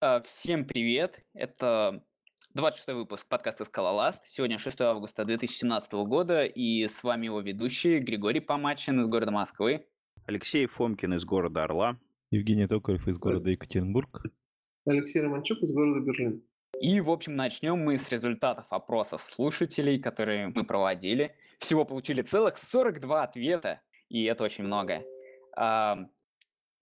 [0.00, 1.24] А, Всем привет!
[1.34, 2.04] Это
[2.54, 4.22] 26 выпуск подкаста «Скалоласт».
[4.28, 9.88] Сегодня 6 августа 2017 года, и с вами его ведущий Григорий Помачин из города Москвы.
[10.26, 11.98] Алексей Фомкин из города Орла.
[12.30, 14.22] Евгений Токарев из города Екатеринбург.
[14.86, 16.44] Алексей Романчук из города Берлин.
[16.80, 21.34] И, в общем, начнем мы с результатов опросов слушателей, которые мы проводили.
[21.58, 25.02] Всего получили целых 42 ответа, и это очень много.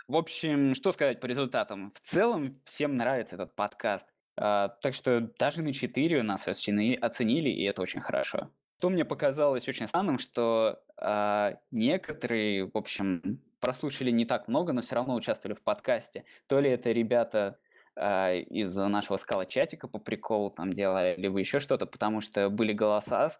[0.09, 1.91] В общем, что сказать по результатам?
[1.91, 4.07] В целом, всем нравится этот подкаст.
[4.36, 8.50] А, Так что даже на 4 нас оцени- оценили, и это очень хорошо.
[8.79, 14.81] Что мне показалось очень странным, что а, некоторые, в общем, прослушали не так много, но
[14.82, 16.25] все равно участвовали в подкасте.
[16.46, 17.59] То ли это ребята
[17.96, 23.31] а, из нашего скала-чатика по приколу там делали, либо еще что-то, потому что были голоса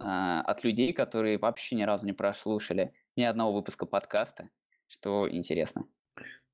[0.00, 4.48] а, от людей, которые вообще ни разу не прослушали ни одного выпуска подкаста,
[4.88, 5.84] что интересно.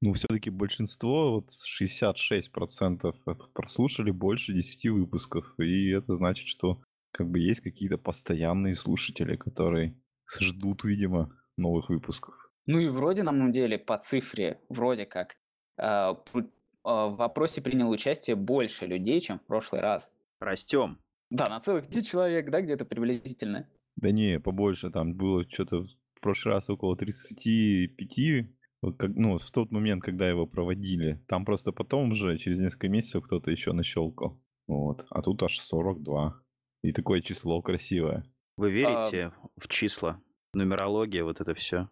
[0.05, 3.15] Ну, все-таки большинство, вот 66%
[3.55, 5.55] прослушали больше 10 выпусков.
[5.59, 9.99] И это значит, что как бы есть какие-то постоянные слушатели, которые
[10.39, 12.35] ждут, видимо, новых выпусков.
[12.67, 15.37] Ну и вроде, на самом деле, по цифре, вроде как,
[15.79, 16.51] пр-
[16.83, 20.13] а, в вопросе приняло участие больше людей, чем в прошлый раз.
[20.39, 20.99] Растем.
[21.31, 23.71] Да, на целых 10 человек, да, где-то приблизительно.
[23.97, 28.64] Да не, побольше, там было что-то в прошлый раз около 35, вот как,
[28.99, 31.23] ну, в тот момент, когда его проводили.
[31.29, 34.41] Там просто потом уже, через несколько месяцев, кто-то еще нащелкал.
[34.67, 35.07] Вот.
[35.11, 36.41] А тут аж 42.
[36.83, 38.25] И такое число красивое.
[38.57, 40.21] Вы верите в числа?
[40.53, 41.89] Нумерология, вот это все.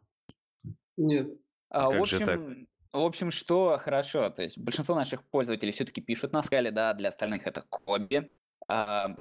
[0.97, 1.29] Нет.
[1.71, 2.41] А, в Как же так?
[2.41, 6.93] общем, в общем, что хорошо, то есть большинство наших пользователей все-таки пишут на скале, да,
[6.95, 8.31] для остальных это коби.
[8.69, 9.17] А,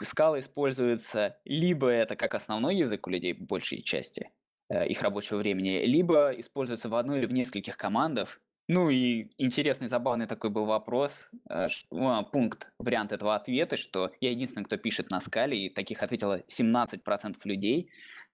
[0.00, 4.30] скала используется либо это как основной язык у людей, большей части
[4.70, 8.40] их рабочего времени, либо используется в одной или в нескольких командах.
[8.72, 14.30] Ну и интересный, забавный такой был вопрос, э, а, пункт, вариант этого ответа, что я
[14.30, 17.90] единственный, кто пишет на скале, и таких ответило 17% людей.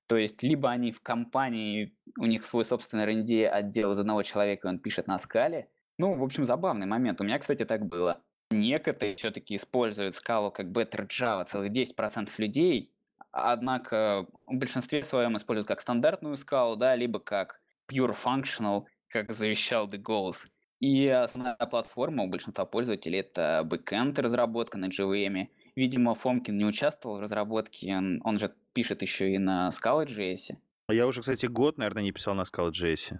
[0.06, 4.68] То есть либо они в компании, у них свой собственный R&D отдел из одного человека,
[4.68, 5.70] и он пишет на скале.
[5.98, 7.18] Ну, в общем, забавный момент.
[7.22, 8.20] У меня, кстати, так было.
[8.50, 12.92] Некоторые все-таки используют скалу как Better Java, целых 10% людей,
[13.32, 17.60] однако в большинстве своем используют как стандартную скалу, да, либо как
[17.90, 20.46] Pure Functional, как завещал The Goals.
[20.80, 25.48] И основная платформа у большинства пользователей это бэкэнд разработка на JVM.
[25.74, 30.56] Видимо, Фомкин не участвовал в разработке, он, он же пишет еще и на Scala.js.
[30.90, 33.18] Я уже, кстати, год, наверное, не писал на Scala.js.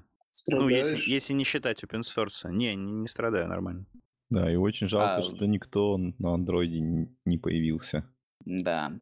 [0.50, 2.50] Ну, если, если не считать open source.
[2.50, 3.86] Не, не, не страдаю, нормально.
[4.28, 8.08] Да, и очень жалко, А, что никто на андроиде не появился.
[8.44, 8.92] Да.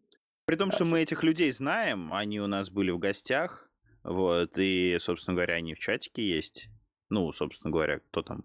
[0.47, 3.71] При том, что мы этих людей знаем, они у нас были в гостях,
[4.03, 6.69] вот, и, собственно говоря, они в чатике есть.
[7.09, 8.45] Ну, собственно говоря, кто там,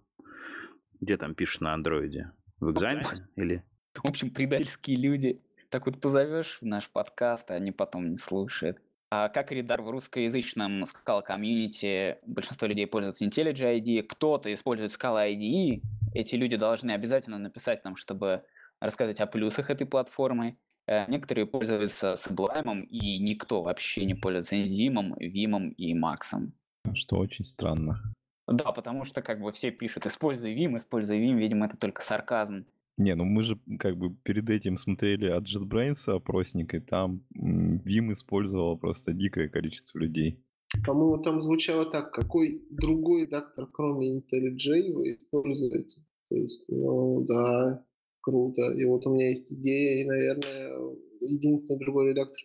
[1.02, 2.32] где там пишет на андроиде?
[2.60, 3.64] В экзамене или...
[3.96, 5.42] В общем, предательские люди.
[5.70, 8.78] Так вот позовешь в наш подкаст, а они потом не слушают.
[9.12, 15.30] А как Ридар в русскоязычном Scala комьюнити большинство людей пользуются IntelliJ IDE, кто-то использует Scala
[15.30, 15.82] IDE,
[16.14, 18.44] эти люди должны обязательно написать нам, чтобы
[18.80, 20.58] рассказать о плюсах этой платформы.
[20.90, 26.52] Э, Некоторые пользуются Sublime, и никто вообще не пользуется Enzyme, Vim и Max.
[26.96, 28.02] Что очень странно.
[28.48, 32.66] Да, потому что как бы все пишут «используй Vim, используй Vim», видимо, это только сарказм.
[32.98, 38.12] Не, ну мы же как бы перед этим смотрели от JetBrains опросник, и там Vim
[38.12, 40.44] использовало просто дикое количество людей.
[40.86, 46.02] По-моему, там звучало так, какой другой редактор, кроме IntelliJ, вы используете?
[46.28, 47.84] То есть, ну да,
[48.22, 48.72] круто.
[48.72, 52.38] И вот у меня есть идея, и, наверное, единственный другой редактор,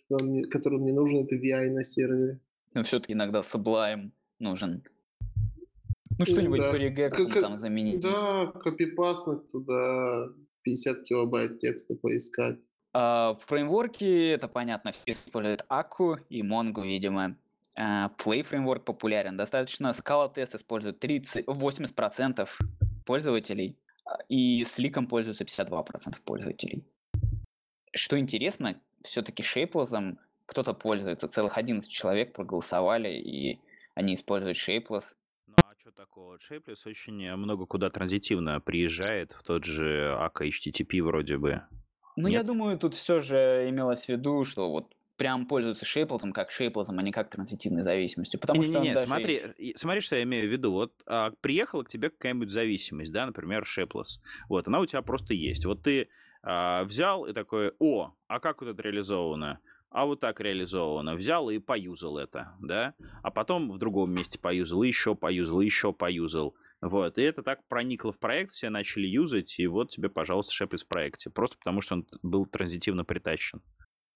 [0.50, 2.40] который мне, нужен, это VI на сервере.
[2.74, 4.82] Но все-таки иногда Sublime нужен.
[6.18, 6.70] Ну, что-нибудь да.
[6.70, 8.00] по регекторам Как- там заменить.
[8.00, 10.28] Да, копипаснуть туда
[10.62, 12.58] 50 килобайт текста поискать.
[12.92, 17.36] А, в фреймворке, это понятно, все используют Акку и Mongo, видимо.
[17.76, 19.36] А, Play фреймворк популярен.
[19.36, 22.48] Достаточно Scala тест использует 30, 80%
[23.04, 26.84] пользователей, а, и Slick пользуется 52% пользователей.
[27.94, 31.28] Что интересно, все-таки Shapeless кто-то пользуется.
[31.28, 33.60] Целых 11 человек проголосовали, и
[33.94, 35.14] они используют Shapeless.
[35.46, 36.36] Ну, а что такого?
[36.36, 41.62] Shapeless очень много куда транзитивно приезжает в тот же АК HTTP вроде бы.
[42.16, 42.46] Ну, я Нет?
[42.46, 47.02] думаю, тут все же имелось в виду, что вот прям пользуются Shapeless как Shapeless, а
[47.02, 48.40] не как транзитивной зависимостью.
[48.40, 50.72] Потому что он Не-не-не, даже смотри, есть- смотри, что я имею в виду.
[50.72, 54.20] Вот а, приехала к тебе какая-нибудь зависимость, да, например, Shapeless.
[54.48, 55.64] Вот, она у тебя просто есть.
[55.64, 56.08] Вот ты
[56.42, 59.60] а, взял и такой, о, а как вот это реализовано?
[59.90, 61.14] А вот так реализовано.
[61.14, 62.94] Взял и поюзал это, да?
[63.22, 66.56] А потом в другом месте поюзал, и еще поюзал, и еще поюзал.
[66.80, 70.84] Вот, и это так проникло в проект, все начали юзать, и вот тебе, пожалуйста, Шеплис
[70.84, 71.30] в проекте.
[71.30, 73.62] Просто потому, что он был транзитивно притащен.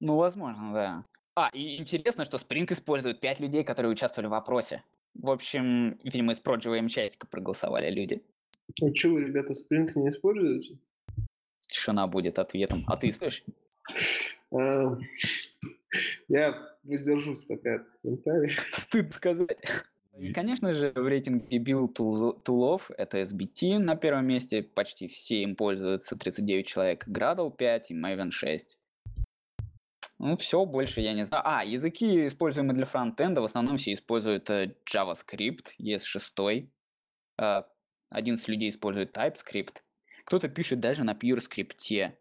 [0.01, 1.05] Ну, возможно, да.
[1.35, 4.83] А, и интересно, что Spring использует 5 людей, которые участвовали в вопросе.
[5.15, 8.23] В общем, видимо, из Prodigy чатика проголосовали люди.
[8.83, 10.79] А что вы, ребята, Spring не используете?
[11.61, 12.85] Тишина будет ответом.
[12.87, 13.45] А ты используешь?
[16.29, 18.69] Я воздержусь пока от комментариев.
[18.73, 19.59] Стыд сказать.
[20.19, 25.55] И, конечно же, в рейтинге Tools- тулов это SBT на первом месте, почти все им
[25.55, 28.78] пользуются, 39 человек, Gradle 5 и Maven 6.
[30.19, 31.43] Ну, все, больше я не знаю.
[31.47, 36.69] А, языки, используемые для фронтенда, в основном все используют э, JavaScript, ES6.
[37.41, 37.63] Э,
[38.11, 39.77] 11 людей используют TypeScript.
[40.25, 42.13] Кто-то пишет даже на PureScript.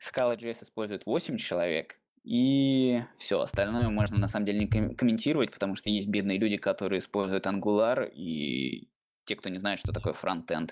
[0.00, 1.98] Scala.js использует 8 человек.
[2.24, 6.56] И все, остальное можно на самом деле не ком- комментировать, потому что есть бедные люди,
[6.56, 8.88] которые используют Angular, и
[9.24, 10.70] те, кто не знает, что такое фронтенд.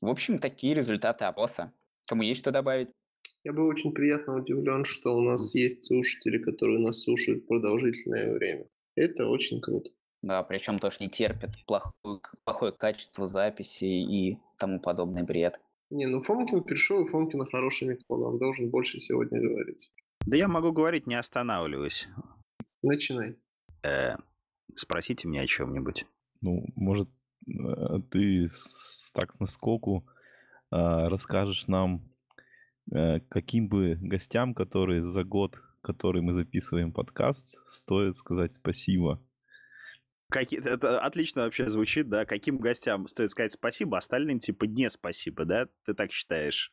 [0.00, 1.72] В общем, такие результаты опроса.
[2.08, 2.88] Кому есть что добавить?
[3.46, 8.66] Я был очень приятно удивлен, что у нас есть слушатели, которые нас слушают продолжительное время.
[8.96, 9.88] Это очень круто.
[10.20, 15.60] Да, причем тоже не терпят плохое, плохое качество записи и тому подобный бред.
[15.90, 19.92] Не, ну Фомкин пришел, и Фомкина хороший микрофон, он должен больше сегодня говорить.
[20.26, 22.08] Да я могу говорить, не останавливаясь.
[22.82, 23.36] Начинай.
[23.84, 24.16] Э,
[24.74, 26.04] спросите меня о чем-нибудь.
[26.40, 27.08] Ну, может,
[27.46, 30.04] э, ты с- так с наскоку
[30.72, 32.15] а, расскажешь нам, э,
[32.90, 39.22] каким бы гостям, которые за год, который мы записываем подкаст, стоит сказать спасибо.
[40.28, 42.24] Какие, это отлично вообще звучит, да.
[42.24, 45.68] Каким гостям стоит сказать спасибо, остальным типа не спасибо, да?
[45.84, 46.72] Ты так считаешь?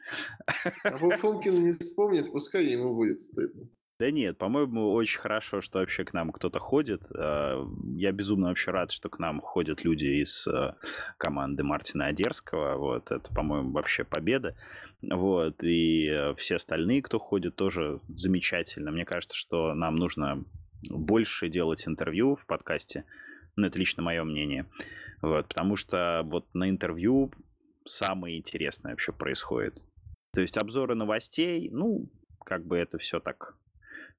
[0.83, 3.69] А Фомкин не вспомнит, пускай ему будет стыдно.
[3.99, 7.03] Да нет, по-моему, очень хорошо, что вообще к нам кто-то ходит.
[7.15, 7.63] Э,
[7.95, 10.73] Я безумно вообще рад, что к нам ходят люди из э,
[11.17, 12.77] команды Мартина Одерского.
[12.77, 14.57] Вот, это, по-моему, вообще победа.
[15.01, 18.91] Вот, и э, все остальные, кто ходит, тоже замечательно.
[18.91, 20.43] Мне кажется, что нам нужно
[20.89, 23.05] больше делать интервью в подкасте.
[23.55, 24.65] Ну, это лично мое мнение.
[25.21, 27.31] Вот, потому что вот на интервью
[27.85, 29.81] самое интересное вообще происходит.
[30.33, 32.09] То есть обзоры новостей, ну,
[32.43, 33.55] как бы это все так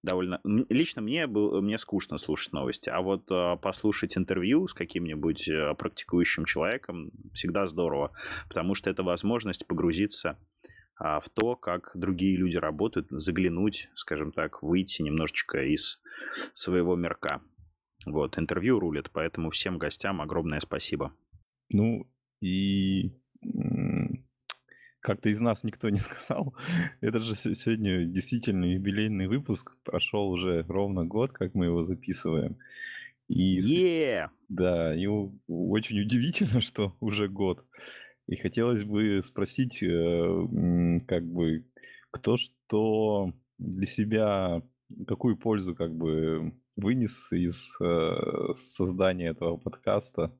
[0.05, 0.41] довольно...
[0.45, 5.75] Лично мне, был, мне скучно слушать новости, а вот э, послушать интервью с каким-нибудь э,
[5.75, 8.13] практикующим человеком всегда здорово,
[8.49, 10.39] потому что это возможность погрузиться
[10.97, 16.01] а, в то, как другие люди работают, заглянуть, скажем так, выйти немножечко из
[16.53, 17.43] своего мирка.
[18.07, 21.17] Вот, интервью рулит, поэтому всем гостям огромное спасибо.
[21.71, 22.07] Ну,
[22.41, 23.11] и
[25.05, 26.55] как-то из нас никто не сказал.
[27.03, 29.77] Это же се- сегодня действительно юбилейный выпуск.
[29.85, 32.57] Прошел уже ровно год, как мы его записываем.
[33.29, 34.31] И Е!
[34.49, 35.07] Да, и
[35.47, 37.65] очень удивительно, что уже год.
[38.27, 40.47] И хотелось бы спросить, э,
[41.07, 41.67] как бы,
[42.11, 44.63] кто что для себя,
[45.07, 50.33] какую пользу как бы вынес из э, создания этого подкаста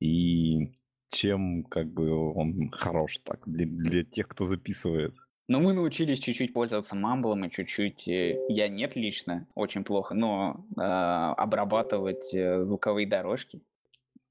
[0.00, 0.74] и
[1.10, 5.14] чем как бы он хорош так для, для тех, кто записывает.
[5.46, 10.66] Но мы научились чуть-чуть пользоваться мамблом и чуть-чуть, э, я нет лично, очень плохо, но
[10.76, 12.30] э, обрабатывать
[12.66, 13.60] звуковые дорожки.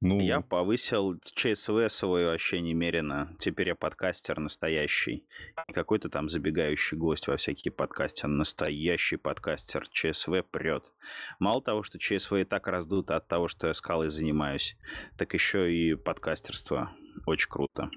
[0.05, 3.33] Ну, Я повысил ЧСВ свой вообще немерено.
[3.39, 5.25] Теперь я подкастер настоящий.
[5.65, 9.87] Не какой-то там забегающий гость во всякие подкасты, а настоящий подкастер.
[9.87, 10.91] ЧСВ прет.
[11.39, 14.75] Мало того, что ЧСВ и так раздуто от того, что я скалой занимаюсь,
[15.17, 16.91] так еще и подкастерство.
[17.25, 17.89] Очень круто.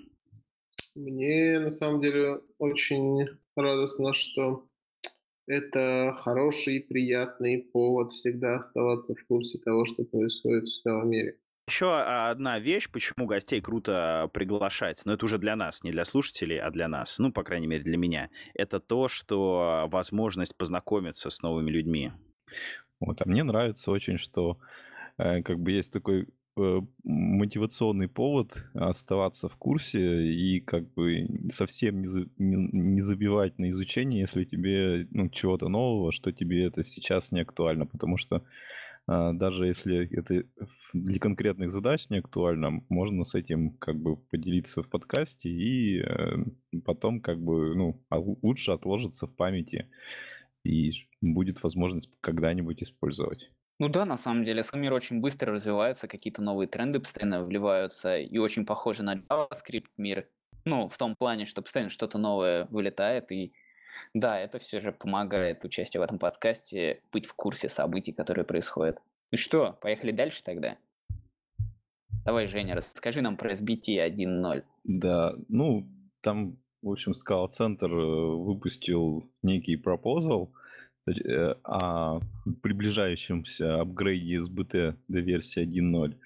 [0.95, 3.27] Мне на самом деле очень
[3.57, 4.69] радостно, что
[5.49, 11.41] это хороший, приятный повод всегда оставаться в курсе того, что происходит в целом мире.
[11.69, 16.61] Еще одна вещь, почему гостей круто приглашать, но это уже для нас, не для слушателей,
[16.61, 21.43] а для нас, ну, по крайней мере, для меня, это то, что возможность познакомиться с
[21.43, 22.13] новыми людьми.
[23.01, 24.59] Вот, а мне нравится очень, что
[25.19, 32.01] э, как бы есть такой э, мотивационный повод оставаться в курсе и как бы совсем
[32.01, 36.85] не, за- не- не забивать на изучение, если тебе ну, чего-то нового, что тебе это
[36.85, 38.43] сейчас не актуально, потому что а,
[39.07, 40.45] даже если это
[40.93, 46.37] для конкретных задач не актуально, можно с этим как бы поделиться в подкасте и э,
[46.85, 49.91] потом как бы ну а лу- лучше отложится в памяти
[50.65, 53.51] и будет возможность когда-нибудь использовать.
[53.79, 58.39] Ну да, на самом деле, мир очень быстро развивается, какие-то новые тренды постоянно вливаются, и
[58.39, 60.29] очень похоже на JavaScript мир.
[60.65, 63.53] Ну, в том плане, что постоянно что-то новое вылетает, и
[64.15, 68.99] да, это все же помогает участию в этом подкасте быть в курсе событий, которые происходят.
[69.33, 70.77] Ну что, поехали дальше тогда?
[72.25, 74.65] Давай, Женя, расскажи нам про SBT 1.0.
[74.85, 75.89] Да, ну,
[76.21, 80.53] там, в общем, Scala Center э, выпустил некий пропозал
[81.07, 82.21] э, о
[82.63, 86.17] приближающемся апгрейде SBT до версии 1.0.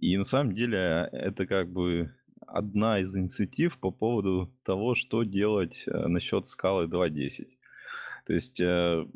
[0.00, 2.14] И на самом деле это как бы
[2.52, 7.48] одна из инициатив по поводу того, что делать э, насчет скалы 2.10.
[8.26, 9.06] То есть э,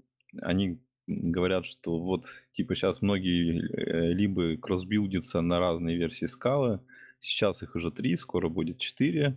[0.40, 6.80] они говорят, что вот типа сейчас многие э, либо кроссбилдятся на разные версии скалы,
[7.20, 9.36] сейчас их уже три, скоро будет четыре,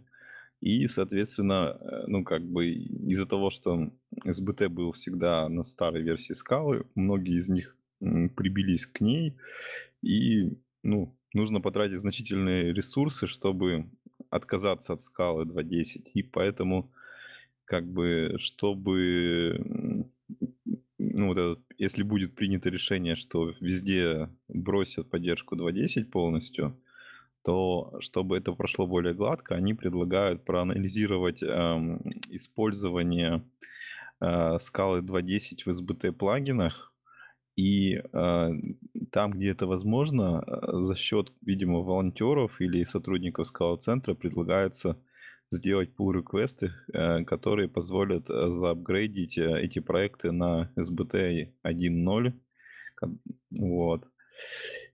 [0.61, 3.91] и, соответственно, ну, как бы из-за того, что
[4.25, 9.37] SBT был всегда на старой версии скалы, многие из них прибились к ней,
[10.01, 13.89] и, ну, нужно потратить значительные ресурсы, чтобы
[14.29, 16.11] отказаться от скалы 2.10.
[16.13, 16.91] И поэтому,
[17.65, 20.07] как бы, чтобы,
[20.97, 26.79] ну, вот это, если будет принято решение, что везде бросят поддержку 2.10 полностью,
[27.43, 33.43] то чтобы это прошло более гладко, они предлагают проанализировать эм, использование
[34.19, 36.88] э, скалы 2.10 в SBT плагинах
[37.59, 38.49] и э,
[39.11, 44.97] там, где это возможно, э, за счет, видимо, волонтеров или сотрудников скала-центра предлагается
[45.51, 52.33] сделать pull реквесты э, которые позволят заапгрейдить эти проекты на SBT 1.0.
[53.59, 54.05] Вот.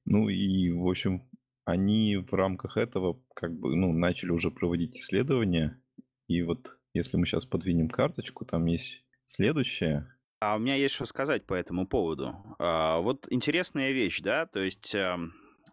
[0.06, 1.22] Ну и, в общем,
[1.66, 5.80] они в рамках этого как бы, ну, начали уже проводить исследования.
[6.28, 10.15] И вот если мы сейчас подвинем карточку, там есть следующее.
[10.46, 12.36] А у меня есть что сказать по этому поводу.
[12.60, 15.18] А, вот интересная вещь, да, то есть а,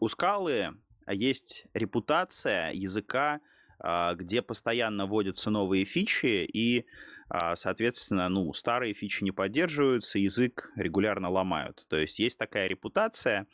[0.01, 0.71] у скалы
[1.07, 3.41] есть репутация языка,
[3.79, 6.87] а, где постоянно вводятся новые фичи, и,
[7.29, 11.85] а, соответственно, ну, старые фичи не поддерживаются, язык регулярно ломают.
[11.91, 13.47] То есть есть такая репутация.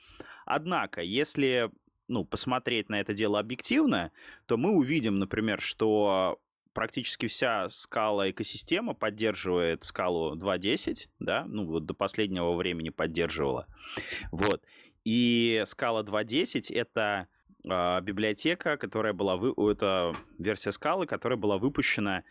[0.47, 1.69] Однако, если
[2.07, 4.13] ну, посмотреть на это дело объективно,
[4.47, 6.39] то мы увидим, например, что
[6.79, 13.67] практически вся скала экосистема поддерживает скалу 2.10, да, ну вот до последнего времени поддерживала.
[14.31, 14.63] Вот.
[15.05, 17.27] И скала 2.10 это
[17.65, 19.73] э, библиотека, которая была, вы...
[19.73, 22.23] это версия скалы, которая была выпущена,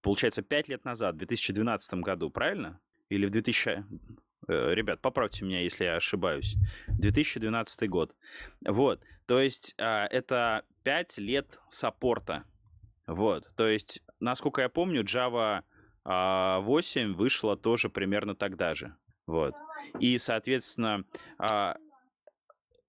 [0.00, 2.80] получается, 5 лет назад, в 2012 году, правильно?
[3.10, 3.84] Или в 2000...
[4.48, 6.56] Э, ребят, поправьте меня, если я ошибаюсь.
[6.88, 8.16] 2012 год.
[8.66, 12.46] Вот, то есть э, это 5 лет саппорта
[13.06, 15.62] вот, то есть, насколько я помню, Java
[16.04, 18.96] 8 а, вышла тоже примерно тогда же.
[19.26, 19.54] Вот.
[20.00, 21.04] И, соответственно,
[21.38, 21.76] а,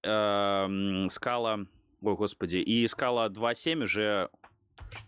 [0.05, 1.60] а, скала...
[2.01, 2.58] Ой, господи.
[2.58, 4.29] И скала 2.7 уже...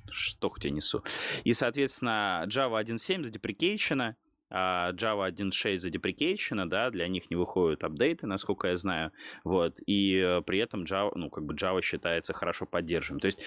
[0.10, 1.04] Что хоть я несу?
[1.44, 4.16] И, соответственно, Java 1.7 задеприкейчена,
[4.50, 9.12] а Java 1.6 задеприкейчена, да, для них не выходят апдейты, насколько я знаю,
[9.44, 13.20] вот, и э, при этом Java, ну, как бы Java считается хорошо поддерживаем.
[13.20, 13.44] То есть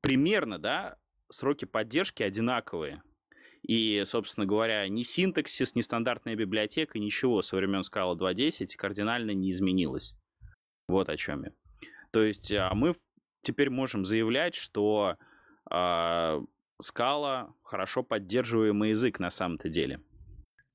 [0.00, 0.96] примерно, да,
[1.30, 3.02] сроки поддержки одинаковые.
[3.62, 9.50] И, собственно говоря, ни синтаксис, ни стандартная библиотека, ничего со времен Scala 2.10 кардинально не
[9.50, 10.16] изменилось.
[10.88, 11.50] Вот о чем я.
[12.12, 12.94] То есть а, мы
[13.40, 15.16] теперь можем заявлять, что
[15.68, 16.40] э,
[16.82, 20.00] Scala хорошо поддерживаемый язык на самом-то деле.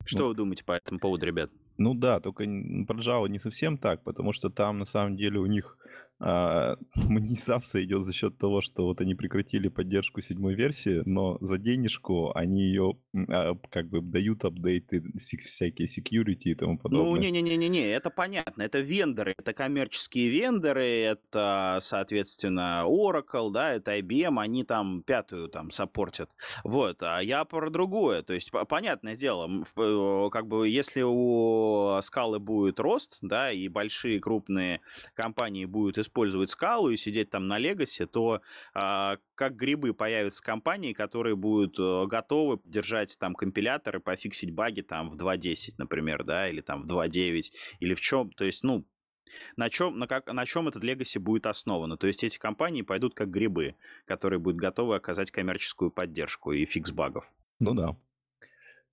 [0.05, 1.51] Что ну, вы думаете по этому поводу, ребят?
[1.77, 5.45] Ну да, только про Java не совсем так, потому что там на самом деле у
[5.45, 5.77] них
[6.23, 11.57] а, монетизация идет за счет того, что вот они прекратили поддержку седьмой версии, но за
[11.57, 12.97] денежку они ее
[13.27, 17.11] а, как бы дают апдейты, всякие security и тому ну, подобное.
[17.11, 24.39] Ну, не-не-не-не, это понятно, это вендоры, это коммерческие вендоры, это, соответственно, Oracle, да, это IBM,
[24.39, 26.29] они там пятую там саппортят.
[26.63, 29.49] Вот, а я про другое, то есть, понятное дело,
[30.29, 34.81] как бы если у скалы будет рост, да, и большие крупные
[35.15, 38.41] компании будут использовать использовать скалу и сидеть там на Легасе, то
[38.73, 45.09] а, как грибы появятся компании, которые будут э, готовы держать там компиляторы, пофиксить баги там
[45.09, 47.43] в 2.10, например, да, или там в 2.9,
[47.79, 48.85] или в чем, то есть, ну,
[49.55, 51.95] на чем, на, как, на чем этот легаси будет основано.
[51.95, 53.75] То есть эти компании пойдут как грибы,
[54.05, 57.31] которые будут готовы оказать коммерческую поддержку и фикс багов.
[57.59, 57.95] Ну да.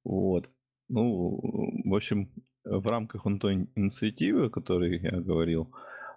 [0.05, 0.49] Вот.
[0.89, 1.41] Ну,
[1.85, 2.31] в общем,
[2.65, 5.73] в рамках той инициативы, о которой я говорил,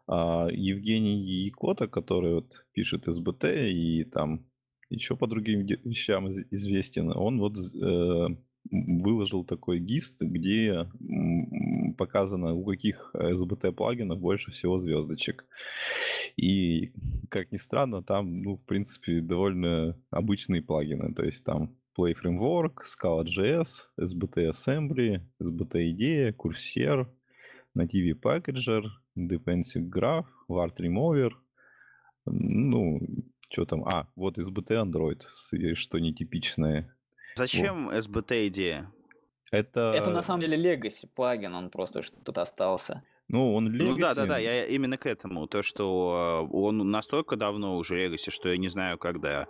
[0.07, 4.45] а Евгений Якота, который вот пишет СБТ и там
[4.89, 8.27] еще по другим вещам известен, он вот э,
[8.69, 10.89] выложил такой гист, где
[11.97, 15.45] показано, у каких SBT плагинов больше всего звездочек.
[16.37, 16.91] И,
[17.29, 21.13] как ни странно, там, ну, в принципе, довольно обычные плагины.
[21.13, 23.67] То есть там Play Framework, Scala.js,
[23.99, 27.07] SBT Assembly, SBT IDEA, Cursor,
[27.77, 28.83] Native Packager,
[29.17, 31.31] Dependency Graph, Word Remover,
[32.25, 32.99] ну,
[33.49, 36.95] что там, а, вот SBT Android, с- что нетипичное.
[37.35, 38.91] Зачем SBT идея?
[39.51, 43.03] Это, Это на самом деле Legacy плагин, он просто что тут остался.
[43.31, 45.47] Ну, он Ну да, да, да, Legacy, я именно к этому.
[45.47, 49.47] То, что э, он настолько давно уже Legacy, что я не знаю, когда.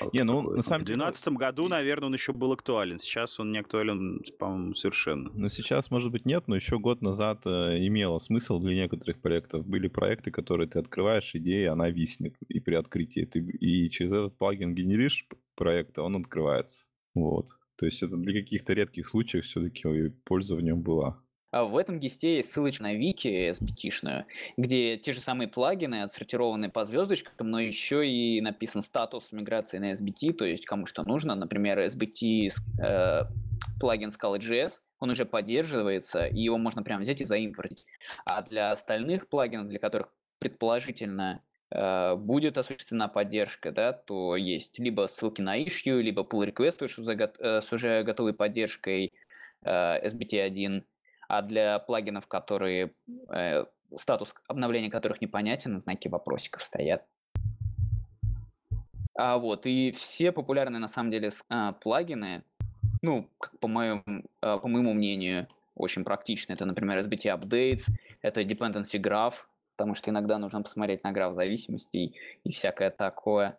[0.00, 2.98] А, Не, ну, на самом В деле- 2012 году, наверное, он еще был актуален.
[2.98, 5.30] Сейчас он не актуален, по-моему, совершенно.
[5.34, 9.66] Ну, сейчас, может быть, нет, но еще год назад э, имело смысл для некоторых проектов.
[9.66, 14.36] Были проекты, которые ты открываешь, идея, она виснет, и при открытии ты и через этот
[14.38, 16.84] плагин генеришь п- проект, а он открывается.
[17.14, 17.46] Вот.
[17.76, 21.20] То есть это для каких-то редких случаев все-таки польза в нем была.
[21.54, 24.24] А в этом гисте есть ссылочка на вики SBT-шную,
[24.56, 29.92] где те же самые плагины отсортированы по звездочкам, но еще и написан статус миграции на
[29.92, 31.36] SBT, то есть кому что нужно.
[31.36, 32.50] Например, SBT
[32.82, 33.22] э,
[33.78, 37.86] плагин Scala.js, он уже поддерживается, и его можно прямо взять и заимпортить.
[38.24, 40.08] А для остальных плагинов, для которых
[40.40, 46.88] предположительно э, будет осуществлена поддержка, да, то есть либо ссылки на issue, либо pull request
[46.88, 49.12] с уже, гот- э, с уже готовой поддержкой
[49.62, 50.82] э, SBT1,
[51.38, 52.92] а для плагинов, которые
[53.30, 53.64] э,
[53.94, 57.04] статус обновления которых непонятен, знаки вопросиков стоят.
[59.16, 62.42] А вот, и все популярные на самом деле а, плагины,
[63.00, 63.28] ну,
[63.60, 64.02] по, моему,
[64.40, 66.52] а, по моему мнению, очень практичны.
[66.52, 67.84] Это, например, SBT Updates,
[68.22, 69.34] это Dependency Graph,
[69.76, 73.58] потому что иногда нужно посмотреть на граф зависимостей и всякое такое.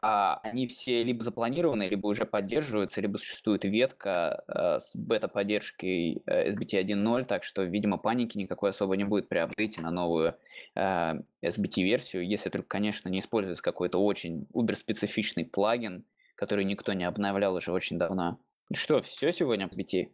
[0.00, 6.50] А, они все либо запланированы, либо уже поддерживаются, либо существует ветка э, с бета-поддержкой э,
[6.50, 10.36] SBT 1.0, так что, видимо, паники никакой особо не будет при апдейте на новую
[10.74, 16.04] э, SBT-версию, если только, конечно, не используется какой-то очень убер-специфичный плагин,
[16.36, 18.38] который никто не обновлял уже очень давно.
[18.72, 20.08] Что, все сегодня SBT?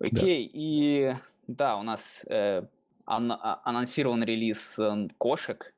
[0.00, 1.12] Окей, и
[1.46, 2.62] да, у нас э,
[3.04, 4.78] ан- а- анонсирован релиз
[5.18, 5.74] кошек.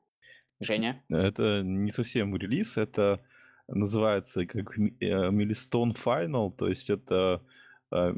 [0.61, 1.03] Женя?
[1.09, 3.21] Это не совсем релиз, это
[3.69, 7.43] называется как э, Milestone Final, то есть это
[7.93, 8.15] э,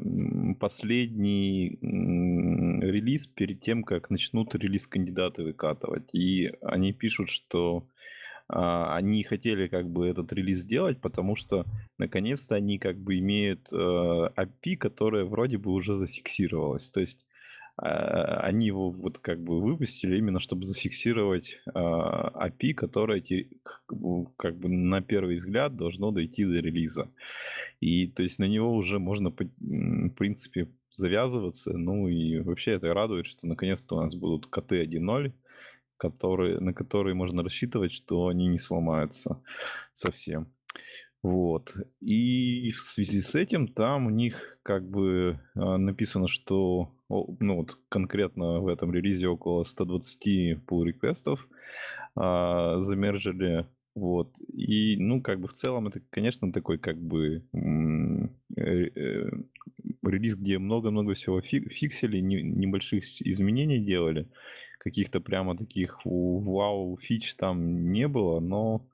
[0.59, 6.13] последний релиз перед тем, как начнут релиз кандидаты выкатывать.
[6.13, 7.87] И они пишут, что
[8.49, 11.65] а, они хотели как бы этот релиз сделать, потому что
[11.97, 16.89] наконец-то они как бы имеют э, API, которая вроде бы уже зафиксировалась.
[16.89, 17.25] То есть
[17.75, 23.23] они его вот как бы выпустили именно чтобы зафиксировать а, API, которое
[24.37, 27.11] как бы на первый взгляд должно дойти до релиза.
[27.79, 31.73] И то есть на него уже можно, в принципе, завязываться.
[31.73, 35.33] Ну и вообще это радует, что наконец-то у нас будут коты 1.0,
[35.97, 39.41] которые, на которые можно рассчитывать, что они не сломаются
[39.93, 40.53] совсем.
[41.23, 41.73] Вот.
[42.01, 47.77] И в связи с этим там у них как бы а, написано, что ну вот
[47.89, 51.47] конкретно в этом релизе около 120 pull реквестов
[52.15, 53.67] а, замержили.
[53.95, 54.35] Вот.
[54.51, 59.29] И, ну, как бы в целом это, конечно, такой как бы э,
[60.01, 64.29] релиз, где много-много всего фи- фиксили, не- небольших изменений делали.
[64.79, 68.87] Каких-то прямо таких вау фич там не было, но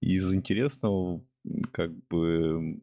[0.00, 1.24] из интересного,
[1.72, 2.80] как бы,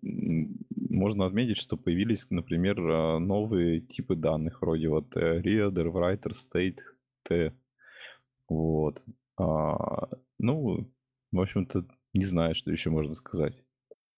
[0.90, 6.80] можно отметить, что появились, например, а, новые типы данных, вроде вот э, reader, writer, state,
[7.24, 7.54] t.
[8.50, 9.04] Вот.
[9.38, 10.86] А, ну,
[11.32, 13.54] в общем-то, не знаю, что еще можно сказать.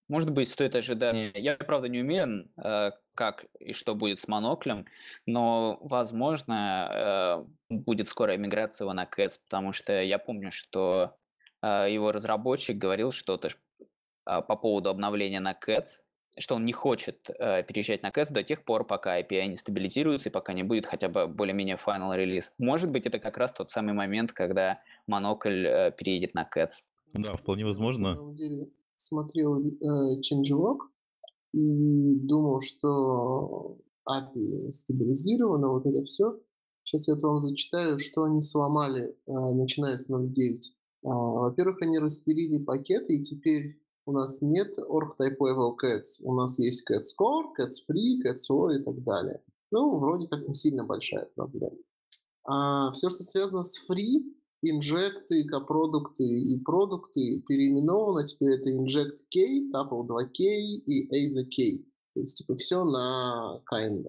[0.08, 1.32] Может быть, стоит ожидать.
[1.36, 4.86] Я, правда, не уверен, э, как и что будет с моноклем,
[5.26, 11.16] но, возможно, э, будет скорая миграция его на Cats, потому что я помню, что
[11.64, 13.38] его разработчик говорил а,
[14.26, 16.02] по поводу обновления на Cats,
[16.38, 20.30] что он не хочет э, переезжать на Cats до тех пор, пока API не стабилизируется
[20.30, 22.54] и пока не будет хотя бы более-менее final релиз.
[22.58, 26.84] Может быть, это как раз тот самый момент, когда монокль э, переедет на Cats.
[27.14, 28.16] Да, вполне На возможно.
[28.16, 30.78] самом деле смотрел э, changelog
[31.54, 36.40] и думал, что API стабилизировано, вот это все.
[36.84, 40.32] Сейчас я вот вам зачитаю, что они сломали, э, начиная с 0.9.
[41.04, 46.22] А, Во-первых, они распилили пакеты, и теперь у нас нет org type level cats.
[46.24, 49.42] У нас есть cats core, cats free, cats и так далее.
[49.72, 51.78] Ну, вроде как не сильно большая проблема.
[52.44, 54.24] А все, что связано с free,
[54.64, 58.28] инжекты, копродукты и продукты переименовано.
[58.28, 61.86] Теперь это inject K, tuple 2K и AZA K.
[62.14, 64.06] То есть, типа, все на kind.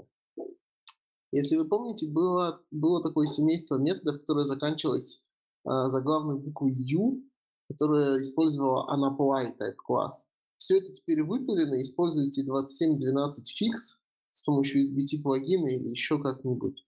[1.30, 5.24] Если вы помните, было, было такое семейство методов, которое заканчивалось
[5.64, 7.22] э, заглавной буквой U,
[7.72, 10.30] которая использовала unapply type класс.
[10.56, 16.84] Все это теперь выпилено, используйте 2712 фикс с помощью SBT плагина или еще как-нибудь.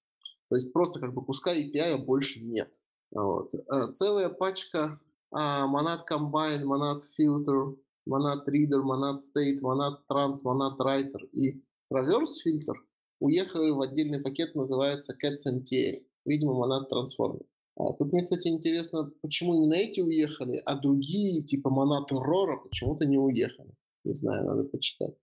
[0.49, 2.71] То есть просто как бы куска API больше нет.
[3.11, 3.51] Вот.
[3.69, 5.01] А, Целая пачка
[5.33, 7.77] а, Monad Combine, Monad Filter,
[8.09, 12.77] Monad Reader, Monad State, Monad Trans, Monad Writer и Traverse Filter
[13.25, 16.05] уехали в отдельный пакет, называется Cats MTL.
[16.27, 17.45] Видимо, Monad Transformer.
[17.77, 23.05] А тут мне, кстати, интересно, почему именно эти уехали, а другие, типа Monad Aurora, почему-то
[23.05, 23.75] не уехали.
[24.05, 25.15] Не знаю, надо почитать.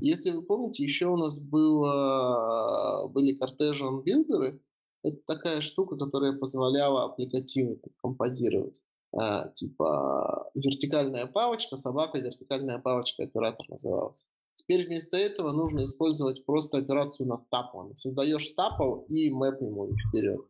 [0.00, 4.60] Если вы помните, еще у нас было, были Cartesian билдеры.
[5.04, 8.82] Это такая штука, которая позволяла аппликативы композировать.
[9.14, 14.26] А, типа вертикальная палочка, собака, вертикальная палочка, оператор назывался.
[14.54, 17.94] Теперь вместо этого нужно использовать просто операцию над тапом.
[17.94, 20.40] Создаешь тапл и мэп ему вперед.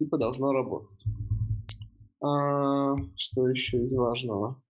[0.00, 1.04] Типа должно работать.
[2.22, 4.62] А, что еще из важного?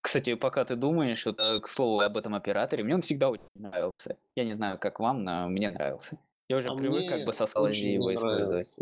[0.00, 3.42] Кстати, пока ты думаешь, вот, э, к слову об этом операторе, мне он всегда очень
[3.56, 4.16] нравился.
[4.36, 6.20] Я не знаю, как вам, но мне нравился.
[6.48, 8.78] Я уже А привык как бы со очень его использовать.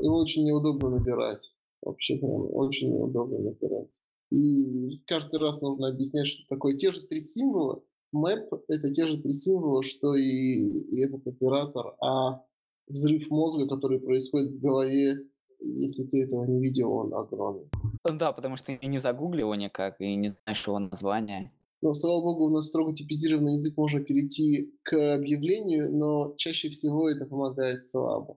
[0.00, 1.54] Его очень неудобно набирать.
[1.82, 4.00] Вообще прям очень неудобно набирать.
[4.30, 6.74] И каждый раз нужно объяснять, что такое.
[6.74, 7.82] Те же три символа.
[8.16, 11.96] Map— это те же три символа, что и, и этот оператор.
[12.00, 12.44] А
[12.90, 15.26] взрыв мозга, который происходит в голове,
[15.60, 17.68] если ты этого не видел, он огромный.
[18.08, 21.52] Ну Да, потому что не загуглил его никак и не знаешь его названия.
[21.82, 27.08] Но, слава богу, у нас строго типизированный язык, можно перейти к объявлению, но чаще всего
[27.08, 28.36] это помогает слабо.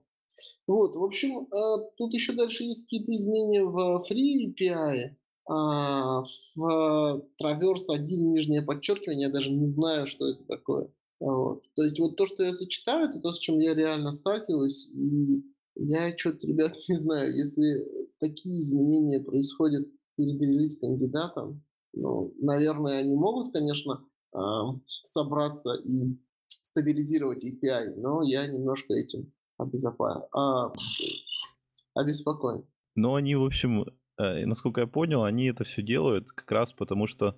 [0.66, 5.10] Вот, в общем, а, тут еще дальше есть какие-то изменения в Free API.
[5.46, 6.22] а,
[6.56, 10.88] В Traverse 1 нижнее подчеркивание, я даже не знаю, что это такое.
[11.20, 11.64] Вот.
[11.74, 15.44] То есть вот то, что я зачитаю, это то, с чем я реально сталкиваюсь, и
[15.76, 17.86] я что-то, ребят, не знаю, если
[18.18, 24.04] такие изменения происходят перед релиз кандидатом, ну, наверное, они могут, конечно,
[25.02, 26.16] собраться и
[26.48, 30.72] стабилизировать API, но я немножко этим обезопа- а,
[31.94, 32.66] обеспокоен.
[32.96, 33.84] Но они, в общем,
[34.18, 37.36] э, насколько я понял, они это все делают как раз потому, что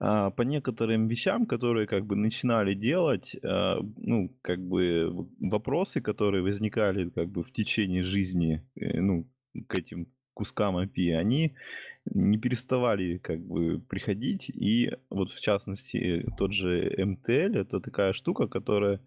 [0.00, 6.42] а, по некоторым вещам, которые как бы начинали делать, а, ну, как бы вопросы, которые
[6.42, 9.28] возникали как бы в течение жизни, э, ну,
[9.66, 11.56] к этим кускам API, они
[12.04, 14.48] не переставали как бы приходить.
[14.50, 19.00] И вот в частности тот же MTL это такая штука, которая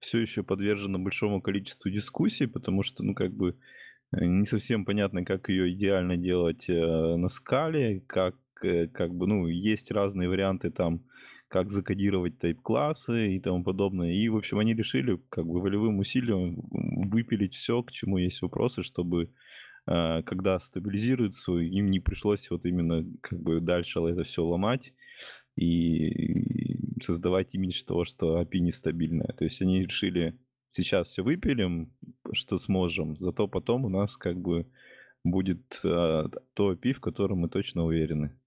[0.00, 3.56] все еще подвержена большому количеству дискуссий, потому что, ну, как бы
[4.12, 9.46] не совсем понятно, как ее идеально делать э, на скале, как, э, как бы, ну,
[9.46, 11.02] есть разные варианты там,
[11.48, 14.12] как закодировать тайп-классы и тому подобное.
[14.12, 16.56] И, в общем, они решили как бы волевым усилием
[17.10, 19.30] выпилить все, к чему есть вопросы, чтобы
[19.86, 24.92] э, когда стабилизируется, им не пришлось вот именно как бы дальше это все ломать
[25.56, 26.44] и
[27.02, 29.34] создавать имидж того, что API нестабильная.
[29.36, 31.92] То есть они решили, сейчас все выпилим,
[32.32, 34.70] что сможем, зато потом у нас как бы
[35.24, 38.38] будет э, то API, в котором мы точно уверены.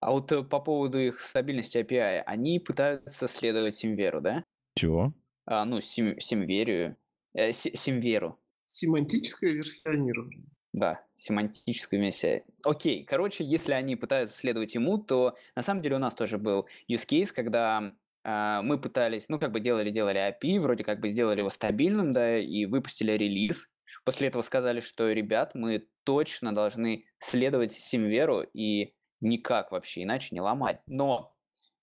[0.00, 4.44] А вот э, по поводу их стабильности API, они пытаются следовать SemVer у, да?
[4.76, 5.14] Чего?
[5.46, 6.96] А, ну, сим, SemVer ию.
[7.34, 8.38] Э, Си- SemVer у.
[8.66, 10.44] Семантическое версионирование.
[10.72, 12.44] Да, семантическая версия.
[12.64, 16.66] Окей, короче, если они пытаются следовать ему, то на самом деле у нас тоже был
[16.90, 17.92] use case, когда а,
[18.24, 22.64] мы пытались, ну, как бы делали-делали API, вроде как бы сделали его стабильным, да, и
[22.64, 23.68] выпустили релиз.
[24.04, 30.40] После этого сказали, что, ребят, мы точно должны следовать Симверу и никак вообще иначе не
[30.40, 30.80] ломать.
[30.86, 31.30] Но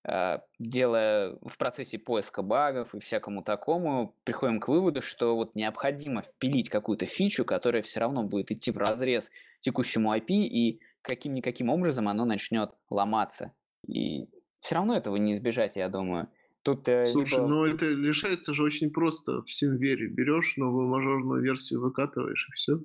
[0.08, 6.22] э, делая в процессе поиска багов и всякому такому, приходим к выводу, что вот необходимо
[6.22, 12.08] впилить какую-то фичу, которая все равно будет идти в разрез текущему IP, и каким-никаким образом
[12.08, 13.52] оно начнет ломаться.
[13.86, 14.28] И
[14.62, 16.28] все равно этого не избежать, я думаю.
[16.62, 17.48] Тут э, Слушай, либо...
[17.48, 19.42] ну это решается же очень просто.
[19.42, 22.80] В Симвере берешь новую мажорную версию, выкатываешь, и все.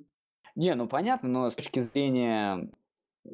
[0.56, 2.68] Не, ну понятно, но с точки зрения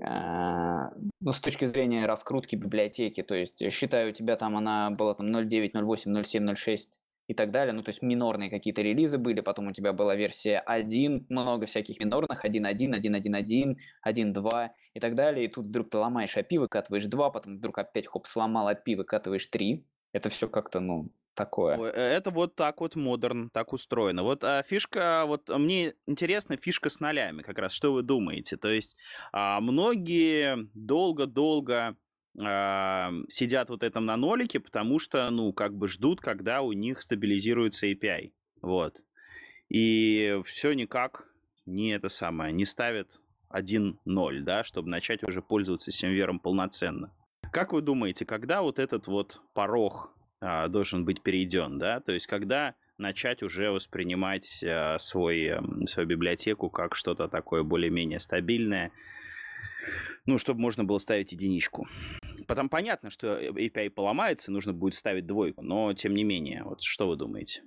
[0.02, 4.90] а, ну, с точки зрения раскрутки библиотеки, то есть, э, считаю, у тебя там она
[4.90, 6.78] была там 0.9, 0.8, 0.7, 0.6
[7.26, 10.58] и так далее, ну, то есть минорные какие-то релизы были, потом у тебя была версия
[10.58, 16.37] 1, много всяких минорных, 1.1, 1.1.1, 1.2 и так далее, и тут вдруг ты ломаешь
[16.37, 21.10] API, выкатываешь 2, потом вдруг опять, хоп, сломал API, выкатываешь 3, это все как-то, ну,
[21.34, 21.76] такое.
[21.76, 24.22] Э, Это вот так вот модерн, так устроено.
[24.22, 27.72] Вот а, фишка, вот а, мне интересна фишка с нолями как раз.
[27.72, 28.56] Что вы думаете?
[28.56, 28.96] То есть
[29.32, 31.96] а, многие долго-долго
[32.37, 37.87] сидят вот этом на нолике, потому что, ну, как бы ждут, когда у них стабилизируется
[37.87, 38.33] API.
[38.61, 39.03] Вот.
[39.68, 41.29] И все никак
[41.66, 43.20] не это самое, не ставят
[43.53, 47.12] 1.0, да, чтобы начать уже пользоваться Симвером полноценно.
[47.53, 52.01] Как вы думаете, когда вот этот вот порог а, должен быть перейден, да?
[52.01, 55.53] То есть когда начать уже воспринимать э, свой,
[55.87, 58.92] свою библиотеку как что-то такое более-менее стабильное,
[60.27, 61.87] ну, чтобы можно было ставить единичку.
[62.47, 67.09] Потом понятно, что API поломается, нужно будет ставить двойку, но тем не менее, вот что
[67.09, 67.62] вы думаете?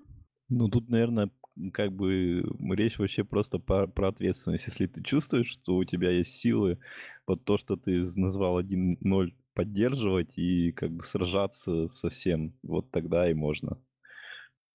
[0.49, 1.29] Ну, тут, наверное,
[1.73, 4.67] как бы речь вообще просто про, про ответственность.
[4.67, 6.79] Если ты чувствуешь, что у тебя есть силы,
[7.25, 13.29] вот то, что ты назвал 1.0, поддерживать и как бы сражаться со всем, вот тогда
[13.29, 13.81] и можно.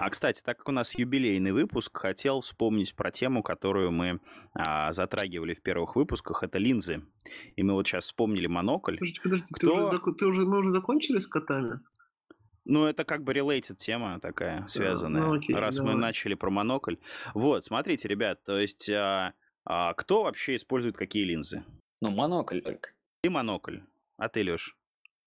[0.03, 4.19] А, кстати, так как у нас юбилейный выпуск, хотел вспомнить про тему, которую мы
[4.53, 7.05] а, затрагивали в первых выпусках, это линзы.
[7.55, 8.97] И мы вот сейчас вспомнили монокль.
[8.97, 11.79] Подожди, подожди, Кто- ты, уже, ты уже, мы уже закончили с котами?
[12.65, 15.23] Ну, это как бы related тема такая, связанная.
[15.23, 16.01] ну окей, раз мы давай.
[16.01, 16.97] начали про монокль.
[17.33, 19.35] Вот, смотрите, ребят, то есть а,
[19.65, 21.63] а, кто вообще использует какие линзы?
[22.01, 22.91] Ну, монокль только.
[23.21, 23.79] Ты монокль,
[24.17, 24.77] а ты, Леш?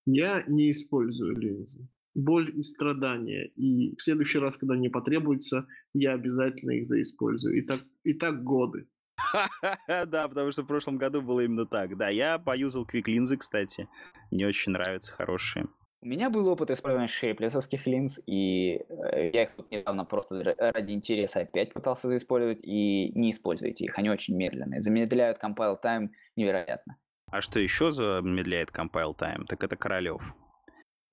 [0.05, 1.87] Я не использую линзы.
[2.15, 3.47] Боль и страдания.
[3.55, 7.57] И в следующий раз, когда мне потребуется, я обязательно их заиспользую.
[7.57, 8.87] И так, и так годы.
[9.87, 11.97] Да, потому что в прошлом году было именно так.
[11.97, 13.87] Да, я поюзал Quick линзы, кстати.
[14.31, 15.67] Мне очень нравятся, хорошие.
[16.01, 20.91] У меня был опыт использования шейплесовских линз, и э, я их недавно просто ра- ради
[20.91, 26.97] интереса опять пытался заиспользовать, и не используйте их, они очень медленные, замедляют compile time невероятно.
[27.31, 29.45] А что еще замедляет compile time?
[29.47, 30.21] Так это Королев.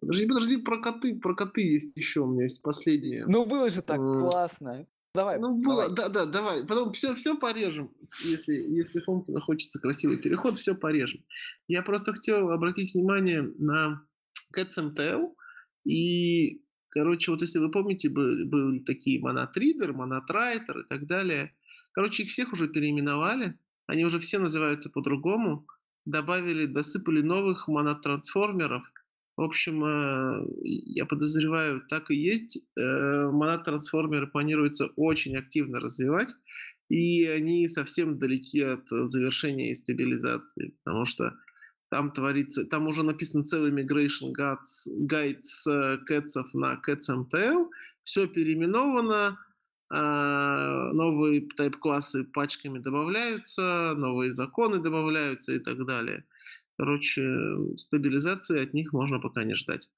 [0.03, 3.25] Подожди, подожди, про коты, про коты есть еще, у меня есть последнее.
[3.27, 4.13] Ну было же так М.
[4.15, 4.85] классно.
[5.15, 5.95] Давай, Ну, было, давай.
[5.95, 6.67] да, да, давай.
[6.67, 7.93] Потом все, все порежем.
[8.25, 11.23] Если, если Фомкину хочется красивый переход, все порежем.
[11.69, 14.03] Я просто хотел обратить внимание на
[14.57, 15.35] CatSMTL.
[15.85, 21.55] И, короче, вот если вы помните, были, были такие монотридер, монотрайтер и так далее.
[21.93, 23.57] Короче, их всех уже переименовали.
[23.87, 25.67] Они уже все называются по-другому.
[26.07, 28.83] Добавили, досыпали новых монотрансформеров.
[29.43, 32.65] В общем, э, я подозреваю, так и есть.
[32.79, 36.29] Э, Монотрансформеры планируется очень активно развивать,
[36.89, 41.35] и они совсем далеки от завершения и стабилизации, потому что
[41.91, 47.69] там творится, там уже написан целый migration guide с э, кэтсов на CatsMTL,
[48.05, 49.39] все переименовано,
[49.91, 56.25] новые тайп-классы пачками добавляются, новые законы добавляются и так далее.
[56.83, 57.23] Короче,
[57.77, 59.89] стабилизации от них можно пока не ждать.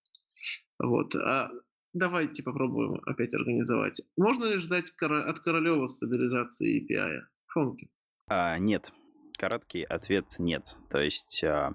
[0.79, 1.15] Вот.
[1.17, 1.51] А
[1.95, 4.03] давайте попробуем опять организовать.
[4.19, 7.23] Можно ли ждать от Королева стабилизации API?
[7.47, 7.89] Фонки.
[8.29, 8.93] А, нет.
[9.39, 10.77] Короткий ответ нет.
[10.91, 11.75] То есть а,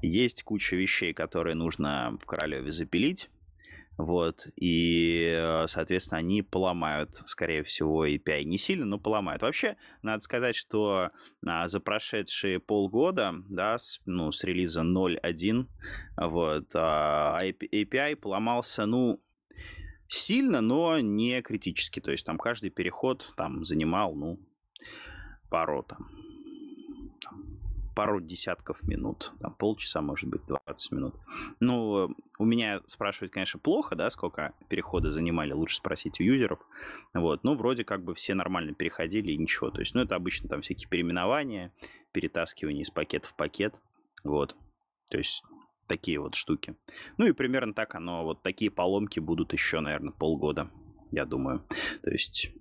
[0.00, 3.28] есть куча вещей, которые нужно в Королеве запилить.
[3.98, 8.44] Вот, и, э, соответственно, они поломают, скорее всего, API.
[8.44, 9.40] Не сильно, но поломают.
[9.40, 11.10] Вообще, надо сказать, что
[11.46, 15.66] а, за прошедшие полгода, да, с, ну, с релиза 0.1,
[16.18, 19.22] вот, а, API поломался, ну,
[20.08, 22.00] сильно, но не критически.
[22.00, 24.38] То есть там каждый переход там занимал, ну,
[25.48, 26.10] пару там,
[27.22, 27.55] там,
[27.96, 31.14] пару десятков минут, там полчаса, может быть, 20 минут.
[31.60, 36.60] Ну, у меня спрашивать, конечно, плохо, да, сколько переходы занимали, лучше спросить у юзеров.
[37.14, 39.70] Вот, ну, вроде как бы все нормально переходили и ничего.
[39.70, 41.72] То есть, ну, это обычно там всякие переименования,
[42.12, 43.74] перетаскивание из пакета в пакет,
[44.24, 44.54] вот.
[45.10, 45.42] То есть,
[45.88, 46.76] такие вот штуки.
[47.16, 50.70] Ну и примерно так оно, вот такие поломки будут еще, наверное, полгода,
[51.12, 51.64] я думаю.
[52.02, 52.52] То есть,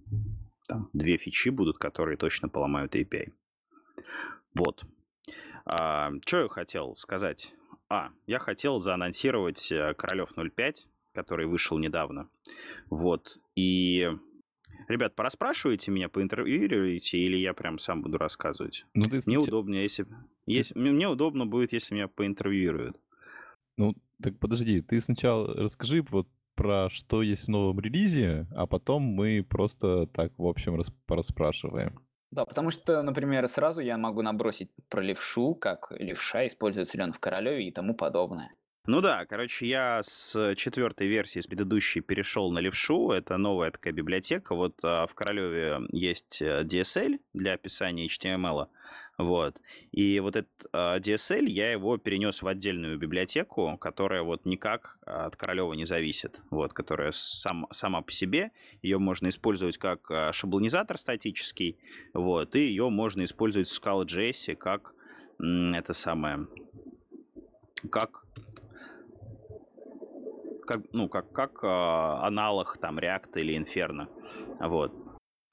[0.70, 3.34] там две фичи будут, которые точно поломают API.
[4.58, 4.86] Вот.
[5.66, 7.54] А, что я хотел сказать?
[7.90, 12.30] А, я хотел заанонсировать э, Королев 05, который вышел недавно.
[12.90, 13.40] Вот.
[13.56, 14.10] И,
[14.88, 18.86] ребят, пораспрашивайте меня, поинтервьюируете, или я прям сам буду рассказывать?
[18.94, 20.08] Ну, ты Мне удобнее, если...
[20.46, 20.78] если...
[20.78, 22.98] Мне удобно будет, если меня поинтервьюируют.
[23.78, 29.04] Ну, так подожди, ты сначала расскажи вот про что есть в новом релизе, а потом
[29.04, 32.00] мы просто так, в общем, рас- порасспрашиваем.
[32.36, 37.14] Да, потому что, например, сразу я могу набросить про левшу, как левша используется ли он
[37.14, 38.52] в Королеве и тому подобное.
[38.88, 43.12] Ну да, короче, я с четвертой версии, с предыдущей, перешел на левшу.
[43.12, 44.54] Это новая такая библиотека.
[44.54, 48.68] Вот а, в Королеве есть э, DSL для описания HTML.
[49.18, 49.62] Вот.
[49.92, 55.36] И вот этот а, DSL, я его перенес в отдельную библиотеку, которая вот никак от
[55.36, 56.42] Королева не зависит.
[56.50, 58.52] Вот, которая сам, сама по себе.
[58.82, 61.78] Ее можно использовать как а, шаблонизатор статический.
[62.14, 62.56] Вот.
[62.56, 64.94] И ее можно использовать в Scala.js как
[65.38, 66.48] это самое
[67.92, 68.24] как
[70.66, 74.08] как, ну, как, как э, аналог там React или Inferno.
[74.60, 75.05] Вот.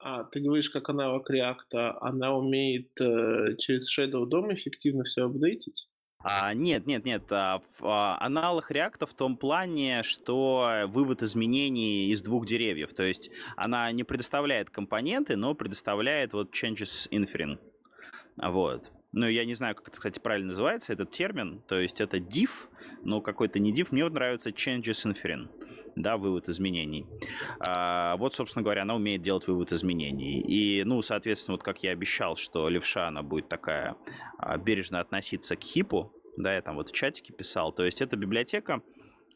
[0.05, 5.87] А, ты говоришь, как аналог React, она умеет э, через Shadow DOM эффективно все апдейтить?
[6.19, 7.23] А, нет, нет, нет.
[7.31, 12.93] А, в- а, аналог React в том плане, что вывод изменений из двух деревьев.
[12.93, 17.57] То есть она не предоставляет компоненты, но предоставляет вот changes inferring.
[18.37, 18.91] А, Вот.
[19.15, 21.61] Ну, я не знаю, как это, кстати, правильно называется, этот термин.
[21.67, 22.49] То есть это div,
[23.03, 23.89] но какой-то не div.
[23.91, 25.47] Мне вот нравится changes inferring.
[25.95, 27.05] Да, вывод изменений.
[27.59, 30.39] А, вот, собственно говоря, она умеет делать вывод изменений.
[30.39, 33.95] И, ну, соответственно, вот как я обещал, что левша, она будет такая
[34.37, 38.15] а, бережно относиться к хипу, да, я там вот в чатике писал, то есть эта
[38.15, 38.81] библиотека,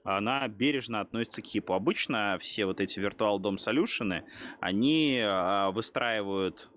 [0.03, 1.73] она бережно относится к хипу.
[1.73, 4.23] Обычно все вот эти Virtual DOM Solution,
[4.59, 6.69] они а, выстраивают,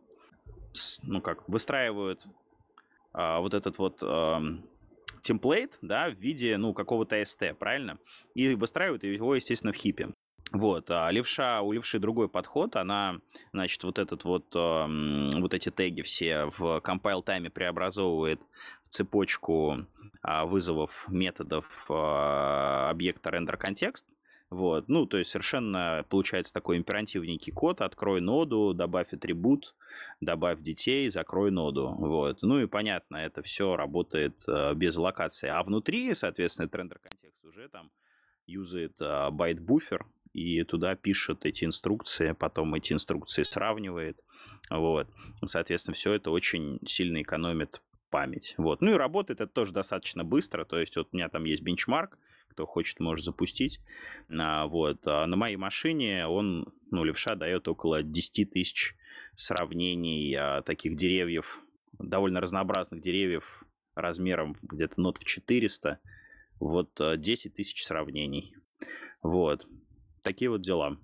[1.05, 2.27] ну как, выстраивают
[3.13, 4.65] а, вот этот вот ам,
[5.31, 7.99] темплейт, да, в виде, ну, какого-то ST, правильно?
[8.35, 10.09] И выстраивают его, естественно, в хипе.
[10.51, 13.21] Вот, а левша, у левши другой подход, она,
[13.53, 18.41] значит, вот этот вот, вот эти теги все в compile тайме преобразовывает
[18.83, 19.87] в цепочку
[20.21, 24.07] а, вызовов методов а, объекта render контекст,
[24.51, 29.77] вот, ну, то есть совершенно получается такой императивненький код, открой ноду, добавь атрибут,
[30.21, 32.43] добавь детей, закрой ноду, вот.
[32.43, 35.49] Ну и понятно, это все работает э, без локации.
[35.49, 37.93] А внутри, соответственно, render контекст уже там
[38.47, 44.25] юзает а, byte buffer, и туда пишет эти инструкции, потом эти инструкции сравнивает,
[44.69, 45.09] вот.
[45.45, 48.81] Соответственно, все это очень сильно экономит память, вот.
[48.81, 52.19] Ну и работает это тоже достаточно быстро, то есть вот у меня там есть бенчмарк,
[52.51, 53.81] кто хочет, может запустить,
[54.29, 55.07] а, вот.
[55.07, 58.97] А на моей машине он, ну, Левша дает около 10 тысяч
[59.37, 61.63] сравнений а, таких деревьев,
[61.99, 66.01] довольно разнообразных деревьев размером где-то нот в 400,
[66.59, 68.55] вот а, 10 тысяч сравнений.
[69.23, 69.67] Вот.
[70.23, 70.99] Такие вот дела.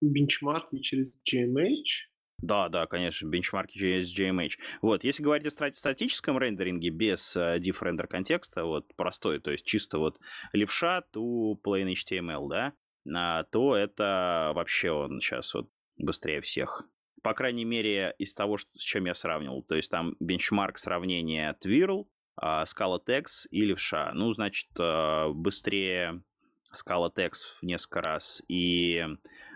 [0.00, 2.08] Бенчмарки через GMH.
[2.40, 4.58] Да, да, конечно, бенчмарки через GMH.
[4.80, 9.50] Вот, если говорить о стати- статическом рендеринге без э, diff рендер контекста, вот простой, то
[9.50, 10.20] есть чисто вот
[10.52, 12.72] левша to plain HTML, да,
[13.14, 16.84] а, то это вообще он сейчас вот быстрее всех.
[17.22, 19.62] По крайней мере, из того, что, с чем я сравнивал.
[19.62, 24.12] То есть там бенчмарк сравнения Twirl, а, Scala Tex и левша.
[24.14, 26.22] Ну, значит, э, быстрее
[26.72, 28.42] Scala Tex в несколько раз.
[28.48, 29.04] И...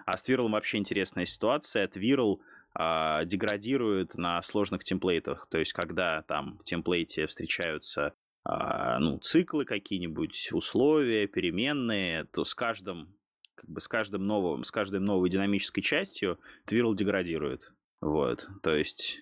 [0.04, 1.86] А с Twirl вообще интересная ситуация.
[1.86, 2.38] Twirl
[2.74, 5.46] а, деградирует на сложных темплейтах.
[5.50, 12.54] То есть, когда там в темплейте встречаются а, ну, циклы какие-нибудь, условия, переменные, то с
[12.54, 13.16] каждым
[13.54, 17.72] как бы с каждым новым, с каждой новой динамической частью Twirl деградирует.
[18.00, 19.20] Вот, то есть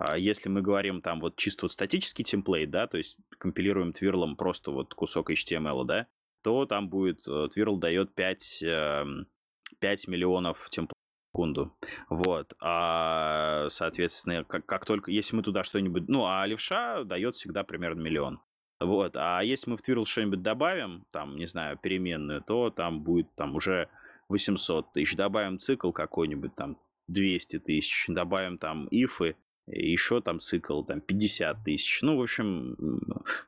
[0.00, 4.34] а если мы говорим там вот чисто вот статический темплейт, да, то есть компилируем Twirl
[4.34, 6.06] просто вот кусок HTML, да,
[6.42, 9.26] то там будет, э, Twirl дает 5, эм,
[9.78, 10.99] 5 миллионов темплейтов
[11.30, 11.72] секунду.
[12.08, 12.54] Вот.
[12.60, 16.08] А, соответственно, как, как только, если мы туда что-нибудь...
[16.08, 18.40] Ну, а левша дает всегда примерно миллион.
[18.80, 19.16] Вот.
[19.16, 23.54] А если мы в Twirl что-нибудь добавим, там, не знаю, переменную, то там будет там
[23.54, 23.88] уже
[24.28, 25.16] 800 тысяч.
[25.16, 28.06] Добавим цикл какой-нибудь, там, 200 тысяч.
[28.08, 29.36] Добавим там ифы,
[29.72, 32.02] еще там цикл, там, 50 тысяч.
[32.02, 32.76] Ну, в общем,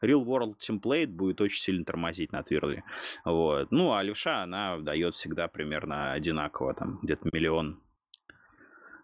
[0.00, 2.82] real world template будет очень сильно тормозить на Twirl.
[3.24, 3.70] Вот.
[3.70, 7.80] Ну, а левша, она дает всегда примерно одинаково, там, где-то миллион.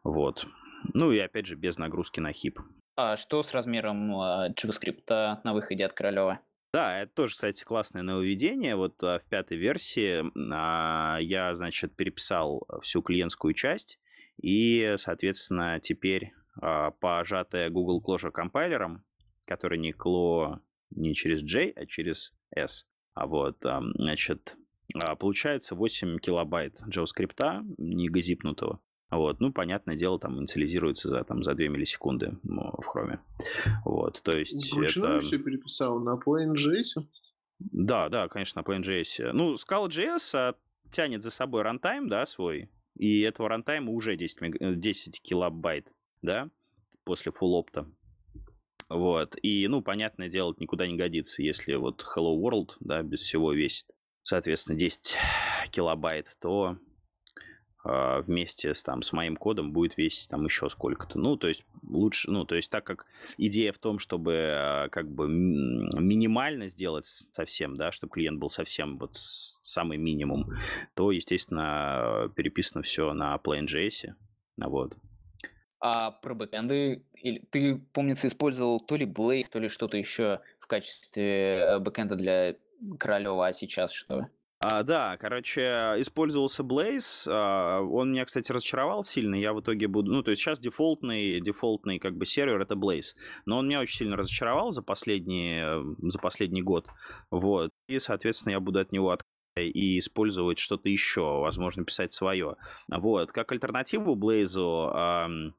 [0.05, 0.47] Вот.
[0.95, 2.61] Ну и опять же, без нагрузки на хип.
[2.97, 6.41] А что с размером а, JavaScript на выходе от Королева?
[6.73, 8.77] Да, это тоже, кстати, классное нововведение.
[8.77, 13.99] Вот а, в пятой версии а, я, значит, переписал всю клиентскую часть,
[14.41, 19.05] и, соответственно, теперь пожатая Google Closure компайлером,
[19.47, 24.57] который не кло не через J, а через S, а вот, а, значит,
[24.95, 28.81] а, получается 8 килобайт JavaScript, не газипнутого.
[29.11, 33.21] Вот, ну, понятное дело, там инициализируется за, там, за 2 миллисекунды в хроме.
[33.85, 35.27] Вот, то есть Вручную это...
[35.27, 37.07] все переписал на PlaneJS.
[37.59, 39.33] Да, да, конечно, на PlaneJS.
[39.33, 40.55] Ну, Scala.js а,
[40.91, 45.91] тянет за собой рантайм, да, свой, и этого рантайма уже 10, мега- э, 10 килобайт,
[46.23, 46.51] да,
[47.05, 47.87] после фуллопта.
[48.89, 53.53] Вот, и, ну, понятное дело, никуда не годится, если вот Hello World, да, без всего
[53.53, 53.87] весит,
[54.23, 55.15] соответственно, 10
[55.71, 56.79] килобайт, то
[57.85, 61.19] а, вместе с, там, с моим кодом будет весить там еще сколько-то.
[61.19, 63.07] Ну, то есть лучше, ну, то есть так как
[63.39, 68.99] идея в том, чтобы а, как бы минимально сделать совсем, да, чтобы клиент был совсем
[68.99, 70.51] вот самый минимум,
[70.95, 74.13] то, естественно, переписано все на PlaneJS.
[74.61, 74.99] А Вот.
[75.81, 77.05] А про бэкэнды,
[77.51, 82.57] ты, помнится, использовал то ли Blaze, то ли что-то еще в качестве э, бэкэнда для
[82.99, 84.29] Королева, а сейчас что?
[84.61, 87.29] А, да, короче, использовался Blaze.
[87.31, 89.37] А, он меня, кстати, разочаровал сильно.
[89.37, 90.11] Я в итоге буду...
[90.13, 93.15] Ну, то есть сейчас дефолтный, дефолтный как бы сервер— это Blaze.
[93.47, 95.63] Но он меня очень сильно разочаровал за последний,
[96.11, 96.89] за последний год.
[97.31, 97.71] Вот.
[97.89, 99.23] И, соответственно, я буду от него от
[99.57, 102.55] и использовать что-то еще, возможно, писать свое.
[102.89, 103.33] Вот.
[103.33, 105.53] Как альтернативу Blaze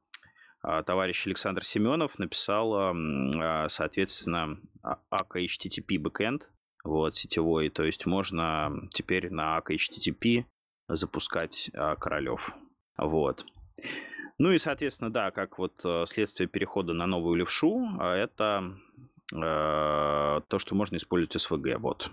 [0.62, 6.42] товарищ Александр Семенов написал, а, соответственно, AK HTTP backend,
[6.84, 7.70] вот, сетевой.
[7.70, 10.44] То есть можно теперь на HTTP
[10.88, 12.54] запускать а, королев.
[12.98, 13.44] Вот.
[14.38, 18.74] Ну и, соответственно, да, как вот следствие перехода на новую левшу, это
[19.34, 21.76] э, то, что можно использовать SVG.
[21.76, 22.10] Вот.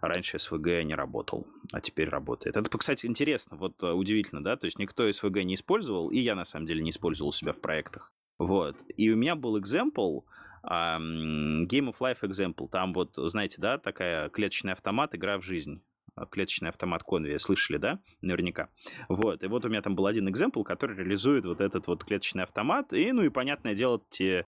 [0.00, 2.56] Раньше СВГ не работал, а теперь работает.
[2.56, 6.34] Это, кстати, интересно, вот э, удивительно, да, то есть никто СВГ не использовал, и я,
[6.34, 8.12] на самом деле, не использовал у себя в проектах.
[8.38, 8.76] Вот.
[8.96, 10.24] И у меня был example,
[10.64, 15.82] um, Game of Life example, там вот, знаете, да, такая клеточный автомат, игра в жизнь
[16.14, 17.98] а, клеточный автомат Конви, слышали, да?
[18.20, 18.68] Наверняка.
[19.08, 22.42] Вот, и вот у меня там был один экземпл, который реализует вот этот вот клеточный
[22.42, 24.44] автомат, и, ну и, понятное дело, те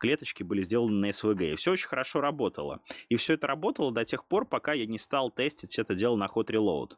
[0.00, 1.52] клеточки были сделаны на SVG.
[1.52, 2.80] И все очень хорошо работало.
[3.08, 6.26] И все это работало до тех пор, пока я не стал тестить это дело на
[6.26, 6.92] Hot Reload.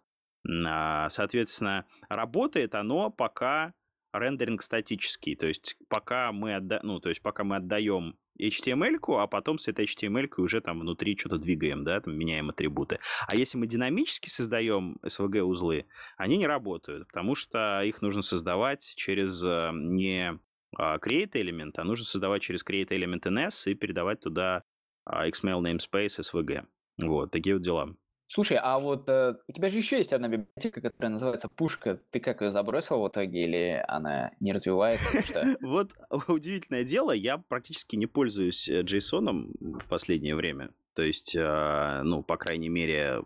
[0.66, 3.74] А, соответственно, работает оно пока
[4.12, 6.80] рендеринг статический, то есть пока мы, отда...
[6.82, 11.16] ну, то есть пока мы отдаем HTML-ку, а потом с этой HTML-кой уже там внутри
[11.16, 12.98] что-то двигаем, да, там меняем атрибуты.
[13.28, 15.84] А если мы динамически создаем SVG-узлы,
[16.16, 20.38] они не работают, потому что их нужно создавать через э, не
[20.78, 24.64] create элемент, а нужно создавать через create element ns и передавать туда
[25.04, 26.64] а, XML namespace SVG.
[26.98, 27.94] Вот, такие вот дела.
[28.32, 32.00] Слушай, а вот э, у тебя же еще есть одна библиотека, которая называется Пушка.
[32.12, 35.20] Ты как ее забросил в итоге или она не развивается?
[35.60, 35.90] Вот
[36.28, 40.70] удивительное дело, я практически не пользуюсь JSON э, в последнее время.
[40.94, 43.22] То есть, а, ну, по крайней мере,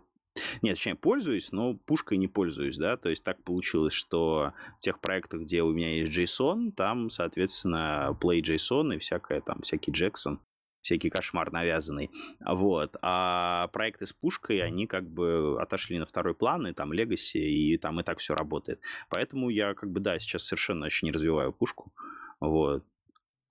[0.61, 4.99] нет, точнее, пользуюсь, но пушкой не пользуюсь, да, то есть так получилось, что в тех
[4.99, 10.39] проектах, где у меня есть JSON, там, соответственно, play JSON и всякое там, всякий Jackson,
[10.81, 12.11] всякий кошмар навязанный,
[12.45, 17.39] вот, а проекты с пушкой, они как бы отошли на второй план, и там Legacy,
[17.39, 18.79] и там и так все работает,
[19.09, 21.93] поэтому я как бы, да, сейчас совершенно еще не развиваю пушку,
[22.39, 22.83] вот.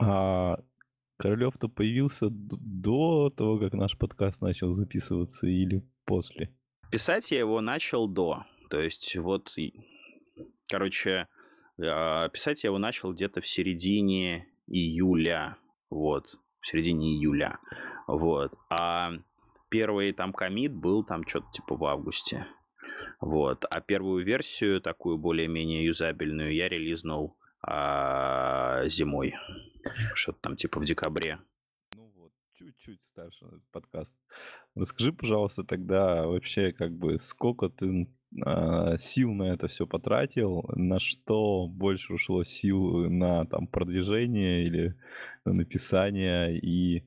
[0.01, 0.59] А
[1.17, 6.53] Королев-то появился до того, как наш подкаст начал записываться или после?
[6.91, 8.45] Писать я его начал до.
[8.71, 9.55] То есть вот,
[10.69, 11.29] короче,
[11.81, 15.57] а, писать я его начал где-то в середине июля.
[15.91, 16.27] Вот,
[16.61, 17.59] в середине июля.
[18.07, 18.53] Вот.
[18.71, 19.13] А
[19.69, 22.47] первый там комит был там что-то типа в августе.
[23.21, 23.65] Вот.
[23.71, 29.35] А первую версию, такую более-менее юзабельную, я релизнул а, зимой.
[30.15, 31.39] Что-то там типа в декабре
[32.85, 34.17] чуть-чуть старше этот подкаст.
[34.75, 38.09] Расскажи, пожалуйста, тогда вообще как бы сколько ты
[38.45, 44.95] э, сил на это все потратил, на что больше ушло сил на там продвижение или
[45.45, 47.07] на написание и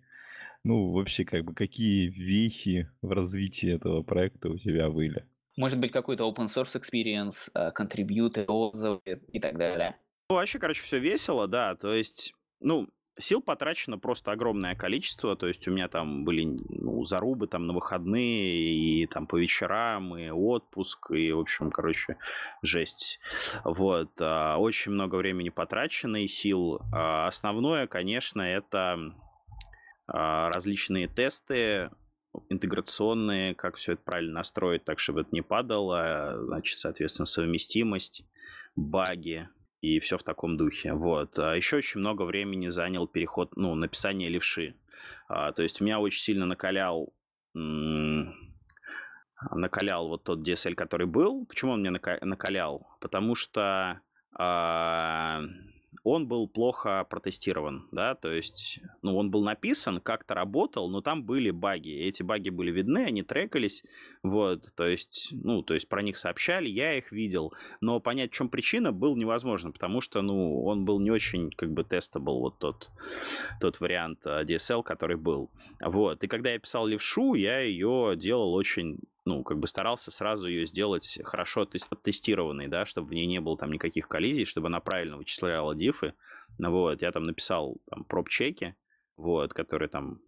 [0.63, 5.25] ну вообще как бы какие вехи в развитии этого проекта у тебя были?
[5.57, 9.01] Может быть какой-то open source experience, контрибьюты, отзывы
[9.31, 9.95] и так далее.
[10.29, 11.75] Ну, вообще, короче, все весело, да.
[11.75, 12.87] То есть, ну,
[13.19, 17.73] Сил потрачено просто огромное количество, то есть у меня там были ну, зарубы там на
[17.73, 22.17] выходные и там по вечерам, и отпуск, и, в общем, короче,
[22.61, 23.19] жесть.
[23.63, 26.79] Вот, а, очень много времени потрачено и сил.
[26.93, 29.13] А, основное, конечно, это
[30.07, 31.89] а, различные тесты,
[32.49, 38.25] интеграционные, как все это правильно настроить, так, чтобы это не падало, значит, соответственно, совместимость,
[38.75, 39.49] баги,
[39.81, 40.93] и все в таком духе.
[40.93, 41.37] Вот.
[41.39, 44.75] А еще очень много времени занял переход, ну, написание левши.
[45.27, 47.13] А, то есть меня очень сильно накалял
[49.51, 51.45] накалял вот тот DSL, который был.
[51.45, 52.87] Почему он меня накалял?
[52.99, 54.01] Потому что
[54.33, 55.41] а,
[56.03, 61.23] он был плохо протестирован, да, то есть, ну, он был написан, как-то работал, но там
[61.23, 63.83] были баги, эти баги были видны, они трекались,
[64.29, 68.35] вот, то есть, ну, то есть про них сообщали, я их видел, но понять, в
[68.35, 72.59] чем причина, было невозможно, потому что, ну, он был не очень, как бы, тестабл, вот
[72.59, 72.89] тот,
[73.59, 78.53] тот вариант а, DSL, который был, вот, и когда я писал левшу, я ее делал
[78.53, 83.41] очень ну, как бы старался сразу ее сделать хорошо оттестированной, да, чтобы в ней не
[83.41, 86.13] было там никаких коллизий, чтобы она правильно вычисляла дифы.
[86.57, 88.75] Ну, вот, я там написал там проб-чеки,
[89.17, 90.21] вот, которые там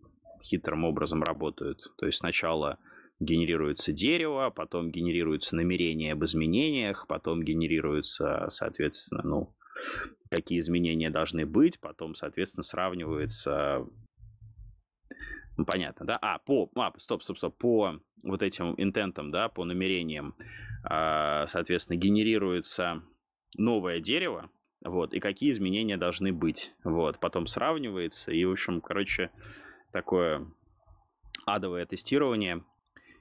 [0.44, 1.80] хитрым образом работают.
[1.98, 2.78] То есть сначала
[3.20, 9.56] генерируется дерево, потом генерируется намерение об изменениях, потом генерируется, соответственно, ну,
[10.32, 13.86] какие изменения должны быть, потом, соответственно, сравнивается
[15.58, 16.18] Ну, понятно, да?
[16.22, 20.36] А, по, а, стоп, стоп, стоп, по вот этим интентам, да, по намерениям,
[20.84, 23.04] а, соответственно, генерируется
[23.58, 24.50] новое дерево,
[24.86, 29.32] вот, и какие изменения должны быть, вот, потом сравнивается, и, в общем, короче,
[29.92, 30.48] такое
[31.46, 32.64] адовое тестирование,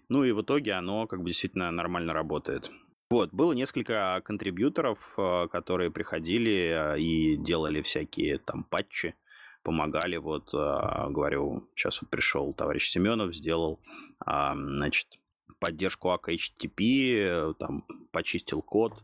[0.09, 2.71] ну и в итоге оно как бы действительно нормально работает.
[3.11, 9.15] Вот, было несколько контрибьюторов, а, которые приходили а, и делали всякие там патчи,
[9.63, 10.19] помогали.
[10.19, 13.81] Вот, а, говорю, сейчас вот пришел товарищ Семенов, сделал,
[14.25, 15.19] значит,
[15.59, 19.03] поддержку АК HTTP, там, почистил код,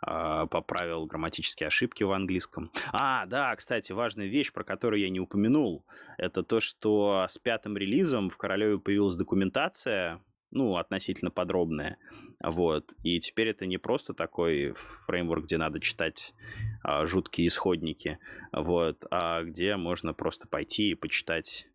[0.00, 2.70] поправил грамматические ошибки в английском.
[2.92, 5.86] А, да, кстати, важная вещь, про которую я не упомянул,
[6.18, 10.20] это то, что с пятым релизом в Королеве появилась документация
[10.54, 11.98] ну, относительно подробная.
[12.42, 12.94] Вот.
[13.02, 14.72] И теперь это не просто такой
[15.06, 16.34] фреймворк, где надо читать
[16.82, 18.18] а, жуткие исходники,
[18.52, 21.68] вот, а где можно просто пойти и почитать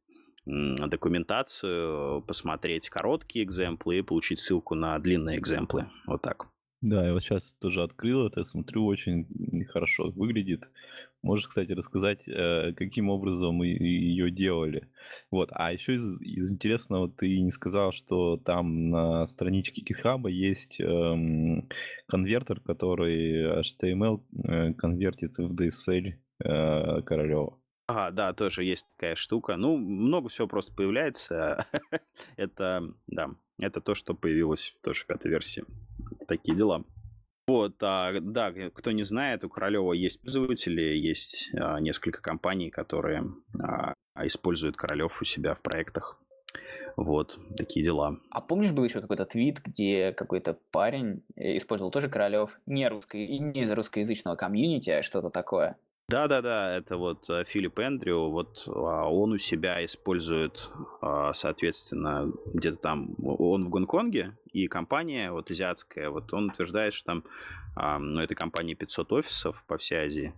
[0.45, 5.89] документацию, посмотреть короткие экземплы и получить ссылку на длинные экземплы.
[6.07, 6.47] Вот так.
[6.81, 9.27] Да, я вот сейчас тоже открыл это, смотрю, очень
[9.65, 10.69] хорошо выглядит.
[11.21, 14.87] Можешь, кстати, рассказать, э, каким образом ее делали.
[15.29, 20.79] Вот, а еще из, из интересного ты не сказал, что там на страничке GitHub есть
[20.79, 21.67] эм,
[22.07, 27.59] конвертер, который HTML э, конвертится в DSL э, Королева.
[27.87, 29.57] Ага, да, тоже есть такая штука.
[29.57, 31.65] Ну, много всего просто появляется.
[32.37, 35.65] это, да, это то, что появилось тоже в пятой версии.
[36.29, 36.85] Такие дела.
[37.47, 43.23] Вот, а, да, кто не знает, у Королева есть пользователи, есть а, несколько компаний, которые
[43.59, 46.21] а, используют Королев у себя в проектах.
[46.95, 48.19] Вот, такие дела.
[48.29, 53.39] А помнишь, был еще какой-то твит, где какой-то парень э, использовал тоже Королев не, русский,
[53.39, 55.77] не из русскоязычного комьюнити, а что-то такое?
[56.09, 60.69] Да-да-да, это вот э, Филипп Эндрю, вот а, он у себя использует,
[61.01, 67.05] а, соответственно, где-то там, он в Гонконге, и компания вот азиатская, вот он утверждает, что
[67.05, 67.23] там
[67.99, 70.33] ну, этой компании 500 офисов по всей Азии.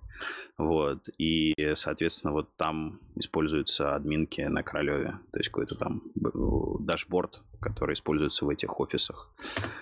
[0.58, 1.10] Вот.
[1.18, 5.18] И, соответственно, вот там используются админки на Королеве.
[5.32, 9.34] То есть какой-то там дашборд, который используется в этих офисах.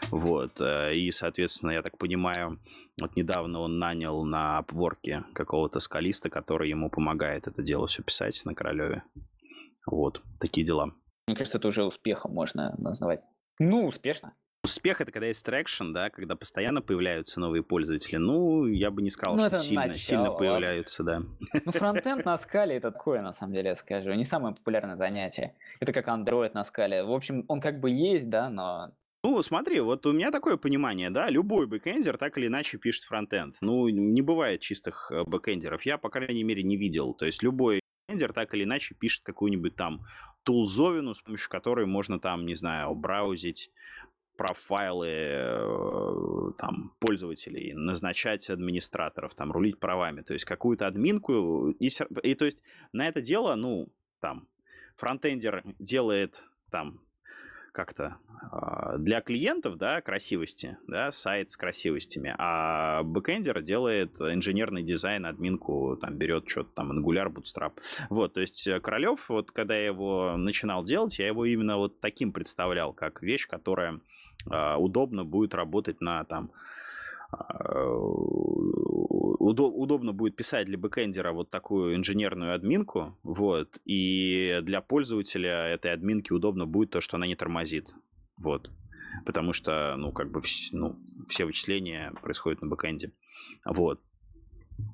[0.10, 0.62] Вот.
[0.62, 2.60] Э, и, соответственно, я так понимаю,
[3.02, 8.42] вот недавно он нанял на Upwork какого-то скалиста, который ему помогает это дело все писать
[8.46, 9.04] на Королеве.
[9.86, 10.22] Вот.
[10.40, 10.94] Такие дела.
[11.28, 13.26] Мне кажется, это уже успехом можно назвать.
[13.60, 14.34] Ну, успешно.
[14.64, 18.18] Успех это когда есть traction, да, когда постоянно появляются новые пользователи.
[18.18, 21.22] Ну, я бы не сказал, ну, что сильно, начало, сильно появляются, да.
[21.66, 24.12] Ну, фронтенд на Scala это такое, на самом деле, я скажу.
[24.14, 25.55] Не самое популярное занятие.
[25.80, 27.04] Это как Android на Scala.
[27.03, 28.91] В общем, он как бы есть, да, но
[29.22, 33.57] ну, смотри, вот у меня такое понимание, да, любой бэкэндер так или иначе пишет фронтенд.
[33.60, 37.14] Ну, не бывает чистых э, бэкэндеров, я, по крайней мере, не видел.
[37.14, 40.05] То есть любой бэкэндер так или иначе пишет какую-нибудь там
[40.44, 43.72] тулзовину, с помощью которой можно там, не знаю, браузить
[44.38, 50.22] профайлы э, там, пользователей, назначать администраторов, там, рулить правами.
[50.22, 51.72] То есть какую-то админку.
[51.72, 51.90] И,
[52.24, 52.62] и то есть
[52.94, 53.90] на это дело, ну,
[54.22, 54.48] там,
[54.96, 57.02] фронтендер делает там
[57.80, 58.18] как-то
[58.52, 65.96] а, для клиентов, да, красивости, да, сайт с красивостями, а бэкэндер делает инженерный дизайн, админку,
[65.96, 67.72] там, берет что-то там, Angular, Bootstrap.
[68.10, 72.02] Вот, то есть э, Королев, вот когда я его начинал делать, я его именно вот
[72.02, 74.02] таким представлял, как вещь, которая
[74.50, 76.52] а, удобно будет работать на там
[79.40, 86.32] удобно будет писать для бэкэндера вот такую инженерную админку, вот, и для пользователя этой админки
[86.32, 87.94] удобно будет то, что она не тормозит,
[88.38, 88.72] вот,
[89.26, 93.12] потому что, ну, как бы, ну, все вычисления происходят на бэкэнде,
[93.66, 94.02] вот.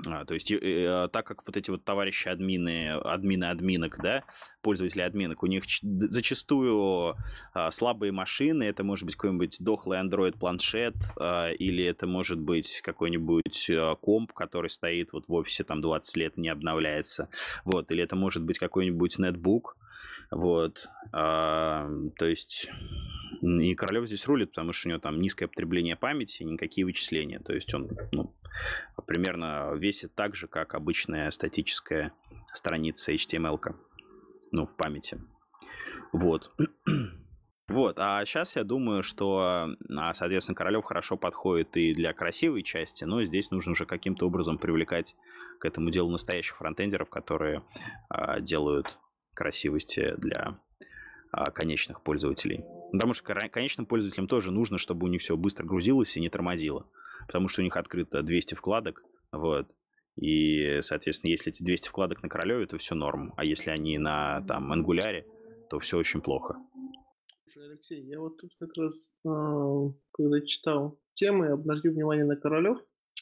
[0.08, 4.24] А, то есть, э, так как вот эти вот товарищи админы, админы админок, да,
[4.62, 7.16] пользователи админок, у них зачастую
[7.54, 12.82] а, слабые машины, это может быть какой-нибудь дохлый Android планшет, а, или это может быть
[12.82, 17.30] какой-нибудь а, комп, который стоит вот в офисе там 20 лет и не обновляется,
[17.64, 19.78] вот, или это может быть какой-нибудь нетбук,
[20.36, 22.70] вот, а, то есть
[23.42, 27.40] и Королев здесь рулит, потому что у него там низкое потребление памяти, никакие вычисления.
[27.40, 28.36] То есть он ну,
[29.08, 32.12] примерно весит так же, как обычная статическая
[32.54, 33.58] страница HTML,
[34.52, 35.22] ну, в памяти.
[36.12, 36.52] Вот.
[37.68, 43.06] Вот, а сейчас я думаю, что, а, соответственно, Королев хорошо подходит и для красивой части,
[43.06, 45.16] но здесь нужно уже каким-то образом привлекать
[45.60, 47.64] к этому делу настоящих фронтендеров, которые
[48.08, 49.00] а, делают
[49.36, 50.60] красивости для
[51.32, 52.64] а, конечных пользователей.
[52.92, 56.90] Потому что конечным пользователям тоже нужно, чтобы у них все быстро грузилось и не тормозило.
[57.28, 59.68] Потому что у них открыто 200 вкладок, вот.
[60.16, 63.34] И, соответственно, если эти 200 вкладок на Королеве, то все норм.
[63.36, 65.26] А если они на там Angular,
[65.70, 66.56] то все очень плохо.
[67.48, 72.78] Слушай, Алексей, я вот тут как раз, а, когда читал темы, обратил внимание на Королев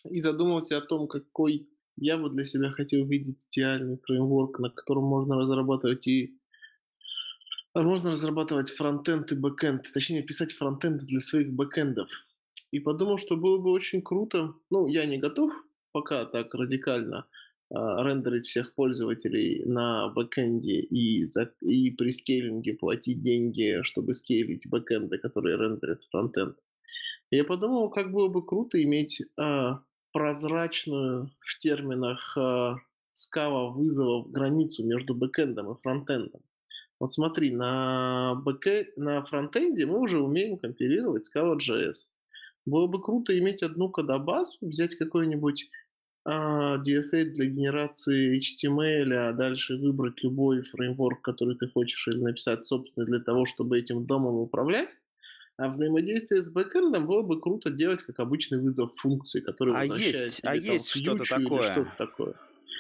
[0.10, 5.06] и задумался о том, какой я бы для себя хотел видеть идеальный фреймворк, на котором
[5.06, 6.38] можно разрабатывать и
[7.74, 12.10] а, можно разрабатывать фронтенд и бэкенд, точнее писать фронтенды для своих бэкендов.
[12.72, 15.52] И подумал, что было бы очень круто, ну, я не готов
[15.92, 17.28] пока так радикально
[17.72, 24.68] а, рендерить всех пользователей на бэкэнде и, за, и при скейлинге платить деньги, чтобы скейлить
[24.68, 26.58] бэкэнды, которые рендерят фронтенд.
[27.32, 29.82] Я подумал, как было бы круто иметь а,
[30.14, 32.78] прозрачную в терминах а,
[33.12, 36.42] скала вызовов границу между бэкэндом и фронтендом.
[37.00, 38.94] Вот смотри, на, бэкэ...
[38.96, 42.08] на фронтенде мы уже умеем компилировать Scala.js.
[42.66, 45.70] Было бы круто иметь одну кодобазу, взять какой-нибудь
[46.26, 52.66] а, DSA для генерации HTML, а дальше выбрать любой фреймворк, который ты хочешь, или написать
[52.66, 54.96] собственно для того, чтобы этим домом управлять.
[55.58, 60.40] А взаимодействие с бэкэндом было бы круто делать как обычный вызов функции, который А есть,
[60.40, 61.64] тебе а там есть что-то такое.
[61.64, 62.34] что-то такое.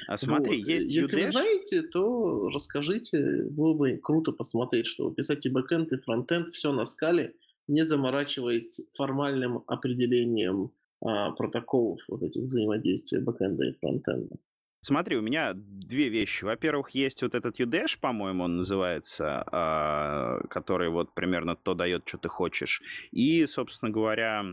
[0.07, 0.65] А смотри, Вот.
[0.65, 3.43] есть Если вы знаете, то расскажите.
[3.49, 7.35] Было бы круто посмотреть, что писать и бэкэнд, и фронтенд, все на скале,
[7.67, 10.71] не заморачиваясь формальным определением
[11.01, 14.35] а, протоколов вот этих взаимодействия бэкэнда и фронтенда.
[14.83, 16.43] Смотри, у меня две вещи.
[16.43, 22.17] Во-первых, есть вот этот UDash, по-моему, он называется, а, который вот примерно то дает, что
[22.17, 22.81] ты хочешь.
[23.11, 24.43] И, собственно говоря,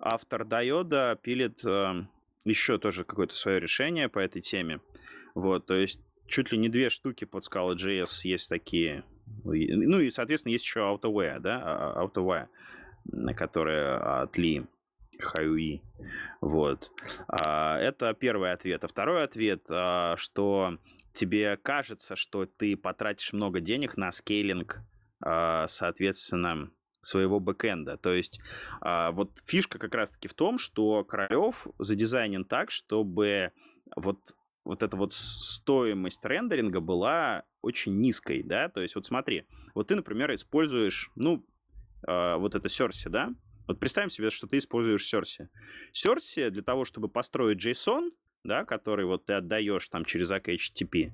[0.00, 2.06] автор Диода пилит а,
[2.46, 4.80] еще тоже какое-то свое решение по этой теме.
[5.34, 9.04] Вот, то есть чуть ли не две штуки под Scala.js есть такие.
[9.44, 12.46] Ну и, соответственно, есть еще AutoWare, да, а- AutoWare,
[13.12, 14.64] на которые от Ли.
[15.20, 15.82] Хаюи.
[16.40, 16.90] Вот.
[17.28, 18.84] А, Это первый ответ.
[18.84, 20.78] А второй ответ, а, что
[21.12, 24.80] тебе кажется, что ты потратишь много денег на скейлинг,
[25.20, 27.98] а, соответственно, своего бэкэнда.
[27.98, 28.40] То есть
[28.80, 33.52] вот фишка как раз-таки в том, что Королев задизайнен так, чтобы
[33.94, 34.34] вот
[34.64, 39.44] вот эта вот стоимость рендеринга была очень низкой, да, то есть вот смотри,
[39.74, 41.44] вот ты, например, используешь, ну,
[42.06, 43.34] вот это Серси, да,
[43.66, 45.48] вот представим себе, что ты используешь Серси.
[45.92, 48.12] Серси для того, чтобы построить JSON,
[48.44, 51.12] да, который вот ты отдаешь там через ACK HTTP,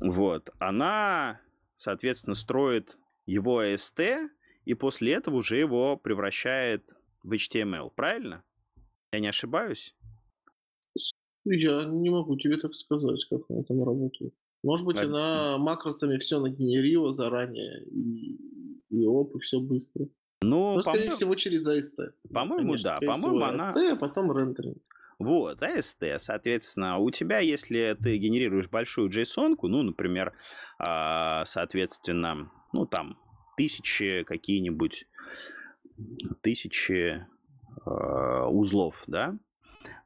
[0.00, 1.40] вот, она,
[1.76, 4.28] соответственно, строит его AST,
[4.64, 8.44] и после этого уже его превращает в HTML, правильно?
[9.12, 9.94] Я не ошибаюсь?
[11.44, 14.34] Я не могу тебе так сказать, как она там работает.
[14.62, 18.36] Может быть, А- она макросами все нагенерила заранее, и,
[18.90, 20.08] и оп, и все быстро.
[20.42, 22.12] Ну, Но, скорее всего, через AST.
[22.32, 22.98] по-моему, конечно.
[23.00, 23.06] да.
[23.06, 24.78] По-моему, она- AST, а потом рендеринг.
[25.18, 30.34] Вот, AST, соответственно, у тебя, если ты генерируешь большую JSON, ну, например,
[30.78, 33.18] а, соответственно, ну, там,
[33.56, 35.06] тысячи какие-нибудь,
[36.42, 37.26] тысячи
[37.86, 39.38] а, узлов, да,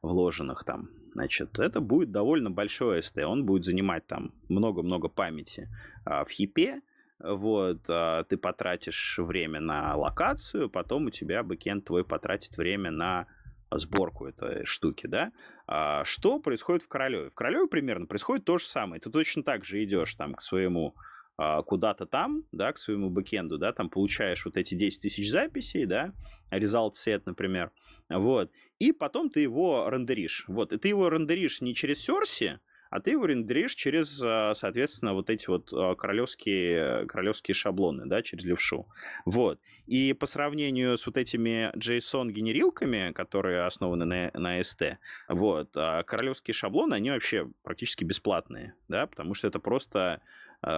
[0.01, 5.69] вложенных там, значит, это будет довольно большой AST, он будет занимать там много-много памяти
[6.05, 6.83] а, в heap е,
[7.23, 13.27] вот, а, ты потратишь время на аллокацию, потом у тебя бэкенд твой потратит время на
[13.73, 15.33] сборку этой штуки, да?
[15.67, 17.29] А что происходит в Королеве?
[17.29, 19.01] В Королеве примерно происходит то же самое.
[19.01, 20.97] Ты точно так же идешь там к своему
[21.43, 25.87] а, куда-то там, да, к своему бэкенду, да, там получаешь вот эти 10 тысяч записей,
[25.87, 26.13] да,
[26.53, 27.73] result set, например,
[28.11, 32.61] вот, и потом ты его рендеришь, вот, и ты его рендеришь не через Серси,
[32.91, 38.23] а ты его рендеришь через, а, соответственно, вот эти вот а, королевские, королевские шаблоны, да,
[38.23, 38.89] через левшу,
[39.25, 44.97] вот, и по сравнению с вот этими JSON-генерилками, которые основаны на, на ST,
[45.29, 50.21] вот, а королевские шаблоны, они вообще практически бесплатные, да, потому что это просто
[50.63, 50.69] э,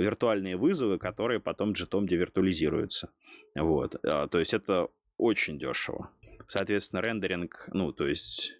[0.00, 3.10] виртуальные вызовы, которые потом джетом девиртуализируются.
[3.56, 4.00] Вот.
[4.02, 6.10] То есть это очень дешево.
[6.46, 8.56] Соответственно, рендеринг, ну, то есть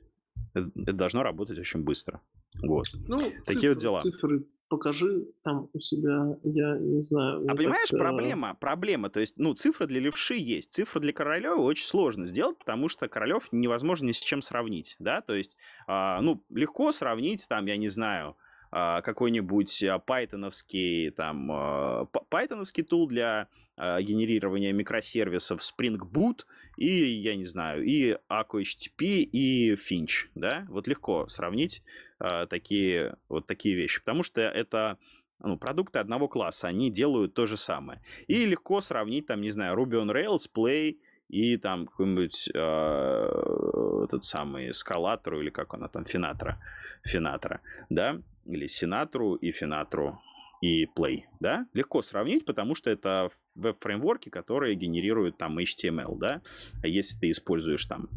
[0.54, 2.20] это это должно работать очень быстро.
[2.62, 2.86] Вот.
[3.08, 3.96] Ну, Такие вот цифры- дела.
[4.02, 7.44] Цифры покажи там у себя, я не знаю.
[7.48, 11.60] А понимаешь, э, проблема, проблема, то есть, ну, цифры для левши есть, цифры для Королева
[11.60, 16.20] очень сложно сделать, потому что Королев невозможно ни с чем сравнить, да, то есть, а,
[16.22, 18.36] ну, легко сравнить, там, я не знаю,
[18.72, 26.44] а, какой-нибудь а, пайтоновский, там, а, п- пайтоновский тул для а, генерирования микросервисов Spring Boot
[26.76, 31.82] и, я не знаю, и Aqua HTTP и Finch, да, вот легко сравнить
[32.18, 34.98] а, такие, вот такие вещи, потому что это
[35.40, 38.00] ну, продукты одного класса, они делают то же самое.
[38.26, 40.96] И легко сравнить, там, не знаю, Ruby on Rails, Play
[41.28, 46.60] и там какой-нибудь э, этот самый Scalatrу или как она там, Финатра,
[47.02, 47.60] Финатра,
[47.90, 50.20] да, или Синатру и Финатру.
[50.64, 51.66] И Play, да?
[51.74, 56.40] Легко сравнить, потому что это веб-фреймворки, которые генерируют там HTML, да?
[56.82, 58.08] А если ты используешь там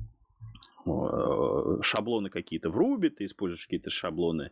[0.85, 4.51] э, шаблоны какие-то в Ruby, ты используешь какие-то шаблоны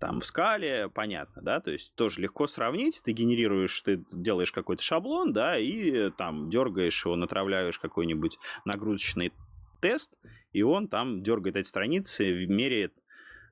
[0.00, 4.82] там в скале, понятно, да, то есть тоже легко сравнить, ты генерируешь, ты делаешь какой-то
[4.82, 9.34] шаблон, да, и там дергаешь его, натравляешь какой-нибудь нагрузочный
[9.82, 10.16] тест,
[10.54, 12.94] и он там дергает эти страницы, меряет,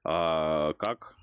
[0.03, 1.15] а, как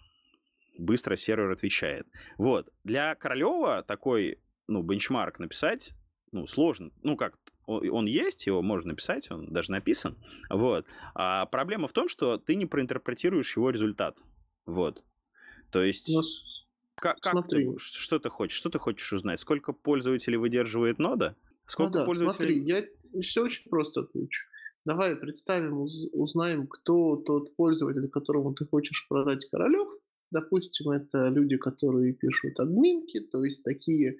[0.79, 2.07] быстро сервер отвечает.
[2.37, 2.71] Вот.
[2.83, 5.93] Для Королева такой, ну, бенчмарк написать,
[6.31, 6.91] ну, сложно.
[7.03, 10.17] Ну, как, он есть, его можно написать, он даже написан.
[10.49, 10.85] Вот.
[11.13, 14.17] А проблема в том, что ты не проинтерпретируешь его результат.
[14.65, 15.03] Вот.
[15.71, 16.09] То есть...
[16.13, 16.21] Ну,
[16.95, 18.57] как, как ты, что ты хочешь?
[18.57, 19.39] Что ты хочешь узнать?
[19.39, 21.35] Сколько пользователей выдерживает нода?
[21.65, 22.55] Сколько ну да, пользователей...
[22.55, 24.45] Смотри, я все очень просто отвечу.
[24.85, 29.87] Давай представим, узнаем, кто тот пользователь, которому ты хочешь продать королев.
[30.31, 34.17] Допустим, это люди, которые пишут админки, то есть такие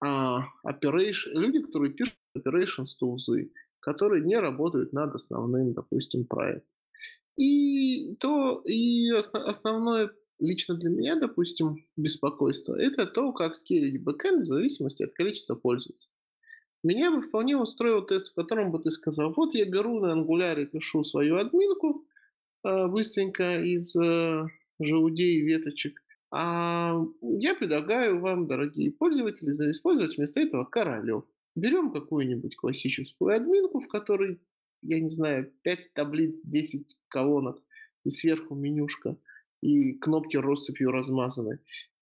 [0.00, 6.68] а, operation, люди, которые пишут operations tools, которые не работают над основным, допустим, проектом.
[7.36, 14.42] И то, и основ, основное лично для меня, допустим, беспокойство, это то, как скейлить бэкэнд
[14.42, 16.12] в зависимости от количества пользователей.
[16.82, 20.66] Меня бы вполне устроил тест, в котором бы ты сказал, вот я беру на ангуляре,
[20.66, 22.04] пишу свою админку
[22.64, 24.46] э, быстренько из э,
[24.84, 31.24] желудей и веточек, а я предлагаю вам, дорогие пользователи, использовать вместо этого королев.
[31.54, 34.40] Берем какую-нибудь классическую админку, в которой,
[34.80, 37.62] я не знаю, 5 таблиц, 10 колонок,
[38.04, 39.18] и сверху менюшка,
[39.60, 41.60] и кнопки россыпью размазаны.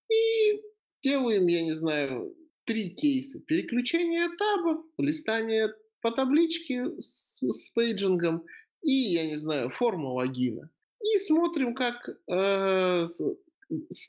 [0.09, 0.61] И
[1.01, 3.41] делаем, я не знаю, три кейса.
[3.41, 8.45] Переключение табов, листание по табличке с, с paging ом
[8.81, 10.69] и, я не знаю, форма логина.
[11.03, 13.05] И смотрим, как, э,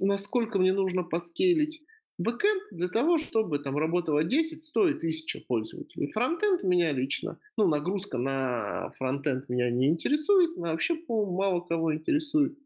[0.01, 1.83] насколько мне нужно поскейлить
[2.19, 6.13] бэкэнд для того, чтобы там работало 10, 100 и 1000 пользователей.
[6.13, 11.95] Фронтенд меня лично, ну, нагрузка на фронтенд меня не интересует, она вообще, по мало кого
[11.95, 12.59] интересует.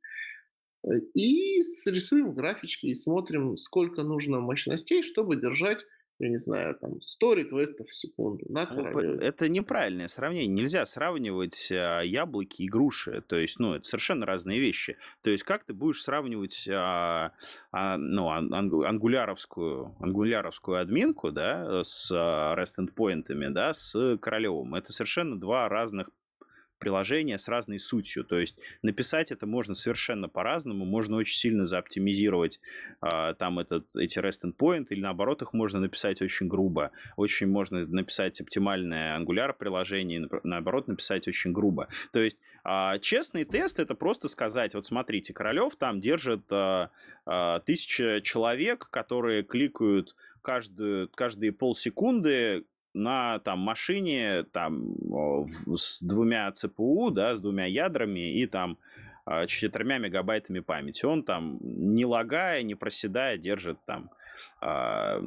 [1.14, 5.84] И рисуем графички и смотрим, сколько нужно мощностей, чтобы держать
[6.18, 10.48] я не знаю, там 100 реквестов в секунду на ну, Это неправильное сравнение.
[10.48, 13.22] Нельзя сравнивать а, яблоки и груши.
[13.26, 14.96] То есть, ну, это совершенно разные вещи.
[15.22, 17.32] То есть, как ты будешь сравнивать а,
[17.70, 24.74] а, ну, ангуляровскую, ангуляровскую админку, да, с а, REST endpoint'ами, да, с Королевым?
[24.74, 26.08] Это совершенно два разных
[26.78, 28.24] приложения с разной сутью.
[28.24, 30.84] То есть написать это можно совершенно по-разному.
[30.84, 32.60] Можно очень сильно заоптимизировать
[33.02, 36.92] э, там этот, эти REST endpoint, или наоборот их можно написать очень грубо.
[37.16, 41.88] Очень можно написать оптимальное Angular приложение, наоборот написать очень грубо.
[42.12, 46.88] То есть э, честный тест это просто сказать, вот смотрите, Королев там держит э,
[47.26, 52.64] э, тысяча человек, которые кликают каждую, каждые полсекунды
[52.96, 54.96] на там машине там
[55.76, 58.78] с двумя ЦПУ, да, с двумя ядрами и там
[59.24, 61.04] а, четырьмя мегабайтами памяти.
[61.04, 64.10] Он там не лагая, не проседая держит там
[64.60, 65.20] а,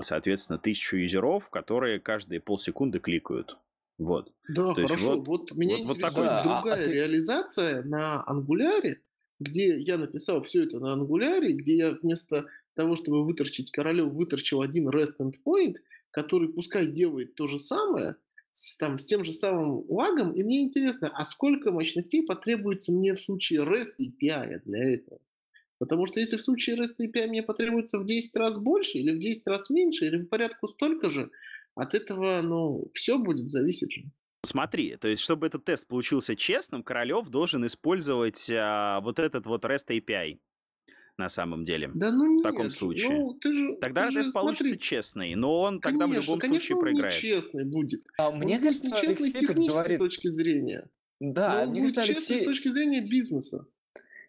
[0.00, 3.56] соответственно, тысячу юзеров, которые каждые полсекунды кликают.
[3.98, 4.32] Вот.
[4.54, 5.16] Да, То хорошо.
[5.16, 6.42] вот, вот меня вот, интересует вот такой...
[6.42, 6.92] другая а, а ты...
[6.92, 9.02] реализация на ангуляре,
[9.38, 14.60] где я написал все это на ангуляре, где я вместо того, чтобы выторчить королев, выторчил
[14.60, 15.76] один REST endpoint,
[16.10, 18.16] который пускай делает то же самое,
[18.52, 23.14] с, там, с тем же самым лагом, и мне интересно, а сколько мощностей потребуется мне
[23.14, 25.20] в случае REST API для этого?
[25.78, 29.18] Потому что если в случае REST API мне потребуется в 10 раз больше, или в
[29.18, 31.30] 10 раз меньше, или в порядку столько же,
[31.74, 34.04] от этого, ну, все будет зависеть.
[34.44, 39.64] Смотри, то есть, чтобы этот тест получился честным, Королев должен использовать а, вот этот вот
[39.64, 40.38] REST API
[41.16, 41.90] на самом деле.
[41.94, 43.10] Да ну нет, в таком случае.
[43.10, 46.38] Ну, ты же, тогда ты же, получится смотри, честный, но он конечно, тогда в любом
[46.38, 47.14] конечно, случае проиграет.
[47.14, 48.04] Конечно, честный будет.
[48.18, 49.98] А мне он кажется, будет нечестный Алексей с технической говорит...
[49.98, 50.88] точки зрения.
[51.20, 52.44] Да, но он мне будет кажется, честный Алексей...
[52.44, 53.66] с точки зрения бизнеса.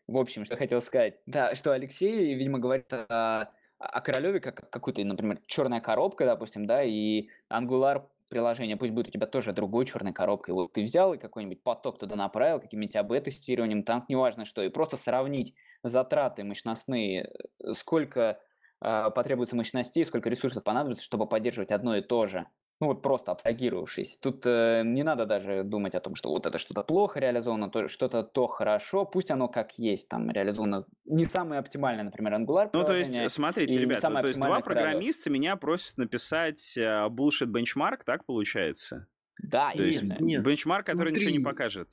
[0.07, 1.19] В общем, что хотел сказать.
[1.25, 6.83] Да, что Алексей, видимо, говорит о, о Королеве как какую-то, например, черная коробка, допустим, да,
[6.83, 10.53] и Angular приложение, пусть будет у тебя тоже другой черной коробкой.
[10.53, 14.97] Вот ты взял и какой-нибудь поток туда направил, каким-нибудь АБ-тестированием, там неважно что, и просто
[14.97, 15.53] сравнить
[15.89, 17.31] затраты мощностные,
[17.63, 18.39] э, сколько
[18.81, 22.45] э, потребуется мощностей, сколько ресурсов понадобится, чтобы поддерживать одно и то же.
[22.81, 24.17] Ну вот просто абстрагировавшись.
[24.17, 27.87] Тут э, не надо даже думать о том, что вот это что-то плохо реализовано, то,
[27.87, 29.05] что-то то хорошо.
[29.05, 33.79] Пусть оно как есть, там реализовано не самое оптимальное, например, Angular Ну то есть, смотрите,
[33.79, 39.07] ребята, то есть два программиста меня просят написать э, bullshit benchmark, так получается?
[39.41, 40.13] Да, то именно.
[40.13, 41.89] Есть, нет, бенчмарк, смотри, который ничего не покажет.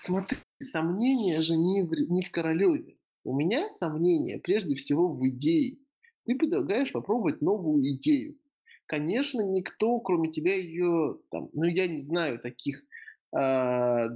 [0.00, 2.95] Смотри, сомнения же не в, не в Королеве.
[3.26, 5.78] У меня сомнения прежде всего в идее.
[6.24, 8.38] ты предлагаешь попробовать новую идею.
[8.86, 12.84] Конечно, никто, кроме тебя, ее, там, ну, я не знаю таких
[13.34, 14.10] а,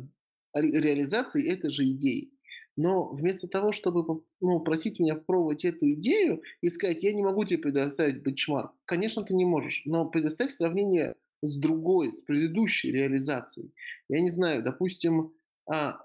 [0.55, 2.31] реализаций этой же идеи.
[2.77, 7.45] Но вместо того, чтобы ну, просить меня попробовать эту идею и сказать, я не могу
[7.45, 13.73] тебе предоставить бенчмарк, конечно, ты не можешь, но предоставь сравнение с другой, с предыдущей реализацией.
[14.09, 15.33] Я не знаю, допустим,
[15.67, 15.99] а,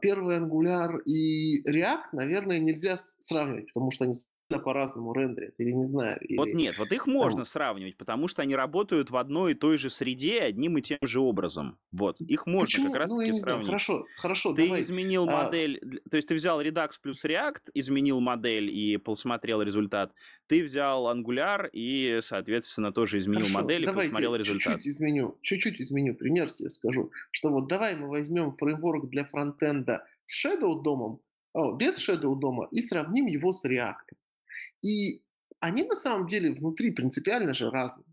[0.00, 4.14] первый Angular и React, наверное, нельзя сравнивать, потому что они
[4.56, 6.18] по-разному рендерят, или не знаю.
[6.22, 6.38] Или...
[6.38, 9.90] Вот нет, вот их можно сравнивать, потому что они работают в одной и той же
[9.90, 11.78] среде одним и тем же образом.
[11.92, 12.86] Вот, их можно Почему?
[12.86, 13.42] как раз-таки ну, сравнить.
[13.42, 13.66] Знаю.
[13.66, 14.80] Хорошо, хорошо, Ты давай.
[14.80, 15.44] изменил а...
[15.44, 15.80] модель,
[16.10, 20.14] то есть ты взял Redux плюс React, изменил модель и посмотрел результат.
[20.46, 24.76] Ты взял Angular и, соответственно, тоже изменил хорошо, модель и посмотрел результат.
[24.76, 30.06] чуть-чуть изменю, чуть-чуть изменю, пример тебе скажу, что вот давай мы возьмем фреймворк для фронтенда
[30.24, 31.20] с Shadow домом,
[31.52, 34.16] о, без Shadow дома и сравним его с React.
[34.82, 35.22] И
[35.60, 38.06] они на самом деле внутри принципиально же разные.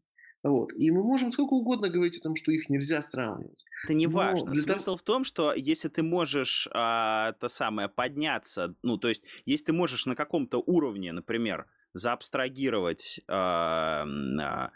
[0.43, 0.71] Вот.
[0.73, 3.65] И мы можем сколько угодно говорить о том, что их нельзя сравнивать.
[3.83, 4.53] Это не важно.
[4.53, 4.97] Смысл того...
[4.97, 9.73] в том, что если ты можешь а, то самое подняться, ну, то есть, если ты
[9.73, 14.05] можешь на каком-то уровне, например, заабстрагировать а,
[14.39, 14.71] а,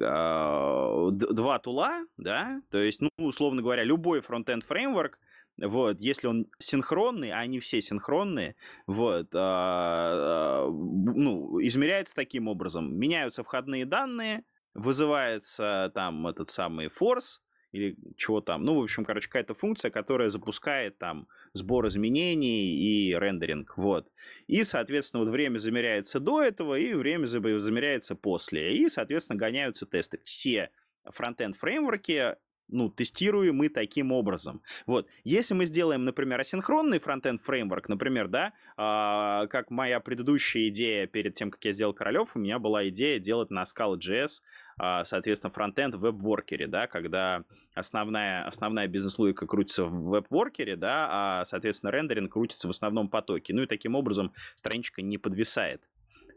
[0.00, 5.18] а, два тула, да, то есть, ну, условно говоря, любой фронтенд фреймворк
[5.58, 12.94] вот, если он синхронный, а они все синхронные, вот, а, а, ну, измеряется таким образом.
[12.98, 14.44] Меняются входные данные,
[14.74, 17.40] вызывается там этот самый force,
[17.72, 18.62] или чего там.
[18.62, 24.10] Ну, в общем, короче, какая-то функция, которая запускает там сбор изменений и рендеринг, вот.
[24.46, 28.76] И, соответственно, вот время замеряется до этого, и время замеряется после.
[28.76, 30.18] И, соответственно, гоняются тесты.
[30.24, 30.70] Все
[31.04, 32.36] фронтенд фреймворки
[32.68, 34.62] ну, тестируем мы таким образом.
[34.86, 41.06] Вот, если мы сделаем, например, асинхронный фронтенд фреймворк, например, да, э, как моя предыдущая идея
[41.06, 44.42] перед тем, как я сделал Королев, у меня была идея делать на Scala.js,
[44.82, 47.44] э, соответственно, фронтенд в веб-воркере, да, когда
[47.74, 53.54] основная, основная бизнес-логика крутится в веб-воркере, да, а, соответственно, рендеринг крутится в основном потоке.
[53.54, 55.82] Ну и таким образом страничка не подвисает.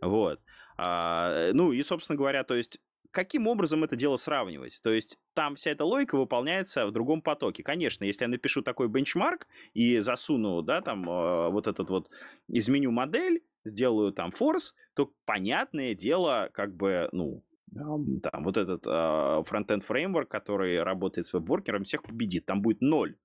[0.02, 0.40] Вот.
[0.78, 2.80] А, ну и, собственно говоря, то есть
[3.12, 4.80] каким образом это дело сравнивать?
[4.84, 7.64] То есть там вся эта логика выполняется в другом потоке.
[7.64, 12.10] Конечно, если я напишу такой бенчмарк и засуну, да, там э, вот этот вот,
[12.48, 17.44] изменю модель, сделаю там форс, то понятное дело, как бы, ну,
[17.74, 22.46] там вот этот э, фронтенд фреймворк, который работает с веб-воркером, всех победит.
[22.46, 23.16] Там будет ноль.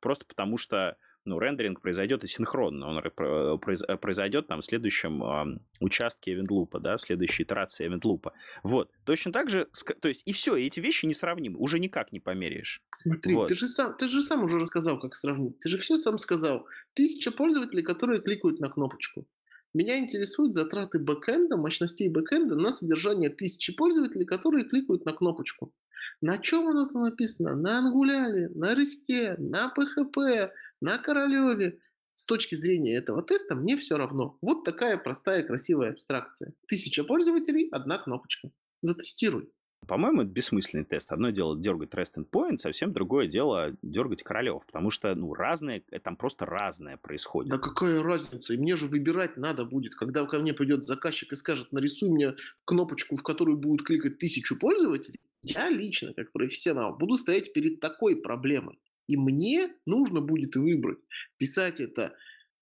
[0.00, 6.80] Просто потому что ну, рендеринг произойдет асинхронно, он э, произойдет там в следующем участке эвентлупа,
[6.80, 8.32] да, в следующей итерации эвентлупа.
[8.62, 9.68] Вот, точно так же,
[10.00, 12.82] то есть и все, эти вещи несравнимы, уже никак не померяешь.
[12.90, 13.48] Смотри, вот.
[13.48, 16.66] ты, же сам, ты же сам уже рассказал, как сравнить, ты же все сам сказал.
[16.94, 19.26] Тысяча пользователей, которые кликают на кнопочку.
[19.74, 25.72] Меня интересуют затраты бэкэнда, мощностей бэкэнда на содержание тысячи пользователей, которые кликают на кнопочку.
[26.20, 27.56] На чем оно там написано?
[27.56, 30.50] На ангуляре, на ресте, на PHP,
[30.84, 31.78] на Королеве.
[32.12, 34.36] С точки зрения этого теста мне все равно.
[34.42, 36.52] Вот такая простая, красивая абстракция.
[36.68, 38.50] Тысяча пользователей, одна кнопочка.
[38.82, 39.50] Затестируй.
[39.88, 41.10] По-моему, это бессмысленный тест.
[41.10, 44.64] Одно дело дергать rest endpoint, совсем другое дело дергать королев.
[44.66, 47.50] Потому что, ну, разное, э, там просто разное происходит.
[47.50, 48.54] Да какая разница?
[48.54, 49.94] И мне же выбирать надо будет.
[49.94, 52.34] Когда ко мне придет заказчик и скажет, нарисуй мне
[52.66, 58.16] кнопочку, в которую будут кликать тысячу пользователей, я лично, как профессионал, буду стоять перед такой
[58.16, 58.78] проблемой.
[59.06, 60.98] И мне нужно будет выбрать,
[61.36, 62.14] писать это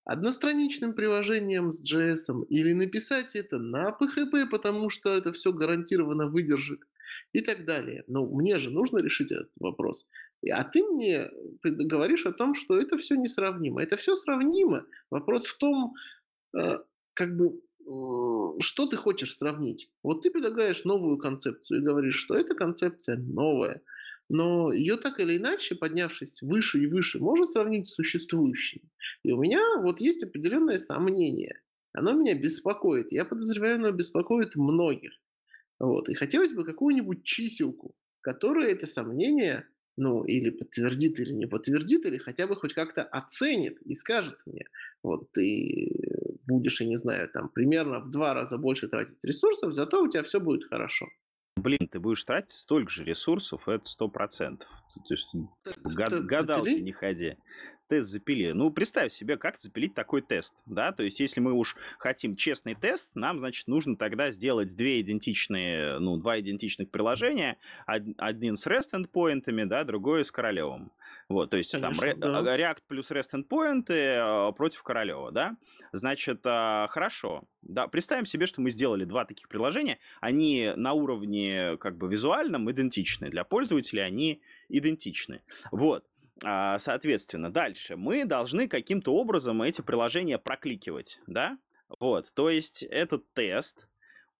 [0.05, 6.81] одностраничным приложением с JS или написать это на PHP, потому что это все гарантированно выдержит
[7.31, 8.03] и так далее.
[8.07, 10.07] Но мне же нужно решить этот вопрос.
[10.51, 11.29] А ты мне
[11.63, 13.81] говоришь о том, что это все несравнимо.
[13.81, 14.85] Это все сравнимо.
[15.09, 15.93] Вопрос в том,
[16.57, 16.79] э,
[17.13, 17.61] как бы,
[18.59, 19.93] что ты хочешь сравнить.
[20.03, 23.81] Вот ты предлагаешь новую концепцию и говоришь, что эта концепция новая–
[24.29, 28.83] но ее так или иначе, поднявшись выше и выше, можно сравнить с существующей.
[29.23, 31.61] И у меня вот есть определенное сомнение.
[31.93, 33.11] Оно меня беспокоит.
[33.11, 35.11] Я подозреваю, оно беспокоит многих.
[35.79, 36.09] Вот.
[36.09, 39.67] И хотелось бы какую-нибудь чиселку, которая это сомнение,
[39.97, 44.65] ну, или подтвердит, или не подтвердит, или хотя бы хоть как-то оценит и скажет мне,
[45.03, 45.91] вот ты
[46.47, 50.23] будешь, я не знаю, там примерно в два раза больше тратить ресурсов, зато у тебя
[50.23, 51.07] все будет хорошо.
[51.63, 54.67] Блин, ты будешь тратить столько же ресурсов, это сто процентов.
[55.07, 55.29] То есть
[55.95, 57.37] гад, гадалки не ходи.
[57.87, 58.51] Тест запилили.
[58.51, 62.75] Ну, представь себе, как запилить такой тест, да, то есть если мы уж хотим честный
[62.75, 68.93] тест, нам, значит, нужно тогда сделать две идентичные, ну, два идентичных приложения, один с REST
[68.93, 70.91] endpointами, да, другой с Королевым.
[71.29, 72.57] Вот, то есть Конечно, там да.
[72.57, 75.57] React плюс REST endpoinты э, против Королева, да.
[75.91, 81.77] Значит, а, хорошо, да, представим себе, что мы сделали два таких приложения, они на уровне
[81.77, 85.41] как бы визуальном идентичны, для пользователей они идентичны.
[85.71, 86.05] Вот.
[86.43, 91.57] А, соответственно, дальше мы должны каким-то образом эти приложения прокликивать, да?
[91.99, 93.87] Вот, то есть этот тест,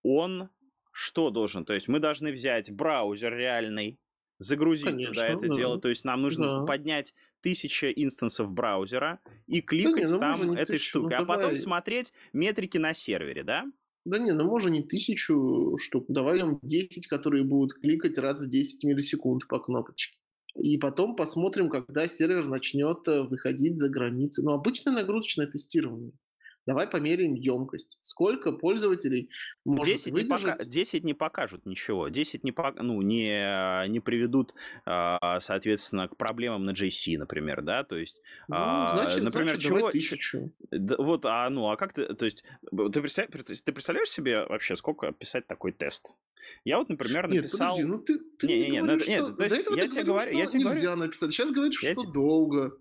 [0.01, 0.49] он
[0.91, 1.65] что должен?
[1.65, 3.99] То есть мы должны взять браузер реальный,
[4.39, 5.53] загрузить Конечно, туда это да.
[5.53, 5.79] дело.
[5.79, 6.65] То есть нам нужно да.
[6.65, 11.25] поднять тысяча инстансов браузера и кликать да не, ну там этой тысячу, штукой, ну, а
[11.25, 13.65] потом смотреть метрики на сервере, да?
[14.05, 18.49] Да не, ну можно не тысячу штук, давай там 10, которые будут кликать раз в
[18.49, 20.19] 10 миллисекунд по кнопочке.
[20.55, 24.43] И потом посмотрим, когда сервер начнет э, выходить за границы.
[24.43, 26.13] Ну, обычное нагрузочное тестирование.
[26.65, 27.97] Давай померяем емкость.
[28.01, 29.29] Сколько пользователей
[29.65, 30.43] может 10 выдержать?
[30.43, 32.07] Не пока, 10 не покажут ничего.
[32.07, 34.53] 10 не, ну, не, не приведут,
[34.85, 37.83] а, соответственно, к проблемам на JC, например, да?
[37.83, 39.91] То есть, ну, а, значит, например, значит, чего...
[39.91, 40.53] тысячу.
[40.71, 42.13] Вот, а, ну, а как ты...
[42.13, 46.15] То есть, ты, представляешь, ты представляешь себе вообще, сколько писать такой тест?
[46.63, 47.77] Я вот, например, написал...
[47.77, 49.31] Нет, подожди, ну ты, ты не, не, не, говоришь, нет, что...
[49.33, 50.75] то есть, я тебе говорю, я тебе говорю...
[50.75, 51.31] Нельзя написать.
[51.31, 52.07] Сейчас говоришь, что те...
[52.11, 52.77] долго.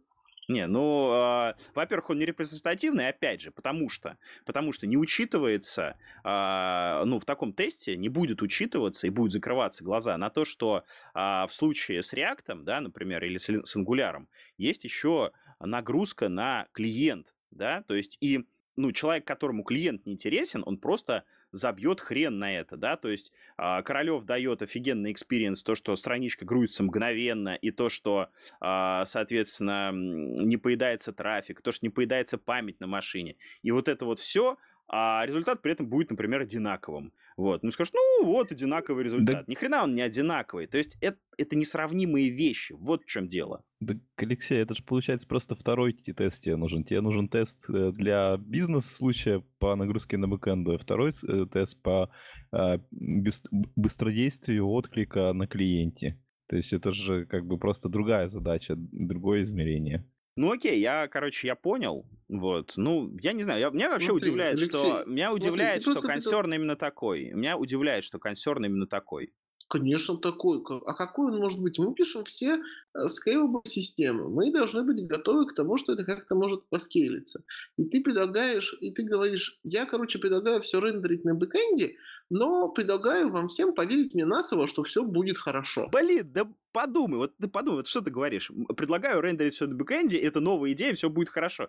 [0.49, 5.97] Не, ну, э, во-первых, он не репрезентативный, опять же, потому что, потому что не учитывается,
[6.25, 10.85] э, ну, в таком тесте не будет учитываться и будет закрываться глаза на то, что
[11.15, 14.27] э, в случае с React, да, например, или с, с Angular,
[14.59, 18.45] есть еще нагрузка на клиент, да, то есть и,
[18.75, 23.33] ну, человек, которому клиент не интересен, он просто забьет хрен на это, да, то есть
[23.59, 28.29] э, Королев дает офигенный experience, то, что страничка грузится мгновенно, и то, что,
[28.61, 34.05] э, соответственно, не поедается трафик, то, что не поедается память на машине, и вот это
[34.05, 34.57] вот все,
[34.89, 37.13] а результат при этом будет, например, одинаковым.
[37.37, 37.63] Вот.
[37.63, 39.35] Ну, скажешь, ну, вот одинаковый результат.
[39.35, 39.45] Да.
[39.47, 40.67] Ни хрена он не одинаковый.
[40.67, 42.73] То есть это, это несравнимые вещи.
[42.73, 43.65] Вот в чем дело.
[43.81, 46.85] Да, Алексей, это же получается просто второй тест тебе нужен.
[46.85, 52.11] Тебе нужен тест э, для бизнес-случая по нагрузке на бэкэнду, второй э, тест по
[52.53, 56.21] а, быстродействию отклика на клиенте.
[56.49, 60.07] То есть это же как бы просто другая задача, другое измерение.
[60.37, 62.07] Ну окей, я, короче, я понял.
[62.29, 62.73] Вот.
[62.77, 66.01] Ну, я не знаю, я, меня вообще смотри, удивляет, Алексей, что меня смотри, удивляет, что
[66.01, 66.55] консерн это...
[66.55, 67.31] именно такой.
[67.33, 69.35] Меня удивляет, что консерн именно такой.
[69.69, 70.63] Конечно, такой.
[70.87, 71.79] А какой он может быть?
[71.79, 72.61] Мы пишем все
[72.95, 74.29] scalable э, системы.
[74.29, 77.43] Мы должны быть готовы к тому, что это как-то может поскейлиться.
[77.79, 81.95] И ты предлагаешь, и ты говоришь, я, короче, предлагаю все рендерить на бэкэнде,
[82.33, 85.89] но предлагаю вам всем поверить мне на слово, что все будет хорошо.
[85.93, 88.51] Блин, да подумай, вот ты подумай, вот что ты говоришь.
[88.75, 91.69] Предлагаю рендерить все на бэкэнде, это новая идея, все будет хорошо.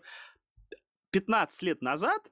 [1.11, 2.31] 15 лет назад,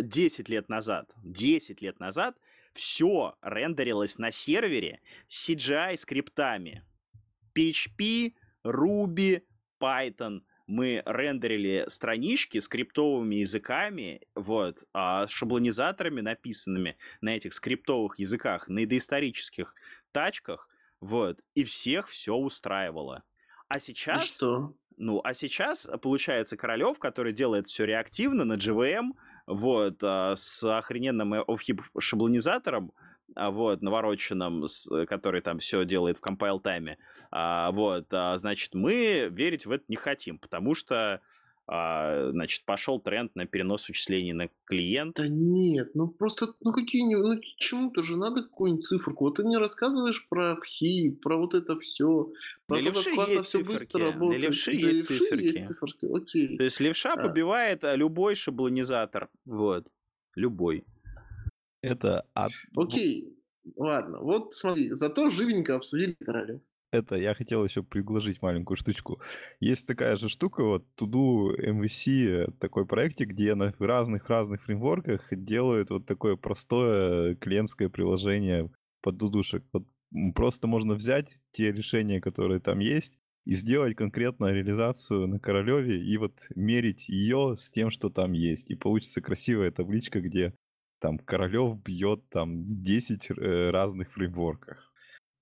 [0.00, 2.36] 10 лет назад, 10 лет назад
[2.74, 6.84] все рендерилось на сервере CGI скриптами.
[7.56, 8.34] PHP,
[8.64, 9.42] Ruby,
[9.82, 18.86] Python, мы рендерили странички скриптовыми языками, вот, а шаблонизаторами, написанными на этих скриптовых языках, на
[18.86, 19.74] доисторических
[20.12, 20.68] тачках,
[21.00, 23.24] вот, и всех все устраивало.
[23.68, 24.24] А сейчас...
[24.24, 24.74] И что?
[25.00, 29.12] Ну, а сейчас, получается, Королев, который делает все реактивно на GVM,
[29.46, 31.44] вот, а, с охрененным
[31.98, 34.66] шаблонизатором, а, вот, навороченным,
[35.06, 36.98] который там все делает в compile тайме,
[37.30, 41.20] а, вот, значит, мы верить в это не хотим, потому что
[41.70, 45.16] значит, пошел тренд на перенос вычислений на клиент.
[45.16, 49.24] Да нет, ну просто, ну какие-нибудь, ну чему-то же надо какую-нибудь циферку.
[49.24, 52.32] Вот ты мне рассказываешь про вхи, про вот это все,
[52.66, 53.72] про для то, как классно все циферки.
[53.72, 54.40] быстро работает.
[54.40, 55.44] Для левши, для есть, левши циферки.
[55.44, 56.06] есть циферки.
[56.16, 56.56] Окей.
[56.56, 57.20] То есть левша а.
[57.20, 59.28] побивает любой шаблонизатор.
[59.44, 59.92] Вот.
[60.36, 60.86] Любой.
[61.82, 62.26] Это...
[62.34, 62.52] От...
[62.76, 63.36] Окей,
[63.76, 64.20] ладно.
[64.20, 66.60] Вот смотри, зато живенько обсудили королев.
[66.90, 69.20] Это я хотел еще предложить маленькую штучку.
[69.60, 76.06] Есть такая же штука, вот Tudo MVC, такой проектик, где на разных-разных фреймворках делают вот
[76.06, 78.70] такое простое клиентское приложение
[79.02, 79.64] под дудушек.
[79.74, 79.86] Вот
[80.34, 86.16] просто можно взять те решения, которые там есть, и сделать конкретно реализацию на Королеве и
[86.16, 88.68] вот мерить ее с тем, что там есть.
[88.70, 90.54] И получится красивая табличка, где
[90.98, 94.92] там Королев бьет там 10 э, разных фреймворках.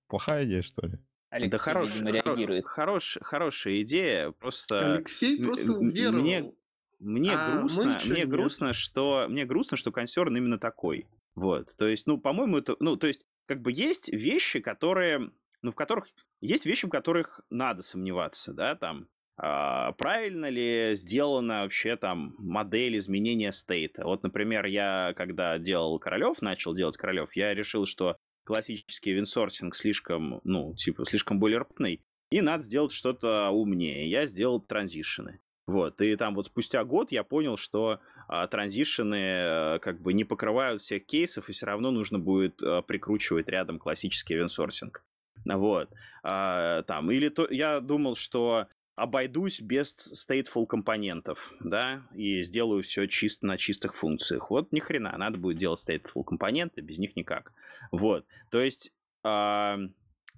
[0.07, 0.99] Плохая идея, что ли?
[1.29, 2.65] Алексей, да хорош, реагирует.
[2.65, 4.95] Хорош, хорошая идея, просто...
[4.95, 6.21] Алексей просто уверовал.
[6.21, 6.53] Мне,
[6.99, 8.29] мне а грустно, мне нет.
[8.29, 11.07] грустно, что мне грустно, что консерн именно такой.
[11.35, 15.31] Вот, то есть, ну, по-моему, это, ну, то есть, как бы есть вещи, которые,
[15.61, 16.07] ну, в которых
[16.39, 22.97] есть вещи, в которых надо сомневаться, да, там, а, правильно ли сделана вообще там модель
[22.97, 24.03] изменения стейта.
[24.03, 28.17] Вот, например, я когда делал Королев, начал делать Королев, я решил, что
[28.47, 34.09] классический винсорсинг слишком, ну, типа, слишком бойлерплатный, и надо сделать что-то умнее.
[34.09, 35.39] Я сделал транзишены.
[35.67, 40.23] Вот, и там вот спустя год я понял, что а, транзишены а, как бы не
[40.23, 45.03] покрывают всех кейсов, и все равно нужно будет а, прикручивать рядом классический винсорсинг.
[45.45, 45.89] Вот.
[46.23, 48.67] А, там, или то, я думал, что
[48.97, 54.49] обойдусь без stateful компонентов, да, и сделаю все чисто на чистых функциях.
[54.49, 57.53] Вот ни хрена, надо будет делать stateful компоненты, без них никак.
[57.91, 58.91] Вот, то есть,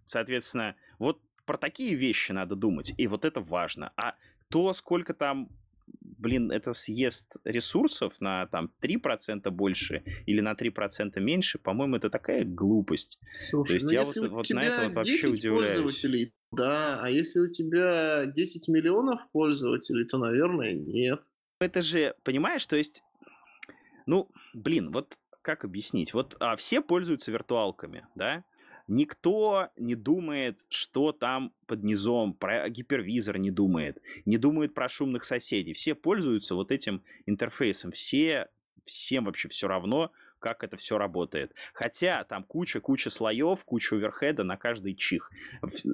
[0.05, 3.93] соответственно, вот про такие вещи надо думать, и вот это важно.
[3.95, 4.16] А
[4.49, 5.49] то, сколько там
[6.20, 12.43] блин, это съест ресурсов на там 3% больше или на 3% меньше, по-моему, это такая
[12.43, 13.20] глупость.
[13.49, 15.82] Слушай, То есть ну я вот, вот на это вот вообще 10 удивляюсь.
[15.82, 21.31] пользователей, да, а если у тебя 10 миллионов пользователей, то, наверное, нет.
[21.59, 23.03] Это же, понимаешь, то есть,
[24.05, 26.13] ну, блин, вот как объяснить?
[26.13, 28.43] Вот а, все пользуются виртуалками, да?
[28.87, 35.23] Никто не думает, что там под низом, про гипервизор не думает, не думает про шумных
[35.25, 35.73] соседей.
[35.73, 37.91] Все пользуются вот этим интерфейсом.
[37.91, 38.49] Все,
[38.85, 41.53] всем вообще все равно, как это все работает.
[41.73, 45.31] Хотя там куча-куча слоев, куча оверхеда на каждый чих.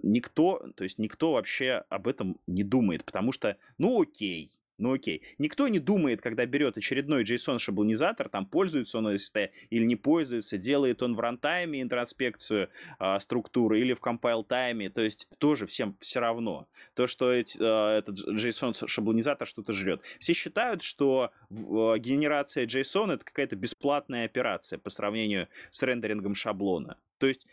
[0.03, 5.23] Никто, то есть никто вообще об этом не думает, потому что, ну окей, ну окей.
[5.37, 11.01] Никто не думает, когда берет очередной JSON-шаблонизатор, там пользуется он AST или не пользуется, делает
[11.01, 12.69] он в runtime е интроспекцию
[12.99, 16.67] э, структуры или в compile-time е, то есть тоже всем все равно.
[16.93, 20.01] То, что эти, э, этот JSON-шаблонизатор что-то жрет.
[20.19, 26.97] Все считают, что э, генерация JSON это какая-то бесплатная операция по сравнению с рендерингом шаблона.
[27.17, 27.47] То есть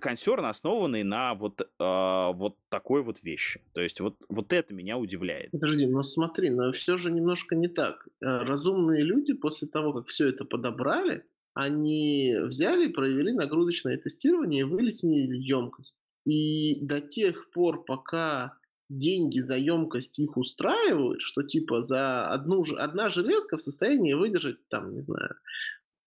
[0.00, 3.62] консерн, основанный на вот, э, вот такой вот вещи.
[3.72, 5.50] То есть вот, вот это меня удивляет.
[5.52, 8.06] Подожди, но смотри, но все же немножко не так.
[8.20, 11.24] Э, разумные люди после того, как все это подобрали,
[11.54, 15.98] они взяли, провели нагрузочное тестирование и выяснили емкость.
[16.26, 23.08] И до тех пор, пока деньги за емкость их устраивают, что типа за одну, одна
[23.08, 25.36] железка в состоянии выдержать, там, не знаю,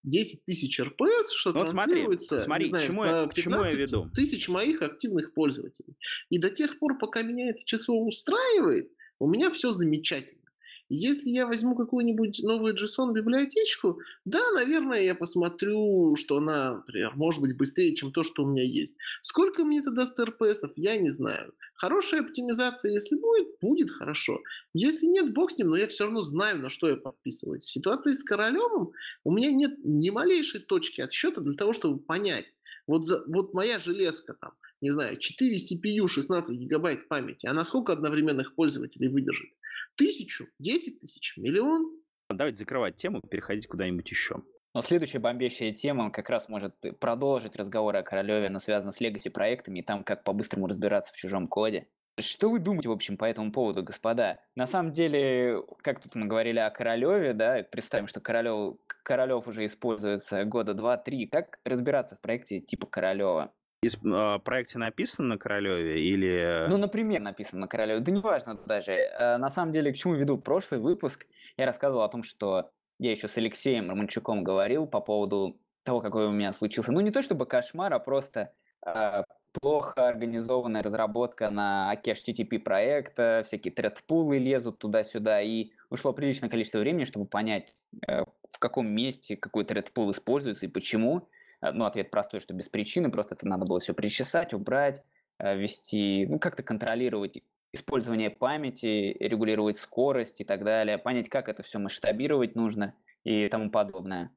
[0.08, 4.10] 10 тысяч РПС, что ну, транслируется, смотри, не знаю, чему, я, к чему я веду?
[4.16, 5.95] тысяч моих активных пользователей.
[6.30, 10.46] И до тех пор, пока меня это число устраивает, у меня все замечательно.
[10.89, 17.41] Если я возьму какую-нибудь новую JSON библиотечку, да, наверное, я посмотрю, что она, например, может
[17.41, 18.95] быть быстрее, чем то, что у меня есть.
[19.21, 21.53] Сколько мне это даст РПСов, я не знаю.
[21.75, 24.39] Хорошая оптимизация, если будет, будет хорошо.
[24.73, 27.63] Если нет, бог с ним, но я все равно знаю, на что я подписываюсь.
[27.63, 28.91] В ситуации с Королевым
[29.25, 32.45] у меня нет ни малейшей точки отсчета для того, чтобы понять,
[32.88, 37.63] вот, за, вот моя железка там, не знаю, 4 CPU, 16 гигабайт памяти, а на
[37.63, 39.51] сколько одновременных пользователей выдержит?
[39.95, 41.99] Тысячу, десять тысяч, миллион?
[42.30, 44.43] Давайте закрывать тему, переходить куда-нибудь еще.
[44.75, 49.30] Но следующая бомбящая тема как раз может продолжить разговоры о Королеве, но связана с легаси
[49.30, 51.88] проектами и там, как по-быстрому разбираться в чужом коде.
[52.19, 54.39] Что вы думаете, в общем, по этому поводу, господа?
[54.55, 59.65] На самом деле, как тут мы говорили о Королеве, да, представим, что Королев, Королев уже
[59.65, 61.28] используется года два-три.
[61.28, 63.53] Как разбираться в проекте типа Королева?
[63.88, 66.65] Из э, проекте написано на Королеве или...
[66.69, 68.01] Ну, например, написано на Королеве.
[68.01, 68.91] Да неважно даже.
[68.91, 71.25] Э, на самом деле, к чему веду прошлый выпуск,
[71.55, 72.69] я рассказывал о том, что
[72.99, 76.91] я еще с Алексеем Романчуком говорил по поводу того, какой у меня случился.
[76.91, 78.51] Ну, не то чтобы кошмар, а просто
[78.85, 79.23] э,
[79.53, 86.79] плохо организованная разработка на AKI HTTP проекта, всякие тредпулы лезут туда-сюда, и ушло приличное количество
[86.79, 91.29] времени, чтобы понять, э, в каком месте какой thread pool используется и почему.
[91.62, 95.03] Э, ну, ответ простой, что без причины, просто это надо было все причесать, убрать,
[95.39, 97.41] э, вести, ну, как-то контролировать
[97.74, 102.93] использование памяти, регулировать скорость и так далее, понять, как это все масштабировать нужно
[103.24, 104.32] и тому подобное.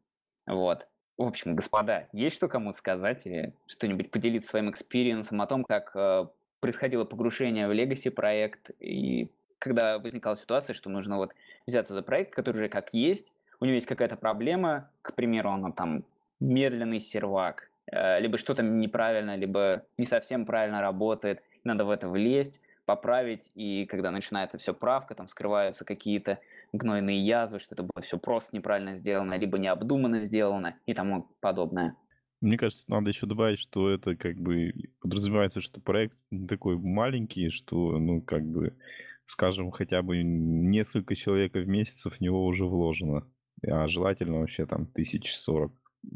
[0.46, 0.88] Вот.
[1.16, 5.64] В общем, господа, есть что кому сказать или что-нибудь поделиться своим experience ом о том,
[5.64, 6.26] как э,
[6.60, 11.34] происходило погружение в Legacy проект и когда возникала ситуация, что нужно вот
[11.66, 15.72] взяться за проект, который уже как есть, у него есть какая-то проблема, к примеру, он
[15.74, 16.04] там
[16.40, 22.60] медленный сервак, э, либо что-то неправильно, либо не совсем правильно работает, надо в это влезть,
[22.86, 26.40] поправить, и когда начинается все правка, там скрываются какие-то
[26.72, 31.94] гнойные язвы, что это было все просто неправильно сделано, либо необдуманно сделано и тому подобное.
[32.40, 36.16] Мне кажется, надо еще добавить, что это как бы подразумевается, что проект
[36.48, 38.76] такой маленький, что, ну, как бы,
[39.24, 43.30] скажем, хотя бы несколько человек в месяц в него уже вложено.
[43.68, 45.72] А желательно вообще там тысяч сорок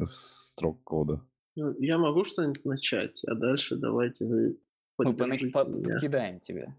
[0.07, 1.21] строк кода.
[1.57, 4.59] Ну, я могу что-нибудь начать, а дальше давайте вы
[4.99, 5.13] Мы
[5.53, 6.75] по- подкидаем тебе.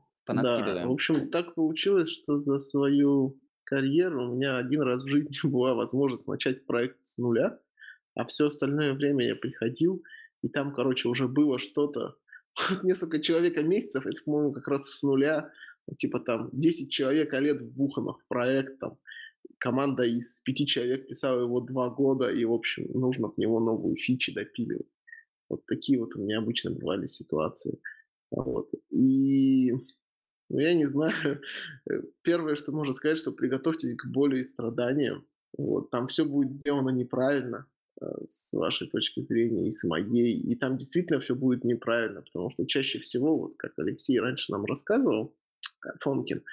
[0.81, 5.35] Да, в общем, так получилось, что за свою карьеру у меня один раз в жизни
[5.47, 7.59] была возможность начать проект с нуля,
[8.15, 10.03] а все остальное время я приходил,
[10.41, 12.15] и там, короче, уже было что-то,
[12.69, 15.51] вот несколько человек месяцев, это, по-моему, как раз с нуля,
[15.97, 18.97] типа там 10 человек, а лет вбухано в проект, там,
[19.59, 23.95] команда из пяти человек писала его два года, и, в общем, нужно в него новую
[23.95, 24.87] фичи допиливать.
[25.49, 27.79] Вот такие вот у меня обычно бывали ситуации.
[28.31, 28.69] Вот.
[28.89, 29.71] И
[30.49, 31.41] ну, я не знаю.
[32.21, 35.25] Первое, что можно сказать, что приготовьтесь к боли и страданиям.
[35.57, 35.89] Вот.
[35.89, 37.65] Там все будет сделано неправильно
[38.01, 40.37] э, с вашей точки зрения и с моей.
[40.37, 44.65] И там действительно все будет неправильно, потому что чаще всего, вот как Алексей раньше нам
[44.65, 45.35] рассказывал,
[45.85, 46.43] э, Фомкин,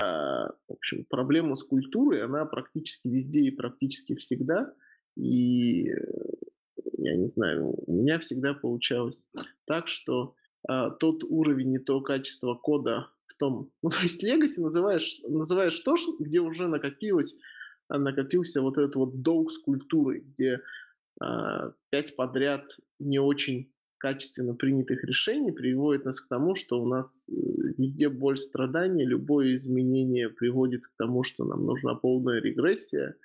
[0.00, 4.72] в общем, проблема с культурой, она практически везде и практически всегда.
[5.16, 5.94] И э,
[6.98, 9.26] я не знаю, у меня всегда получалось
[9.66, 10.34] так, что
[10.66, 13.70] а, тот уровень и то качество кода в том...
[13.82, 17.38] Ну, то есть Legacy называешь, называешь то, где уже накопилось,
[17.88, 20.60] а, накопился вот этот вот долг с культурой, где
[21.20, 22.64] а, пять подряд
[22.98, 23.72] не очень
[24.04, 27.32] качественно принятых решений приводит нас к тому, что у нас э,
[27.78, 33.16] везде боль, страдания, любое изменение приводит к тому, что нам нужна полная регрессия.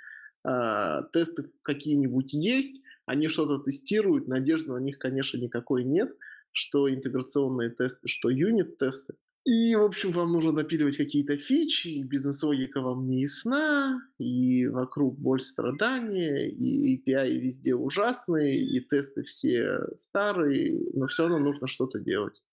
[0.45, 6.15] А, тесты какие-нибудь есть, они что-то тестируют, надежды на них, конечно, никакой нет,
[6.53, 9.15] что интеграционные тесты, что юнит-тесты.
[9.45, 15.17] И, в общем, вам нужно напиливать какие-то фичи, и бизнес-логика вам не ясна, и вокруг
[15.17, 21.99] боль страдания, и API везде ужасные, и тесты все старые, но все равно нужно что-то
[21.99, 22.43] делать.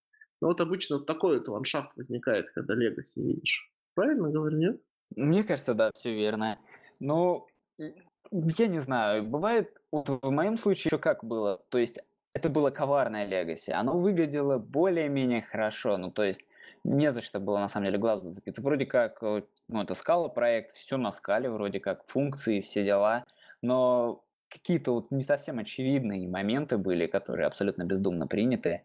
[0.40, 3.70] Ну вот обычно вот такой вот ландшафт возникает, когда Legacy видишь.
[3.94, 4.80] Правильно говорю, нет?
[5.16, 6.58] Мне кажется, да, все верно.
[7.00, 7.46] Но
[7.78, 11.98] я не знаю, бывает, вот в моем случае еще как было, то есть
[12.32, 16.42] это было коварное Legacy, оно выглядело более-менее хорошо, ну то есть
[16.86, 18.62] не за что было на самом деле глаз зацепиться.
[18.62, 23.24] Вроде как, э, ну, это скала проект, все на скале, вроде как функции, все дела,
[23.62, 28.84] но какие-то вот не совсем очевидные моменты были, которые абсолютно бездумно приняты.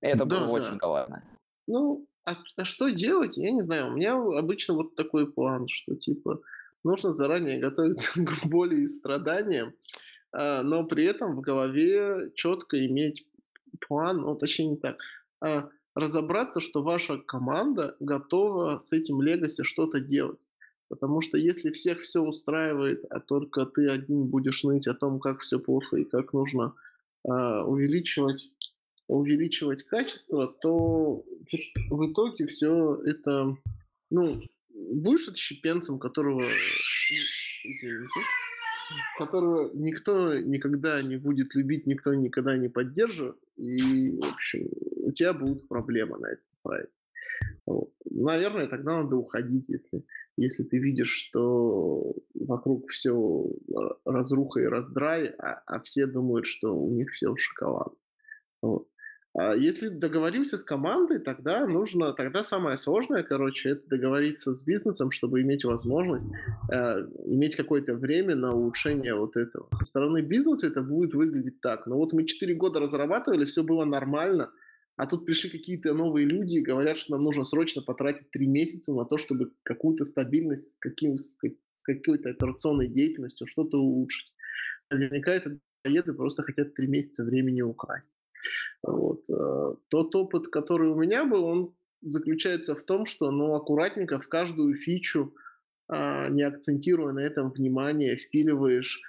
[0.00, 0.52] Это Да, было да.
[0.52, 1.22] очень коварно.
[1.66, 3.36] Ну, а, а что делать?
[3.36, 3.88] Я не знаю.
[3.88, 6.40] У меня обычно вот такой план, что типа
[6.84, 9.72] нужно заранее готовиться к боли и страданиям,
[10.32, 13.28] а, но при этом в голове четко иметь
[13.86, 14.98] план, ну, точнее не так,
[15.40, 15.68] а,
[16.00, 20.40] разобраться, что ваша команда готова с этим легаси что-то делать.
[20.88, 25.40] Потому что если всех все устраивает, а только ты один будешь ныть о том, как
[25.40, 26.74] все плохо и как нужно
[27.24, 28.52] а, увеличивать,
[29.06, 31.24] увеличивать качество, то
[31.90, 33.56] в итоге все это,
[34.10, 34.42] ну,
[34.74, 36.42] будешь отщепенцем, которого,
[37.64, 38.08] извините,
[39.16, 44.68] которого никто никогда не будет любить, никто никогда не поддержит, и, в общем,
[45.02, 46.94] у тебя будут проблемы на этом проекте.
[47.66, 47.92] Вот.
[48.04, 50.04] Наверное, тогда надо уходить, если,
[50.36, 53.46] если ты видишь, что вокруг все
[54.04, 57.92] разруха и раздрай, а, а все думают, что у них все шоколад.
[58.62, 58.88] Вот.
[59.32, 65.12] А если договоримся с командой, тогда нужно, тогда самое сложное, короче, это договориться с бизнесом,
[65.12, 66.26] чтобы иметь возможность,
[66.72, 69.68] э, иметь какое-то время на улучшение вот этого.
[69.72, 71.86] Со стороны бизнеса это будет выглядеть так.
[71.86, 74.50] Но вот мы 4 года разрабатывали, все было нормально,
[75.00, 78.92] а тут пришли какие-то новые люди и говорят, что нам нужно срочно потратить 3 месяца
[78.92, 84.30] на то, чтобы какую-то стабильность с, каким, с, как- с какой-то операционной деятельностью что-то улучшить.
[84.90, 88.12] Наверняка это поеды просто хотят 3 месяца времени украсть.
[88.82, 89.24] Вот.
[89.30, 94.28] э, Тот опыт, который у меня был, он заключается в том, что ну, аккуратненько в
[94.28, 95.34] каждую фичу,
[95.88, 99.00] а, не акцентируя на этом внимание, впиливаешь,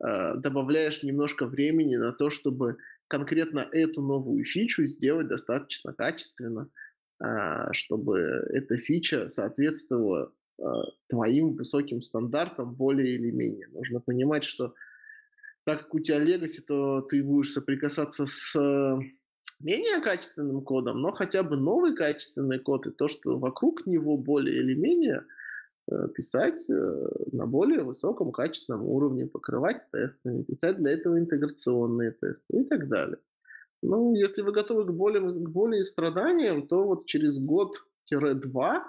[0.00, 2.76] а, добавляешь немножко времени на то, чтобы
[3.10, 6.70] конкретно эту новую фичу сделать достаточно качественно,
[7.18, 10.32] а, чтобы эта фича соответствовала
[10.62, 13.66] а, твоим высоким стандартам более или менее.
[13.72, 14.74] Нужно понимать, что
[15.64, 18.98] так как у тебя Legacy, то ты будешь соприкасаться с э,
[19.58, 24.56] менее качественным кодом, но хотя бы новый качественный код и то, что вокруг него более
[24.56, 25.26] или менее
[26.14, 32.64] писать э, на более высоком качественном уровне, покрывать тестами, писать для этого интеграционные тесты и
[32.64, 33.18] так далее.
[33.82, 38.84] Ну, если вы готовы к боли, к боли и страданиям, то вот через год-два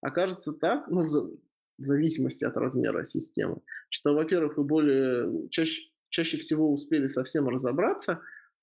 [0.00, 1.38] окажется так, ну, в,
[1.78, 3.58] в зависимости от размера системы,
[3.88, 8.20] что, во-первых, вы более чаще, чаще всего успели совсем разобраться,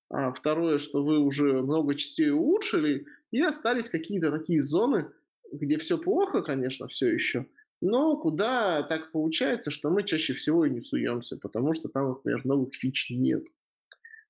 [0.10, 5.08] а второе, что вы уже много частей улучшили, и остались какие-то такие зоны,
[5.52, 7.48] где все плохо, конечно, все еще,
[7.82, 12.46] но куда так получается, что мы чаще всего и не суемся, потому что там, например,
[12.46, 13.44] новых фич нет.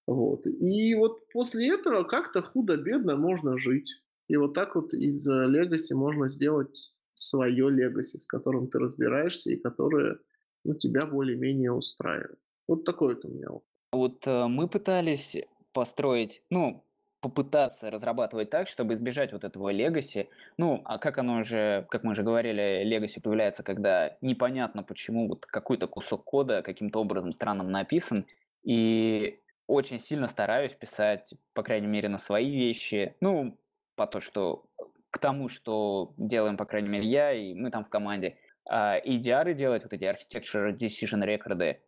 [0.08, 0.48] Вот.
[0.48, 3.92] И вот после этого как-то худо-бедно можно жить.
[4.28, 9.58] И вот так вот из Legacy можно сделать свое Legacy, с которым ты разбираешься и
[9.58, 10.18] которое
[10.64, 12.40] ну, тебя более-менее устраивает.
[12.68, 13.48] Вот такой вот у меня.
[13.92, 15.36] Вот э, мы пытались
[15.74, 16.86] построить, ну,
[17.22, 20.28] попытаться разрабатывать так, чтобы избежать вот этого легаси.
[20.58, 25.46] Ну, а как оно уже, как мы уже говорили, легаси появляется, когда непонятно, почему вот
[25.46, 28.26] какой-то кусок кода каким-то образом странным написан,
[28.64, 33.58] и очень сильно стараюсь писать, по крайней мере, на свои вещи, ну,
[33.96, 34.66] по то, что
[35.12, 38.38] к тому, что делаем, по крайней мере, я и мы там в команде,
[38.68, 41.82] а EDR делать, вот эти Architecture Decision рекорды,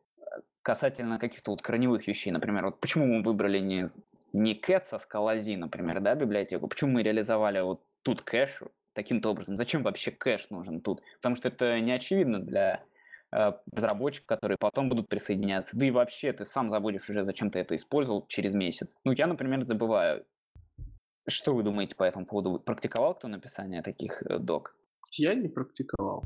[0.62, 3.88] касательно каких-то вот корневых вещей, например, вот почему мы выбрали не
[4.34, 8.62] не Cat со Scala например, да, библиотеку, почему мы реализовали вот тут кэш
[8.94, 9.56] таким-то образом?
[9.56, 11.02] Зачем вообще кэш нужен тут?
[11.18, 12.84] Потому что это не очевидно для
[13.32, 15.78] э, разработчиков, которые потом будут присоединяться.
[15.78, 18.96] Да и вообще ты сам забудешь уже, зачем ты это использовал через месяц.
[19.04, 20.26] Ну, я, например, забываю.
[21.28, 22.60] Что вы думаете по этому поводу?
[22.60, 24.76] Практиковал кто написание таких э, док?
[25.12, 26.24] Я не практиковал.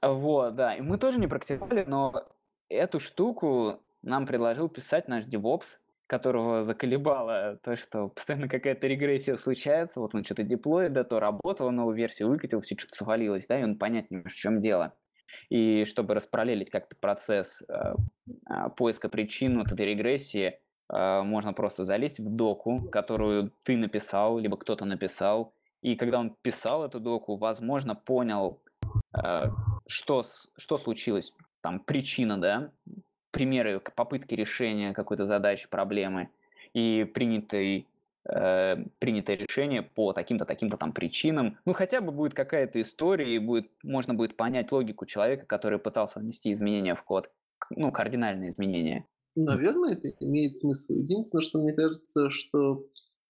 [0.00, 0.76] Вот, да.
[0.76, 2.24] И мы тоже не практиковали, но
[2.68, 5.78] эту штуку нам предложил писать наш DevOps,
[6.10, 11.70] которого заколебало то, что постоянно какая-то регрессия случается, вот он что-то деплоит, да, то работал,
[11.70, 14.92] новую версию выкатил, все что-то свалилось, да, и он понять не может, в чем дело.
[15.50, 17.94] И чтобы распараллелить как-то процесс э,
[18.50, 20.58] э, поиска причин вот этой регрессии,
[20.92, 26.36] э, можно просто залезть в доку, которую ты написал, либо кто-то написал, и когда он
[26.42, 28.60] писал эту доку, возможно, понял,
[29.16, 29.44] э,
[29.86, 30.24] что,
[30.58, 32.72] что случилось, там, причина, да,
[33.30, 36.30] примеры попытки решения какой-то задачи, проблемы
[36.74, 37.86] и принятый,
[38.24, 41.58] э, принятое решение по таким-то, таким-то там причинам.
[41.64, 46.18] Ну, хотя бы будет какая-то история, и будет, можно будет понять логику человека, который пытался
[46.20, 47.30] внести изменения в код,
[47.70, 49.06] ну, кардинальные изменения.
[49.36, 50.94] Наверное, это имеет смысл.
[50.94, 52.84] Единственное, что мне кажется, что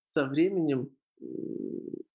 [0.05, 0.91] со временем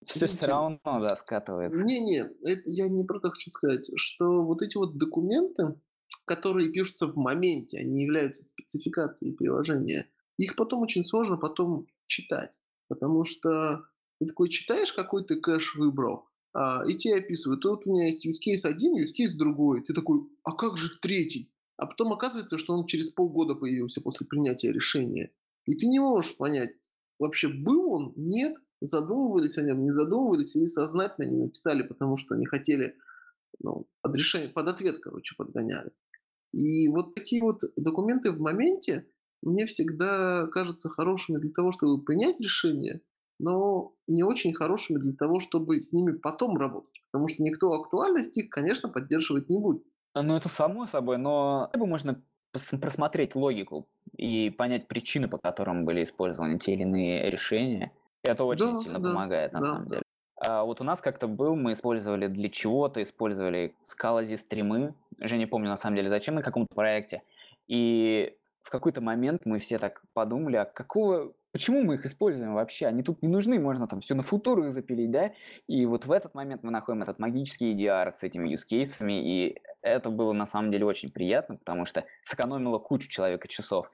[0.02, 1.84] все все равно, да, скатывается.
[1.84, 2.30] Не-не,
[2.66, 5.76] я не про то хочу сказать, что вот эти вот документы,
[6.26, 12.60] которые пишутся в моменте, они являются спецификацией приложения, их потом очень сложно потом читать.
[12.88, 13.85] Потому что
[14.19, 18.26] ты такой читаешь, какой ты кэш выбрал, а, и тебе описывают, вот у меня есть
[18.26, 19.84] use case один, use case другой.
[19.84, 21.52] Ты такой, а как же третий?
[21.77, 25.31] А потом оказывается, что он через полгода появился после принятия решения.
[25.65, 26.72] И ты не можешь понять,
[27.19, 32.35] вообще был он, нет, задумывались о нем, не задумывались, или сознательно не написали, потому что
[32.35, 32.95] не хотели
[33.60, 35.91] ну, под решение, под ответ, короче, подгоняли.
[36.56, 39.06] И вот такие вот документы в моменте
[39.41, 43.02] мне всегда кажутся хорошими для того, чтобы принять решение,
[43.40, 47.02] но не очень хорошими для того, чтобы с ними потом работать.
[47.11, 49.84] Потому что никто актуальность их, конечно, поддерживать не будет.
[50.15, 52.23] Ну, это само собой, но бы можно
[52.53, 57.91] просмотреть логику и понять причины, по которым были использованы те или иные решения.
[58.23, 59.65] Это очень да, сильно да, помогает, на да.
[59.65, 60.05] самом деле.
[60.38, 65.45] А вот у нас как-то был, мы использовали для чего-то, использовали скалази стримы, уже не
[65.45, 67.22] помню на самом деле зачем, на каком-то проекте.
[67.68, 72.88] И в какой-то момент мы все так подумали, а какого, почему мы их используем вообще?
[72.88, 75.32] Они тут не нужны, можно там все на футуру запилить, да?
[75.68, 80.10] И вот в этот момент мы находим этот магический EDR с этими юзкейсами, и это
[80.10, 83.90] было на самом деле очень приятно, потому что сэкономило кучу человека часов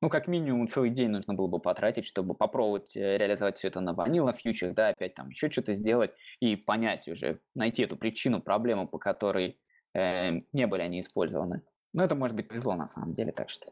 [0.00, 3.80] ну, как минимум, целый день нужно было бы потратить, чтобы попробовать э, реализовать все это
[3.80, 8.40] на Vanilla Future, да, опять там еще что-то сделать и понять уже, найти эту причину,
[8.40, 9.58] проблему, по которой
[9.94, 11.62] э, не были они использованы.
[11.92, 13.66] Но это, может быть, повезло на самом деле, так что...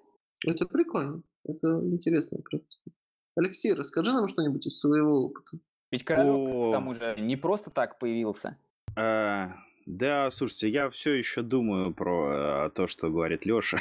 [0.47, 1.23] Это прикольно.
[1.45, 2.91] Это интересная практика.
[3.37, 5.59] Алексей, расскажи нам что-нибудь из своего опыта.
[5.91, 8.59] Ведь Королек, к тому же, не просто так появился.
[8.97, 9.49] А,
[9.91, 13.79] да, слушайте, я все еще думаю про э, то, что говорит Леша.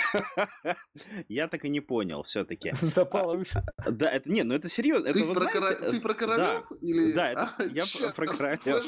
[1.28, 2.72] я так и не понял, все-таки.
[2.82, 3.62] Запало уши.
[3.76, 5.12] А, да, это не, ну это серьезно.
[5.12, 6.66] Ты, про, знаете, ты про королев?
[6.70, 7.12] Да, или...
[7.12, 7.84] да это, а, я
[8.16, 8.86] про королев.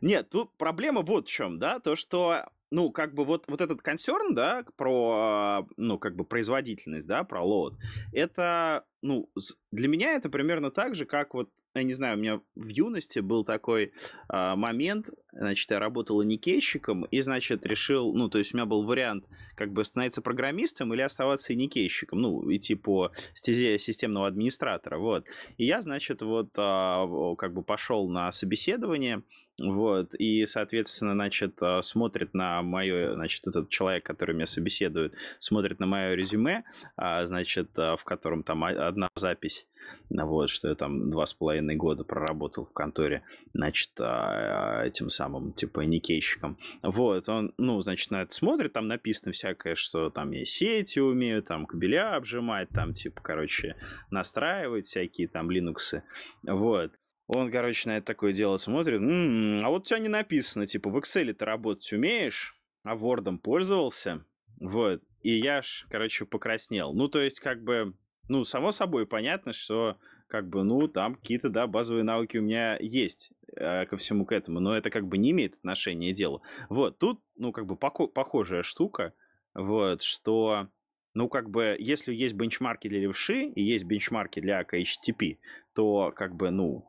[0.00, 3.82] Нет, тут проблема вот в чем, да, то, что ну, как бы вот, вот этот
[3.82, 7.74] консерн, да, про, ну, как бы производительность, да, про лоуд,
[8.14, 9.30] это, ну,
[9.70, 13.20] для меня это примерно так же, как вот я не знаю, у меня в юности
[13.20, 13.92] был такой
[14.28, 18.84] э, момент, значит, я работал никейщиком, и, значит, решил, ну, то есть у меня был
[18.84, 19.24] вариант,
[19.54, 25.26] как бы становиться программистом или оставаться никейщиком, ну, идти по стезе системного администратора, вот.
[25.56, 29.22] И я, значит, вот, э, как бы пошел на собеседование,
[29.58, 35.86] вот, и, соответственно, значит, смотрит на мое, значит, этот человек, который меня собеседует, смотрит на
[35.86, 36.64] мое резюме,
[36.96, 39.66] значит, в котором там одна запись,
[40.10, 45.52] вот, что я там два с половиной года проработал в конторе, значит, а, этим самым,
[45.52, 46.58] типа, никейщиком.
[46.82, 51.42] Вот, он, ну, значит, на это смотрит, там написано всякое, что там я сети умею,
[51.42, 53.76] там кабеля обжимать, там, типа, короче,
[54.10, 56.02] настраивать всякие там линуксы,
[56.42, 56.92] вот.
[57.28, 59.00] Он, короче, на это такое дело смотрит.
[59.00, 62.54] «М, а вот у тебя не написано, типа, в Excel ты работать умеешь,
[62.84, 64.24] а Word пользовался.
[64.60, 65.02] Вот.
[65.22, 66.92] И я ж, короче, покраснел.
[66.92, 67.94] Ну, то есть, как бы,
[68.28, 72.76] ну, само собой понятно, что, как бы, ну, там какие-то, да, базовые навыки у меня
[72.80, 76.42] есть э, ко всему к этому, но это как бы не имеет отношения к делу.
[76.68, 79.12] Вот, тут, ну, как бы, поко- похожая штука,
[79.54, 80.68] вот, что,
[81.14, 85.38] ну, как бы, если есть бенчмарки для левши и есть бенчмарки для HTTP,
[85.74, 86.88] то, как бы, ну,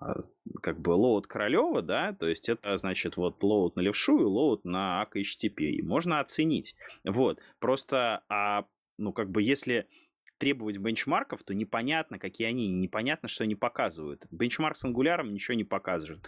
[0.00, 0.14] а,
[0.62, 4.64] как бы load Королева, да, то есть это значит вот load на левшу и load
[4.64, 5.64] на HTTP.
[5.64, 6.74] И можно оценить.
[7.04, 7.38] Вот.
[7.58, 8.66] Просто, а,
[8.98, 9.86] ну, как бы, если
[10.40, 14.26] требовать бенчмарков, то непонятно, какие они, непонятно, что они показывают.
[14.30, 16.26] Бенчмарк с Angular ом ничего не покажет.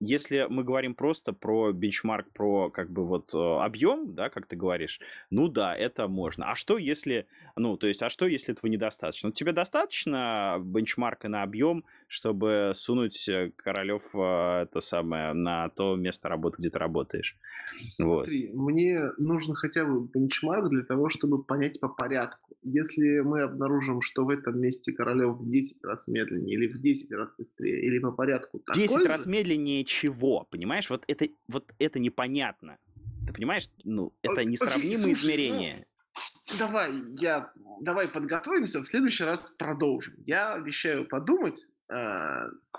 [0.00, 4.56] Если мы говорим просто про бенчмарк, про как бы вот э, объем, да, как ты
[4.56, 6.50] говоришь, ну да, это можно.
[6.50, 9.28] А что если, ну, то есть, а что если этого недостаточно?
[9.28, 15.96] Вот тебе достаточно бенчмарка на объем, чтобы сунуть э, Королев э, это самое на то
[15.96, 17.36] место работы, где ты работаешь?
[17.90, 22.56] Смотри, мне нужно хотя бы бенчмарк для того, чтобы понять по порядку.
[22.62, 27.12] Если мы обнаружим, что в этом месте Королев в 10 раз медленнее, или в 10
[27.12, 30.46] раз быстрее, или по порядку 10 такой раз же, медленнее чего?
[30.50, 32.78] Понимаешь, вот это, вот это непонятно.
[33.26, 35.86] Ты понимаешь, ну, это несравнимые слушай, ну, измерения.
[36.58, 40.14] Давай, я, давай подготовимся, в следующий раз продолжим.
[40.26, 41.68] Я обещаю подумать,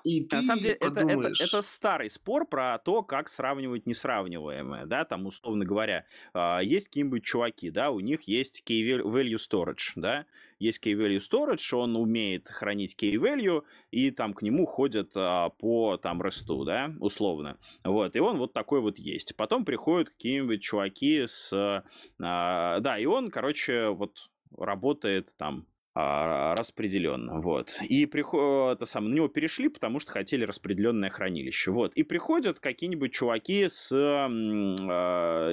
[0.03, 1.39] и ты На самом деле, это, это, подумаешь.
[1.39, 7.25] это старый спор про то, как сравнивать несравниваемое, да, там, условно говоря, а, есть какие-нибудь
[7.25, 10.25] чуваки, да, у них есть key val- value storage, да,
[10.57, 15.49] есть key value storage, он умеет хранить key value, и там к нему ходят а,
[15.49, 19.35] по, там, ресту, да, условно, вот, и он вот такой вот есть.
[19.35, 27.41] Потом приходят какие-нибудь чуваки с, а, да, и он, короче, вот работает там а, распределенно,
[27.41, 27.79] вот.
[27.87, 31.93] И приходят, это самое, на него перешли, потому что хотели распределенное хранилище, вот.
[31.95, 34.27] И приходят какие-нибудь чуваки с, а,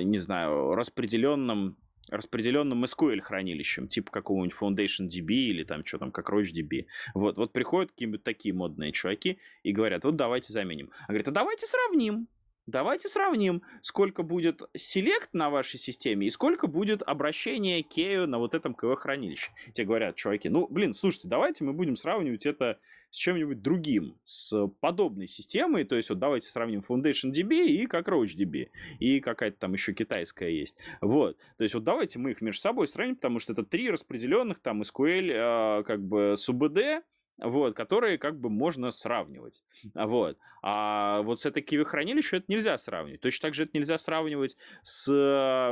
[0.03, 1.77] не знаю, распределенным
[2.11, 6.87] распределенным SQL хранилищем, типа какого-нибудь Foundation DB или там что там, как RoachDB.
[7.15, 10.91] Вот, вот приходят какие-нибудь такие модные чуваки и говорят, вот давайте заменим.
[11.07, 12.29] А говорят, а давайте сравним.
[12.69, 18.53] Давайте сравним, сколько будет селект на вашей системе и сколько будет обращение Кею на вот
[18.53, 19.53] этом КВ-хранилище.
[19.73, 22.79] Тебе говорят, чуваки, ну, блин, слушайте, давайте мы будем сравнивать это
[23.09, 28.07] с чем-нибудь другим, с подобной системой, то есть вот давайте сравним Foundation DB и как
[28.07, 28.69] RoachDB,
[28.99, 30.77] и какая-то там еще китайская есть.
[31.01, 34.59] Вот, то есть вот давайте мы их между собой сравним, потому что это три распределенных
[34.59, 37.01] там SQL э, как бы с UBD,
[37.39, 39.65] вот, которые как бы можно сравнивать.
[39.95, 40.39] Вот.
[40.63, 43.21] А вот с этой киви-хранилищем это нельзя сравнивать.
[43.21, 45.09] Точно так же это нельзя сравнивать с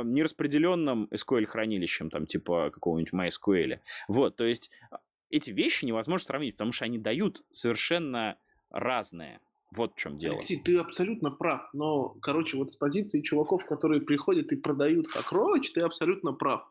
[0.05, 3.79] нераспределенным SQL-хранилищем, там, типа какого-нибудь MySQL.
[4.07, 4.99] Вот, то есть а,
[5.29, 8.37] эти вещи невозможно сравнить, потому что они дают совершенно
[8.69, 9.41] разное.
[9.75, 10.35] Вот в чем дело.
[10.35, 15.31] Алексей, ты абсолютно прав, но, короче, вот с позиции чуваков, которые приходят и продают как
[15.33, 16.65] роуч, ты абсолютно прав.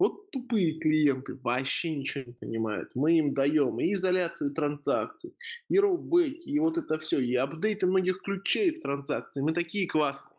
[0.00, 2.90] Вот тупые клиенты вообще ничего не понимают.
[2.94, 5.34] Мы им даем и изоляцию транзакций,
[5.68, 9.42] и роубеки, и вот это все, и апдейты многих ключей в транзакции.
[9.42, 10.34] Мы такие классные.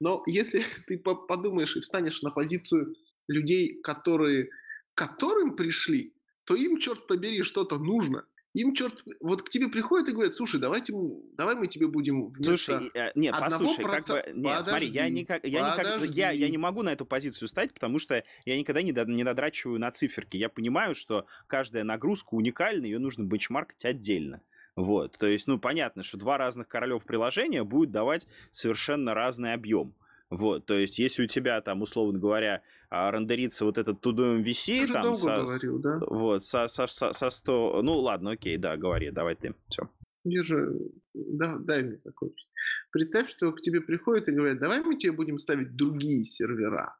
[0.00, 2.96] Но если ты по- подумаешь и встанешь на позицию
[3.28, 4.48] людей, которые,
[4.94, 6.14] которым пришли,
[6.44, 8.24] то им, черт побери, что-то нужно.
[8.54, 10.92] Им, черт, вот к тебе приходят и говорят, слушай, давайте,
[11.38, 12.80] давай мы тебе будем вместо...
[12.80, 15.88] Слушай, э, нет, одного послушай, как бы, нет, смотри, я Подожди, никак, я, никак, я,
[15.88, 16.50] я подожди.
[16.50, 19.90] не могу на эту позицию стать, потому что я никогда не, до- не додрачиваю на
[19.90, 20.36] циферки.
[20.36, 24.42] Я понимаю, что каждая нагрузка уникальна, ее нужно бенчмаркать отдельно.
[24.76, 29.94] Вот, то есть, ну, понятно, что два разных королев приложения будут давать совершенно разный объем.
[30.28, 32.62] Вот, то есть, если у тебя там, условно говоря,
[32.92, 36.00] рендерится вот этот To-Do Ты MVC, уже там, долго со, говорил, да?
[36.06, 37.82] вот, со, со, со, со 100...
[37.82, 39.88] Ну, ладно, окей, да, говори, давай ты, все.
[40.24, 40.72] Я же...
[41.14, 42.48] Да, дай мне закончить.
[42.90, 46.96] Представь, что к тебе приходят и говорят, давай мы тебе будем ставить другие сервера.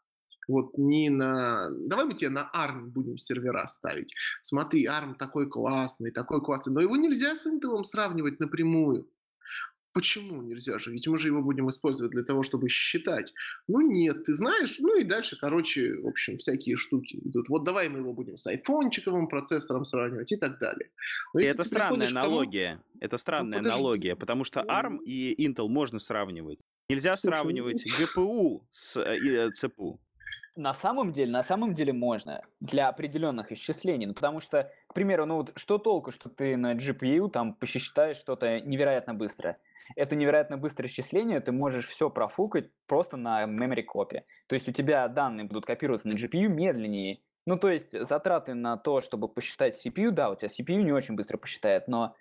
[0.48, 1.68] Вот не на...
[1.70, 4.12] Давай мы тебе на ARM будем сервера ставить.
[4.40, 6.72] Смотри, ARM такой классный, такой классный.
[6.72, 9.08] Но его нельзя с Intel сравнивать напрямую.
[9.92, 10.90] Почему нельзя же?
[10.90, 13.34] Ведь мы же его будем использовать для того, чтобы считать.
[13.68, 14.78] Ну нет, ты знаешь.
[14.80, 17.48] Ну и дальше, короче, в общем, всякие штуки идут.
[17.50, 20.90] Вот давай мы его будем с айфончиковым процессором сравнивать и так далее.
[21.34, 22.82] Но это странная к тому- аналогия.
[23.00, 23.78] Это странная подожди.
[23.78, 26.58] аналогия, потому что ARM и Intel можно сравнивать.
[26.88, 29.98] Нельзя Слушай, сравнивать GPU с э, э, CPU.
[30.56, 35.24] На самом деле, на самом деле можно для определенных исчислений, ну, потому что, к примеру,
[35.24, 39.56] ну вот что толку, что ты на GPU там посчитаешь что-то невероятно быстро.
[39.96, 44.26] Это невероятно быстрое исчисление, ты можешь все профукать просто на memory копе.
[44.48, 47.20] То есть у тебя данные будут копироваться на GPU медленнее.
[47.46, 51.16] Ну, то есть затраты на то, чтобы посчитать CPU, да, у тебя CPU не очень
[51.16, 52.14] быстро посчитает, но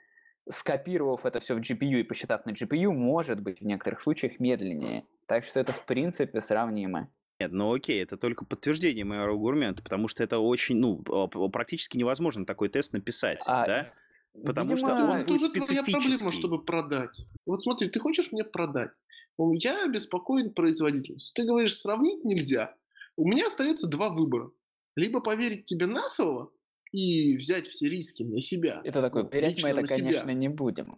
[0.50, 5.04] скопировав это все в GPU и посчитав на GPU, может быть в некоторых случаях медленнее.
[5.26, 7.10] Так что это в принципе сравнимо.
[7.42, 11.98] Нет, ну окей, это только подтверждение моего аргумента, потому что это очень, ну, а, практически
[11.98, 13.92] невозможно такой тест написать, А, да?
[14.46, 16.40] Потому что видимо, он Вот будет твоя проблема, специфический.
[16.40, 17.28] чтобы продать.
[17.48, 18.92] Вот смотри, ты хочешь мне продать.
[19.56, 21.34] Я обеспокоен производительностью.
[21.34, 22.76] Ты говоришь, сравнить нельзя.
[23.18, 24.52] У меня остается два выбора.
[24.96, 26.52] Либо поверить тебе на слово
[26.92, 28.82] и взять все риски на себя.
[28.84, 29.98] Это такой, ну, проверять мы это, на себя.
[29.98, 30.98] конечно, не будем.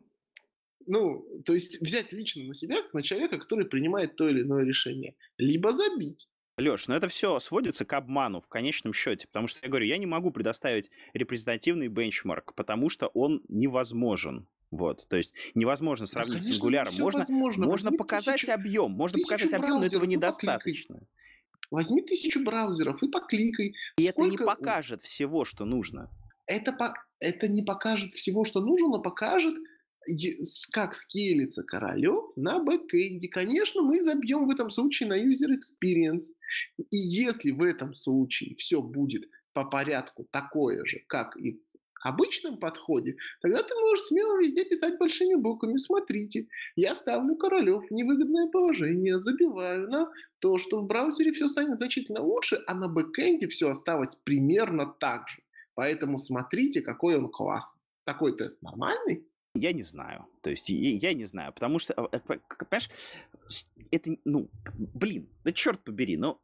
[0.86, 4.66] Ну, то есть взять лично на себя, как на человека, который принимает то или иное
[4.66, 5.16] решение.
[5.38, 6.28] Либо забить.
[6.58, 9.98] Леш, но это все сводится к обману в конечном счете, потому что я говорю, я
[9.98, 14.48] не могу предоставить репрезентативный бенчмарк, потому что он невозможен.
[14.70, 16.94] Вот, то есть невозможно сравнить с конечно, сингуляром.
[16.94, 17.66] всё Можно, возможно.
[17.68, 21.00] можно Возьми показать тысячу- объем, можно тысячу показать объем, но этого недостаточно.
[21.72, 23.74] Возьми тысячу браузеров и покликай.
[23.98, 26.10] И это не Сколько покажет всего, что нужно.
[26.48, 29.60] это, по- это не покажет всего, что нужно, но покажет, с-
[30.72, 33.28] как скейлится Королев на бэкэнде.
[33.28, 36.34] Конечно, мы забьем в этом случае на user experience.
[36.78, 42.58] И если в этом случае все будет по порядку такое же, как и в обычном
[42.58, 45.78] подходе, тогда ты можешь смело везде писать большими буквами.
[45.78, 51.78] Смотрите, я ставлю Королев в невыгодное положение, забиваю на то, что в браузере все станет
[51.78, 55.42] значительно лучше, а на бэкэнде все осталось примерно так же.
[55.76, 57.82] Поэтому смотрите, какой он классный.
[58.04, 59.26] Такой тест нормальный?
[59.56, 60.26] Я не знаю.
[60.42, 62.90] То есть я, я не знаю, потому что, к- понимаешь,
[63.92, 66.40] это, ну, блин, да черт побери, ну,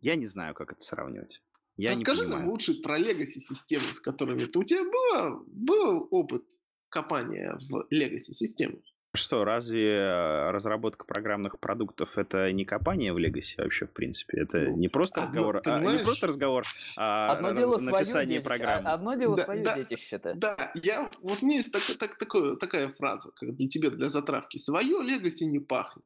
[0.00, 1.42] я не знаю, как это сравнивать.
[1.76, 4.58] Я Расскажи нам лучше про legacy системы, с которыми ты...
[4.58, 6.44] У тебя было, был опыт
[6.88, 7.86] копания в
[8.32, 8.82] системы?
[9.14, 14.42] Что, разве разработка программных продуктов это не копание в Legacy вообще, в принципе?
[14.42, 16.66] Это Ну, не просто одно- разговор, а, не просто разговор,
[16.96, 18.90] а Одно раз- дело написание программы.
[18.90, 19.76] одно дело Да, свое да.
[19.76, 20.34] детище-то.
[20.34, 24.10] Да, я, вот у меня есть так, так- такое- такая фраза как для тебя, для
[24.10, 24.58] затравки.
[24.58, 26.04] Свое legacy не пахнет.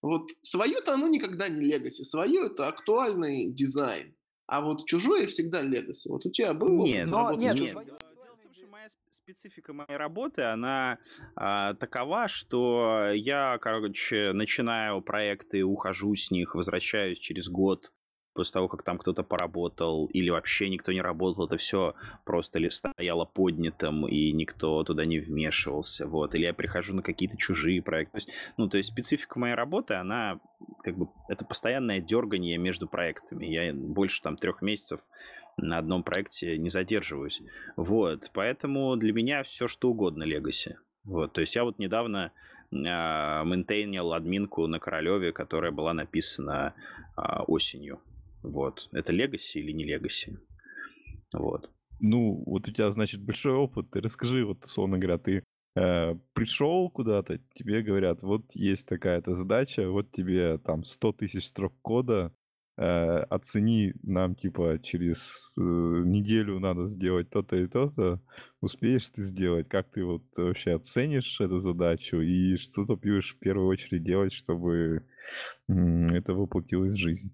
[0.00, 2.02] Вот свое-то оно никогда не legacy.
[2.02, 4.14] Свое это актуальный дизайн.
[4.46, 6.08] А вот чужое всегда legacy.
[6.08, 7.56] Вот у тебя был опыт Нет, Но нет, нет.
[7.58, 7.66] чужим?
[7.74, 8.90] Дело дело в том, что моя сп-
[9.28, 10.96] специфика моей работы, она
[11.36, 17.92] а, такова, что я, короче, начинаю проекты, ухожу с них, возвращаюсь через год
[18.32, 21.94] после того, как там кто-то поработал, или вообще никто не работал, это все
[22.24, 27.36] просто ли стояло поднятым, и никто туда не вмешивался, вот, или я прихожу на какие-то
[27.36, 28.12] чужие проекты.
[28.12, 30.40] То есть, ну, то есть специфика моей работы, она
[30.82, 33.44] как бы, это постоянное дергание между проектами.
[33.44, 35.00] Я больше там трех месяцев
[35.58, 37.42] на одном проекте не задерживаюсь.
[37.76, 40.76] Вот, поэтому для меня все что угодно Legacy.
[41.04, 42.32] Вот, то есть я вот недавно
[42.72, 46.74] а, мейнтейнил админку на Королеве, которая была написана
[47.16, 48.00] а, осенью.
[48.42, 50.38] Вот, это Legacy или не Legacy?
[51.32, 51.70] Вот.
[52.00, 53.90] Ну, вот у тебя, значит, большой опыт.
[53.90, 55.42] Ты расскажи, вот, условно говоря, ты
[55.74, 61.74] э, пришел куда-то, тебе говорят, вот есть такая-то задача, вот тебе там 100 тысяч строк
[61.82, 62.32] кода,
[62.78, 68.20] э, оцени нам, типа, через э, неделю надо сделать то-то и то-то,
[68.60, 73.38] успеешь ты сделать, как ты вот вообще оценишь эту задачу и что ты будешь в
[73.38, 75.04] первую очередь делать, чтобы
[75.68, 77.32] м, это воплотилось в жизнь?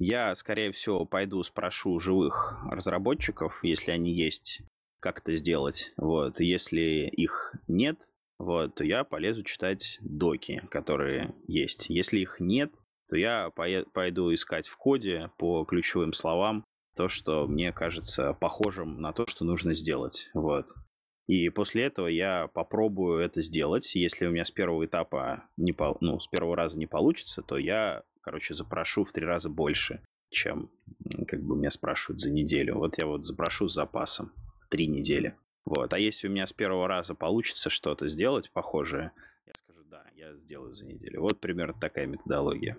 [0.00, 4.62] Я, скорее всего, пойду спрошу живых разработчиков, если они есть,
[5.00, 5.92] как это сделать.
[5.96, 6.40] Вот.
[6.40, 8.08] Если их нет,
[8.38, 11.90] вот, я полезу читать доки, которые есть.
[11.90, 12.72] Если их нет,
[13.08, 16.64] то я пойду искать в коде по ключевым словам
[16.96, 20.30] то, что мне кажется похожим на то, что нужно сделать.
[20.34, 20.66] Вот.
[21.28, 23.94] И после этого я попробую это сделать.
[23.94, 27.58] Если у меня с первого этапа, не пол- ну, с первого раза не получится, то
[27.58, 30.70] я, короче, запрошу в три раза больше, чем
[31.28, 32.78] как бы меня спрашивают за неделю.
[32.78, 34.32] Вот я вот запрошу с запасом
[34.70, 35.36] три недели.
[35.66, 35.92] Вот.
[35.92, 39.12] А если у меня с первого раза получится что-то сделать похожее,
[39.46, 41.20] я скажу, да, я сделаю за неделю.
[41.20, 42.76] Вот примерно такая методология.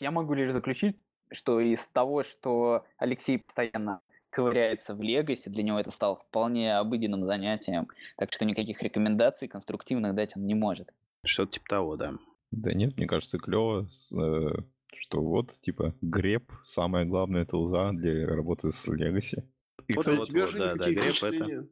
[0.00, 0.96] Я могу лишь заключить,
[1.30, 4.00] что из того, что Алексей постоянно
[4.30, 10.14] ковыряется в Легасе, для него это стало вполне обыденным занятием, так что никаких рекомендаций конструктивных
[10.14, 10.92] дать он не может.
[11.24, 12.14] Что-то типа того, да.
[12.50, 18.88] Да нет, мне кажется, клево, что вот, типа, греб, самое главное тулза для работы с
[18.88, 19.42] Legacy.
[19.86, 21.68] И, Вот, кстати, у вот, тебя вот, же да, да, греб это-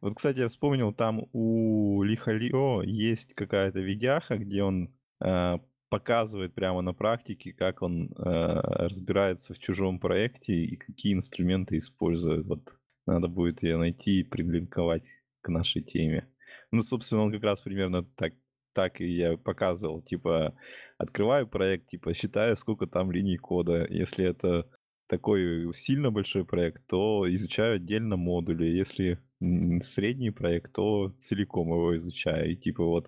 [0.00, 4.88] вот, кстати, я вспомнил, там у Лихалио есть какая-то видяха, где он
[5.24, 5.58] э,
[5.94, 12.46] показывает прямо на практике, как он э, разбирается в чужом проекте и какие инструменты использует.
[12.46, 12.76] Вот
[13.06, 15.04] надо будет ее найти и придлинковать
[15.40, 16.26] к нашей теме.
[16.72, 18.32] Ну, собственно, он как раз примерно так,
[18.72, 20.02] так и я показывал.
[20.02, 20.56] Типа,
[20.98, 23.86] открываю проект, типа, считаю, сколько там линий кода.
[23.88, 24.68] Если это
[25.06, 28.66] такой сильно большой проект, то изучаю отдельно модули.
[28.66, 29.20] Если
[29.82, 32.50] средний проект, то целиком его изучаю.
[32.50, 33.06] И типа вот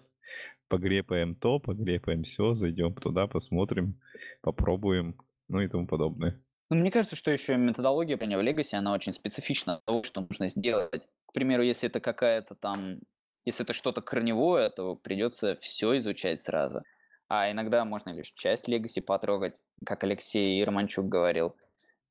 [0.68, 4.00] погрепаем то, погрепаем все, зайдем туда, посмотрим,
[4.40, 5.16] попробуем,
[5.48, 6.40] ну и тому подобное.
[6.68, 11.08] Ну, мне кажется, что еще методология в Legacy, она очень специфична того, что нужно сделать.
[11.26, 12.98] К примеру, если это какая-то там,
[13.44, 16.82] если это что-то корневое, то придется все изучать сразу.
[17.28, 21.54] А иногда можно лишь часть Legacy потрогать, как Алексей Романчук говорил.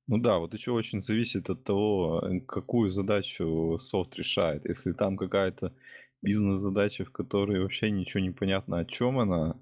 [0.07, 4.63] Ну да, вот еще очень зависит от того, э, какую задачу софт решает.
[4.65, 5.73] Если там какая-то
[6.21, 9.59] бизнес-задача, в которой вообще ничего не понятно, о чем она,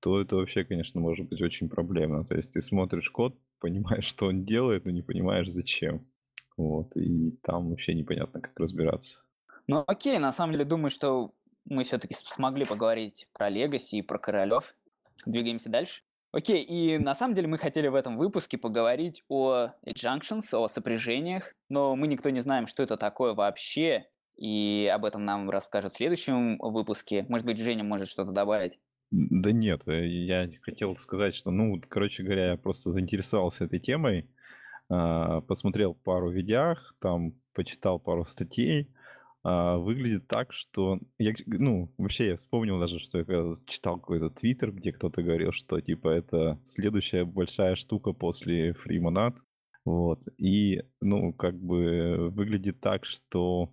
[0.00, 2.24] то это вообще, конечно, может быть очень проблемно.
[2.24, 6.06] То есть ты смотришь код, понимаешь, что он делает, но не понимаешь, зачем.
[6.56, 9.20] Вот, и там вообще непонятно, как разбираться.
[9.66, 11.32] Ну окей, на самом деле думаю, что
[11.64, 14.74] мы все-таки смогли поговорить про Legacy и про королев.
[15.26, 16.02] Двигаемся дальше.
[16.32, 21.54] Окей, и на самом деле мы хотели в этом выпуске поговорить о junctions, о сопряжениях,
[21.68, 25.96] но мы никто не знаем, что это такое вообще, и об этом нам расскажут в
[25.96, 27.24] следующем выпуске.
[27.28, 28.78] Может быть, Женя может что-то добавить?
[29.10, 34.28] Да нет, э, я хотел сказать, что, ну, короче говоря, я просто заинтересовался этой темой,
[34.88, 38.90] а, посмотрел пару видях, там почитал пару статей,
[39.42, 44.30] а, выглядит так, что я, ну, вообще я вспомнил даже, что я когда читал какой-то
[44.30, 49.36] твиттер, где кто-то говорил, что типа это следующая большая штука после FreeMonad,
[49.84, 53.72] вот, и, ну, как бы выглядит так, что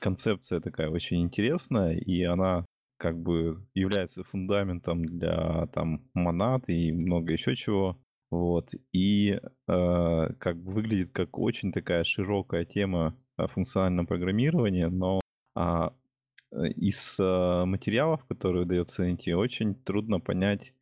[0.00, 2.66] концепция такая очень интересная, и она
[2.98, 7.98] как бы является фундаментом для там монад и много еще чего.
[8.30, 8.70] Вот.
[8.92, 15.20] И э, как бы выглядит как очень такая широкая тема функционального программирования, но
[15.54, 15.94] а,
[16.50, 20.74] из а, материалов, которые дается NT, очень трудно понять,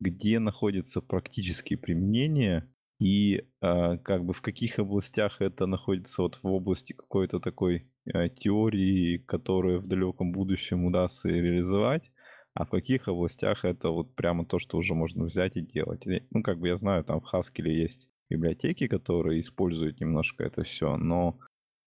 [0.00, 6.46] где находятся практические применения и э, как бы в каких областях это находится вот в
[6.46, 12.10] области какой-то такой э, теории, которую в далеком будущем удастся реализовать,
[12.54, 16.04] а в каких областях это вот прямо то, что уже можно взять и делать.
[16.30, 20.96] Ну, как бы я знаю, там в Haskell есть библиотеки, которые используют немножко это все,
[20.96, 21.38] но,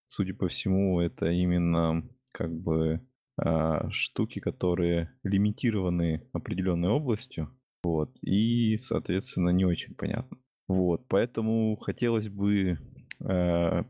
[0.06, 3.06] судя по всему, это именно как бы
[3.36, 7.50] э, штуки, которые лимитированы определенной областью,
[7.82, 10.38] вот, и, соответственно, не очень понятно.
[10.68, 12.78] Вот, поэтому хотелось бы
[13.20, 13.84] э,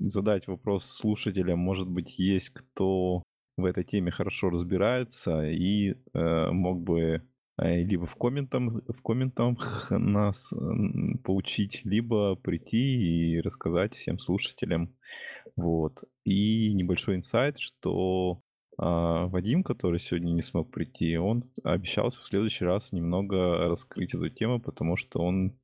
[0.00, 3.22] задать вопрос слушателям, может быть, есть кто
[3.56, 7.22] в этой теме хорошо разбирается и э, мог бы
[7.60, 10.52] э, либо в, комментам, в комментах нас
[11.24, 14.94] поучить, либо прийти и рассказать всем слушателям.
[15.56, 16.04] Вот.
[16.24, 18.42] И небольшой инсайт, что
[18.78, 24.28] э, Вадим, который сегодня не смог прийти, он обещался в следующий раз немного раскрыть эту
[24.28, 25.58] тему, потому что он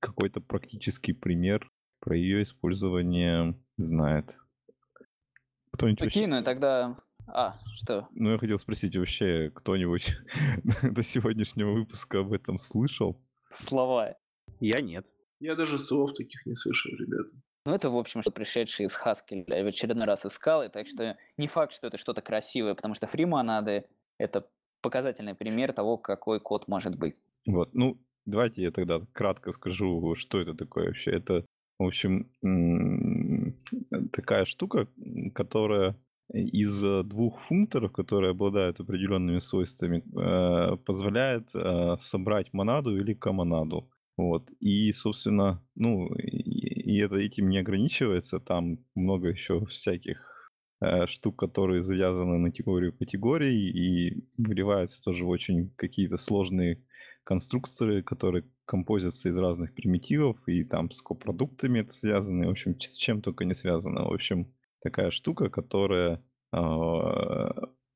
[0.00, 4.34] какой-то практический пример про ее использование знает.
[5.72, 6.26] Кто-нибудь Окей, вообще...
[6.26, 6.98] ну и тогда...
[7.28, 8.08] А, что?
[8.12, 10.16] Ну, я хотел спросить, вообще кто-нибудь
[10.82, 13.20] до сегодняшнего выпуска об этом слышал?
[13.50, 14.16] Слова.
[14.60, 15.06] Я нет.
[15.40, 17.36] Я даже слов таких не слышал, ребята.
[17.66, 20.86] Ну, это, в общем, что пришедший из Haskell я в очередной раз искал, и так
[20.86, 23.86] что не факт, что это что-то красивое, потому что фримонады—
[24.18, 24.48] это
[24.80, 27.20] показательный пример того, какой код может быть.
[27.44, 31.12] Вот, ну, Давайте я тогда кратко скажу, что это такое вообще.
[31.12, 31.44] Это,
[31.78, 32.28] в общем,
[34.12, 34.88] такая штука,
[35.34, 35.96] которая
[36.32, 43.88] из двух функторов, которые обладают определенными свойствами, э, позволяет э, собрать монаду или комонаду.
[44.16, 44.50] Вот.
[44.60, 48.40] И, собственно, ну, и это этим не ограничивается.
[48.40, 50.50] Там много еще всяких
[50.80, 56.82] э, штук, которые завязаны на теорию категорий и выливаются тоже в очень какие-то сложные
[57.26, 62.96] конструкторы, которые композятся из разных примитивов, и там с копродуктами это связано, в общем, с
[62.96, 64.04] чем только не связано.
[64.04, 66.22] В общем, такая штука, которая
[66.52, 67.50] а,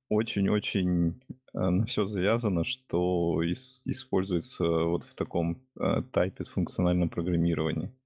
[0.09, 1.23] очень-очень
[1.55, 7.97] а, на все завязано, что ис- используется вот в таком э, тайпе функциональном программировании.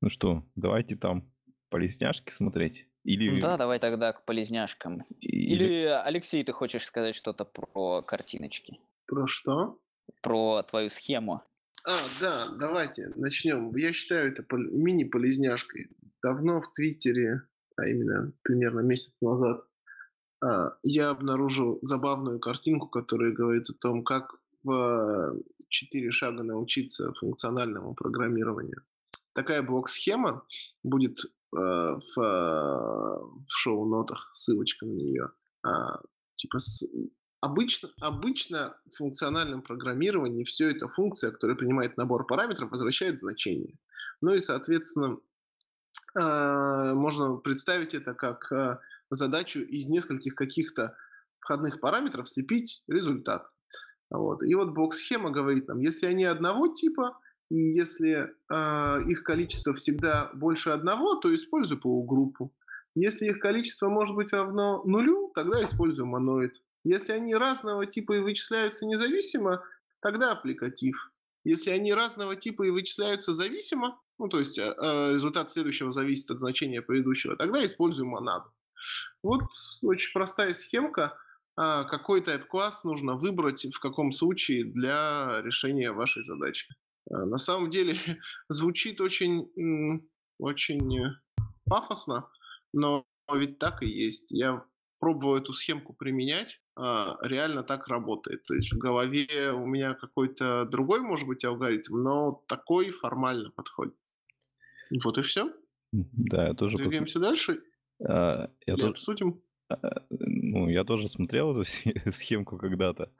[0.00, 1.30] Ну что, давайте там
[1.70, 2.88] полезняшки смотреть.
[3.04, 3.40] Или...
[3.40, 5.04] Да, давай тогда к полезняшкам.
[5.20, 5.54] Или...
[5.54, 8.80] Или, Алексей, ты хочешь сказать что-то про картиночки?
[9.06, 9.78] Про что?
[10.22, 11.42] Про твою схему.
[11.84, 13.74] А, да, давайте начнем.
[13.76, 15.90] Я считаю это мини-полезняшкой.
[16.22, 17.42] Давно в Твиттере,
[17.76, 19.60] а именно примерно месяц назад,
[20.42, 24.34] а, я обнаружил забавную картинку, которая говорит о том, как
[24.64, 25.36] в
[25.68, 28.82] четыре шага научиться функциональному программированию.
[29.32, 30.44] Такая блок-схема
[30.82, 35.28] будет э, в, в шоу-нотах, ссылочка на нее.
[35.62, 36.00] А,
[36.34, 36.58] типа
[37.40, 43.78] обычно, обычно в функциональном программировании все это функция, которая принимает набор параметров, возвращает значение.
[44.20, 45.18] Ну и, соответственно,
[46.18, 48.80] а, можно представить это как а,
[49.10, 50.96] задачу из нескольких каких-то
[51.38, 53.52] входных параметров слепить результат.
[54.10, 54.42] Вот.
[54.42, 57.18] И вот блок-схема говорит нам, если они одного типа,
[57.50, 62.52] и если э, их количество всегда больше одного, то используй полугруппу.
[62.96, 66.52] Если их количество может быть равно нулю, тогда используй моноид.
[66.86, 69.64] Если они разного типа и вычисляются независимо,
[70.00, 71.10] тогда аппликатив.
[71.42, 74.72] Если они разного типа и вычисляются зависимо, ну то есть э,
[75.12, 78.52] результат следующего зависит от значения предыдущего, тогда используем монаду.
[79.24, 79.42] Вот
[79.82, 81.18] очень простая схемка,
[81.56, 86.72] а, какой type-класс нужно выбрать в каком случае для решения вашей задачи.
[87.10, 87.96] А, на самом деле
[88.48, 89.50] звучит очень,
[90.38, 91.02] очень
[91.64, 92.28] пафосно,
[92.72, 93.04] но
[93.34, 94.30] ведь так и есть.
[94.30, 94.64] Я
[94.98, 98.44] пробовал эту схемку применять, а, реально так работает.
[98.44, 103.96] То есть в голове у меня какой-то другой, может быть, алгоритм, но такой формально подходит.
[105.04, 105.52] Вот и все.
[105.92, 106.76] Да, я тоже...
[106.76, 107.28] Двигаемся пос...
[107.28, 107.62] дальше.
[108.04, 108.92] А, я Или тоже...
[108.92, 109.42] обсудим?
[109.68, 111.64] А, ну, я тоже смотрел эту
[112.12, 113.10] схемку когда-то.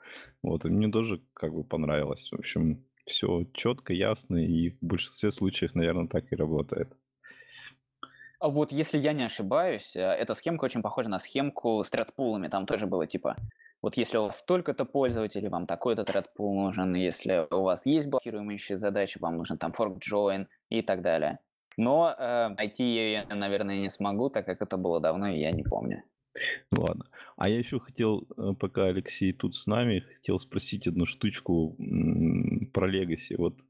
[0.42, 2.30] Вот, и мне тоже как бы понравилось.
[2.30, 6.92] В общем, все четко, ясно, и в большинстве случаев, наверное, так и работает.
[8.38, 12.48] А вот если я не ошибаюсь, э, эта схемка очень похожа на схемку с тредпулами.
[12.48, 13.36] Там тоже было типа,
[13.82, 18.58] вот если у вас столько-то пользователей, вам такой-то тредпул нужен, если у вас есть блокируемые
[18.58, 21.38] задачи, вам нужен там fork join и так далее.
[21.76, 25.62] Но э, найти я, наверное, не смогу, так как это было давно, и я не
[25.62, 26.02] помню.
[26.76, 27.06] Ладно.
[27.36, 31.76] А я еще хотел, э, пока Алексей тут с нами, хотел спросить одну штучку
[32.72, 33.36] про Legacy.
[33.36, 33.60] Вот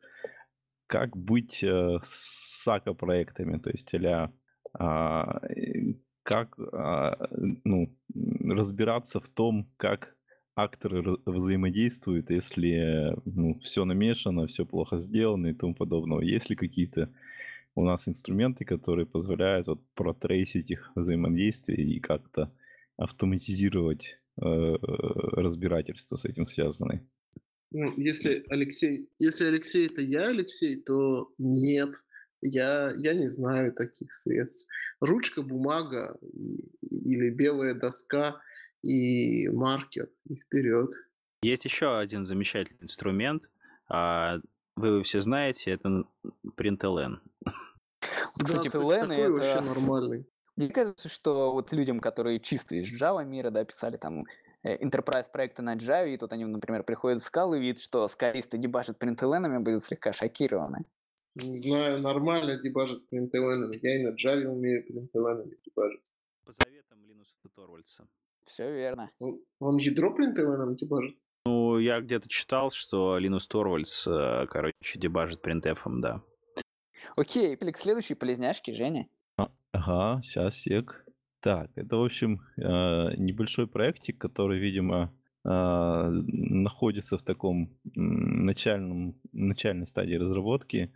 [0.87, 4.31] как быть э, с сака проектами, то есть а
[4.79, 7.97] как а, ну,
[8.45, 10.17] разбираться в том, как
[10.55, 16.23] акторы взаимодействуют, если ну, все намешано, все плохо сделано и тому подобного.
[16.23, 17.13] Есть ли какие-то
[17.75, 22.51] у нас инструменты, которые позволяют вот протрейсить их взаимодействие и как-то
[22.97, 27.07] автоматизировать э, разбирательство с этим связанное.
[27.71, 31.91] Ну, если Алексей, если Алексей это я, Алексей, то нет,
[32.41, 34.69] я, я не знаю таких средств.
[35.01, 36.17] Ручка, бумага
[36.83, 38.41] или белая доска
[38.83, 40.91] и маркер и вперед.
[41.43, 43.51] Есть еще один замечательный инструмент.
[43.89, 44.39] А,
[44.77, 46.05] вы его все знаете, это
[46.57, 47.19] println.
[48.01, 49.31] Кстати, да, такой это...
[49.31, 50.27] вообще нормальный.
[50.57, 54.25] Мне кажется, что вот людям, которые чисто из Java мира, да, писали там
[54.63, 58.09] э, enterprise проекты на Java, и тут они, например, приходят в Scala и видят, что
[58.09, 60.85] скалисты дебажат принтеленами, будут слегка шокированы.
[61.45, 63.79] Не знаю, нормально дебажат принтеленами.
[63.83, 66.15] Я и на Java умею принтеленами дебажить.
[66.47, 68.07] По заветам Linus Torvalds.
[68.47, 69.11] Все верно.
[69.19, 71.17] Он, он ядро принтеленом дебажит?
[71.45, 76.23] Ну, я где-то читал, что Linus Torvalds, э, короче, дебажит принтефом, да.
[77.17, 79.07] Окей, к следующей полезняшке, Женя.
[79.37, 81.05] А, ага, сейчас, сек.
[81.41, 85.15] Так, это, в общем, э, небольшой проектик, который, видимо,
[85.45, 90.93] э, находится в таком начальном, начальной стадии разработки.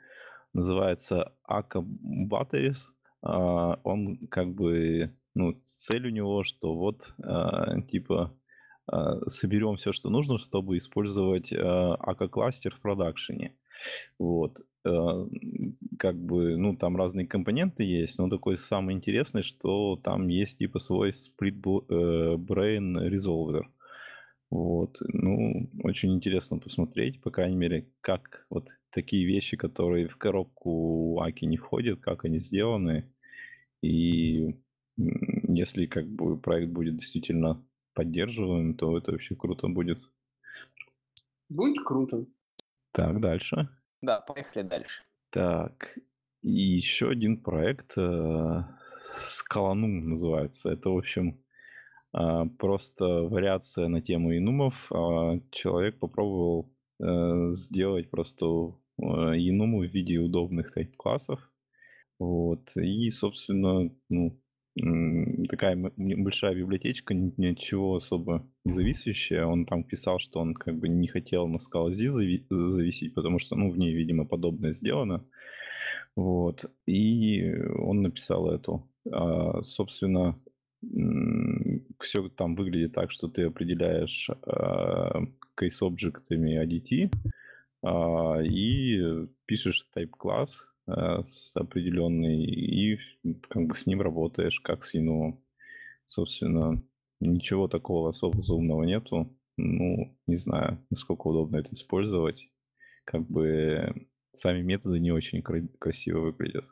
[0.53, 1.85] Называется Aka
[2.31, 2.91] Batteries.
[3.23, 8.37] А, он как бы, ну, цель у него, что вот, э, типа,
[9.29, 13.55] соберем все, что нужно, чтобы использовать Aka кластер в продакшене.
[14.19, 14.59] Вот.
[14.83, 20.79] Как бы, ну, там разные компоненты есть, но такой самый интересный, что там есть типа
[20.79, 23.63] свой split э, brain resolver.
[24.51, 31.21] Вот, ну, очень интересно посмотреть, по крайней мере, как вот такие вещи, которые в коробку
[31.21, 33.13] Аки не входят, как они сделаны.
[33.83, 34.61] И
[34.97, 37.65] если как бы проект будет действительно
[37.95, 40.03] поддерживаем, то это вообще круто будет.
[41.49, 42.27] Будет круто.
[42.93, 43.69] Так, дальше.
[44.01, 45.03] Да, поехали дальше.
[45.31, 45.99] Так,
[46.43, 48.65] и еще один проект э,
[49.15, 50.71] Скалану называется.
[50.71, 51.43] Это, в общем,
[52.15, 54.91] э, просто вариация на тему инумов.
[54.91, 61.41] Э, человек попробовал э, сделать просто э, инуму в виде удобных тайп-классов.
[62.19, 62.77] Вот.
[62.77, 64.41] И, собственно, ну,
[65.49, 69.47] такая большая библиотечка, ничего особо не зависящая.
[69.47, 72.11] Он там писал, что он как бы не хотел на Scala-Z
[72.51, 75.25] зависеть, потому что, ну, в ней, видимо, подобное сделано.
[76.17, 76.67] Вот.
[76.87, 78.89] И он написал эту.
[79.11, 80.39] А, собственно,
[82.01, 85.23] все там выглядит так, что ты определяешь а,
[85.57, 87.31] кейс-объектами ADT а,
[87.85, 92.99] и пишешь type-класс, Э, с определенной, и
[93.49, 95.45] как бы с ним работаешь, как с Инумом.
[96.07, 96.83] Собственно,
[97.21, 99.37] ничего такого особо заумного нету.
[99.57, 102.49] ну, не знаю, насколько удобно это использовать.
[103.05, 106.65] Как бы сами методы не очень кра- красиво выглядят.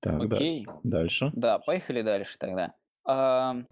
[0.00, 0.66] Так, да, Окей.
[0.82, 1.30] дальше.
[1.34, 2.74] Да, поехали дальше тогда.
[3.04, 3.68] Ам,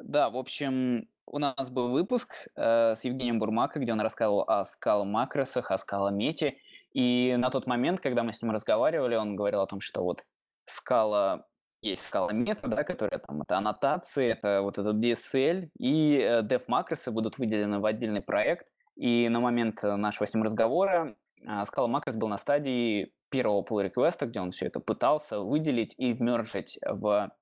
[0.00, 4.64] да, в общем, у нас был выпуск э, с Евгением Бурмако, где он рассказывал о
[4.64, 6.58] скала-макросах, о скала-мете.
[6.92, 10.24] И на тот момент, когда мы с ним разговаривали, он говорил о том, что вот
[10.66, 11.46] скала
[11.82, 16.62] есть скала мета, да, которая там это аннотации, это вот этот DSL, и э, dev
[16.66, 18.66] макросы будут выделены в отдельный проект.
[18.96, 23.82] И на момент нашего с ним разговора э, скала макрос был на стадии первого pull
[23.82, 27.32] реквеста где он все это пытался выделить и вмержить в,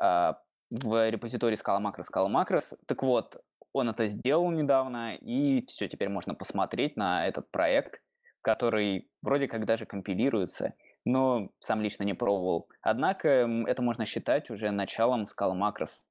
[0.00, 0.32] э,
[0.72, 2.74] в репозиторий скала макрос скала макрос.
[2.86, 3.36] Так вот,
[3.72, 8.02] он это сделал недавно, и все, теперь можно посмотреть на этот проект,
[8.42, 10.74] который вроде как даже компилируется
[11.04, 12.68] но сам лично не пробовал.
[12.80, 13.28] Однако
[13.66, 16.02] это можно считать уже началом Scala Macros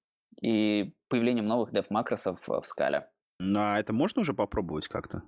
[0.42, 3.08] и появлением новых dev макросов в скале.
[3.40, 5.24] Ну, а это можно уже попробовать как-то?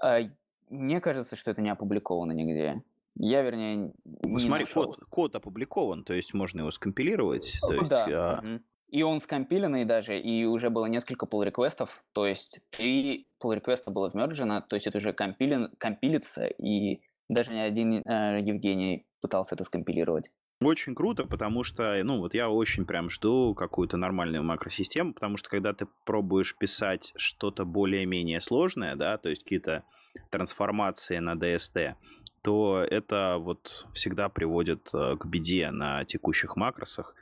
[0.00, 0.20] А,
[0.68, 2.82] мне кажется, что это не опубликовано нигде.
[3.16, 4.84] Я, вернее, не Смотри, нашел.
[4.86, 7.58] код, код опубликован, то есть можно его скомпилировать.
[7.60, 8.06] То есть, да.
[8.06, 8.38] А...
[8.40, 8.60] Угу.
[8.88, 13.90] И он скомпиленный даже, и уже было несколько pull реквестов то есть три pull реквеста
[13.90, 19.54] было вмержено, то есть это уже компилен, компилится, и даже не один э, Евгений пытался
[19.54, 20.30] это скомпилировать.
[20.62, 25.50] Очень круто, потому что, ну, вот я очень прям жду какую-то нормальную макросистему, потому что
[25.50, 29.84] когда ты пробуешь писать что-то более-менее сложное, да, то есть какие-то
[30.30, 31.94] трансформации на DST,
[32.42, 37.14] то это вот всегда приводит э, к беде на текущих макросах.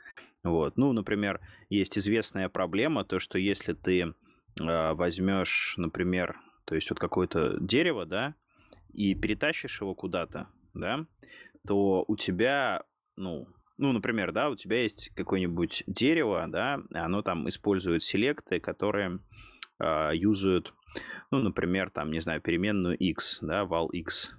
[0.43, 0.77] Вот.
[0.77, 1.39] Ну, например,
[1.69, 8.05] есть известная проблема, то, что если ты э, возьмешь, например, то есть вот какое-то дерево,
[8.05, 8.35] да,
[8.91, 11.05] и перетащишь его куда-то, да,
[11.65, 12.83] то у тебя,
[13.15, 13.47] ну,
[13.77, 19.19] ну, например, да, у тебя есть какое-нибудь дерево, да, оно там использует селекты, которые
[19.79, 20.73] э, юзают,
[21.31, 24.35] ну, например, там, не знаю, переменную x, да, val x.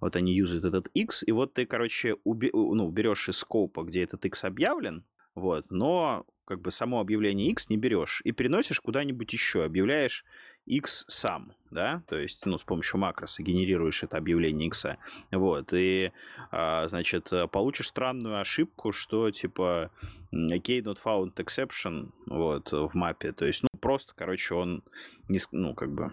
[0.00, 4.02] Вот они юзают этот x, и вот ты, короче, уби- ну, берешь из скопа, где
[4.02, 5.04] этот x объявлен,
[5.36, 10.24] вот, но как бы само объявление x не берешь и переносишь куда-нибудь еще, объявляешь
[10.64, 14.86] x сам, да, то есть, ну, с помощью макроса генерируешь это объявление x,
[15.30, 16.10] вот, и,
[16.50, 19.90] а, значит, получишь странную ошибку, что, типа,
[20.32, 24.82] key not found exception, вот, в мапе, то есть, ну, просто, короче, он,
[25.28, 26.12] не, ну, как бы,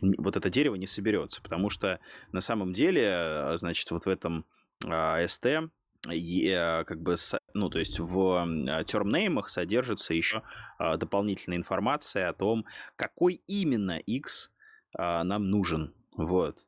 [0.00, 2.00] вот это дерево не соберется, потому что
[2.32, 4.44] на самом деле, значит, вот в этом
[4.84, 5.68] а, ST Э,
[6.04, 7.16] как бы,
[7.54, 8.46] ну, то есть в
[8.86, 10.42] термнеймах содержится еще
[10.78, 12.64] а, дополнительная информация о том,
[12.96, 14.50] какой именно X
[14.96, 16.66] а, нам нужен, вот.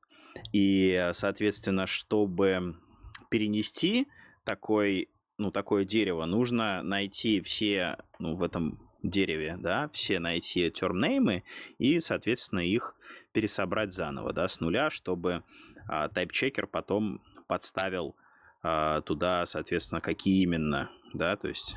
[0.53, 2.77] И, соответственно, чтобы
[3.29, 4.07] перенести
[4.45, 5.09] такой,
[5.39, 11.45] ну, такое дерево, нужно найти все, ну, в этом дереве, да, все найти термнеймы
[11.79, 12.95] и, соответственно, их
[13.33, 15.43] пересобрать заново, да, с нуля, чтобы
[15.89, 18.24] а, тайп-чекер потом подставил а,
[19.05, 21.77] туда, соответственно, какие именно, да, то есть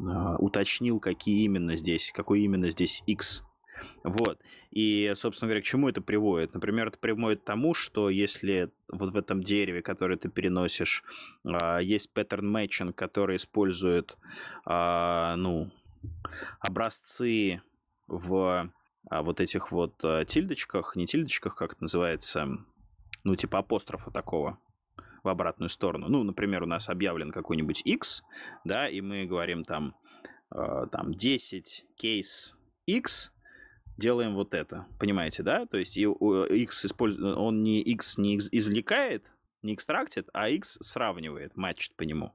[0.00, 3.44] а, уточнил, какие именно здесь, какой именно здесь x.
[4.02, 4.40] Вот.
[4.70, 6.54] И, собственно говоря, к чему это приводит?
[6.54, 11.04] Например, это приводит к тому, что если вот в этом дереве, которое ты переносишь,
[11.44, 14.16] а, есть pattern matching, который использует,
[14.66, 15.70] ну,
[16.60, 17.62] образцы
[18.06, 18.70] в
[19.10, 22.48] вот этих вот тильдочках, не тильдочках, как это называется,
[23.22, 24.58] ну, типа апострофа такого,
[25.24, 26.08] в обратную сторону.
[26.08, 28.22] Ну, например, у нас объявлен какой-нибудь x,
[28.64, 29.96] да, и мы говорим там,
[30.54, 32.56] э, там 10 кейс
[32.86, 33.32] x,
[33.96, 34.86] делаем вот это.
[34.98, 35.66] Понимаете, да?
[35.66, 39.32] То есть и, x использует, он не x не извлекает,
[39.62, 42.34] не экстрактит, а x сравнивает, матчит по нему.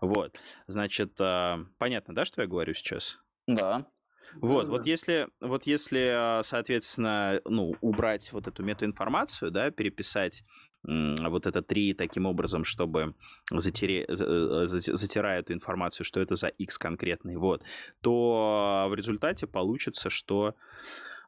[0.00, 0.40] Вот.
[0.66, 3.18] Значит, э, понятно, да, что я говорю сейчас?
[3.46, 3.86] Да.
[4.34, 10.44] Вот, да, вот если, вот если, э, соответственно, ну, убрать вот эту метаинформацию, да, переписать
[10.82, 13.14] вот это три таким образом, чтобы
[13.50, 17.62] затере, э, затирая эту информацию, что это за x конкретный, вот,
[18.00, 20.54] то в результате получится, что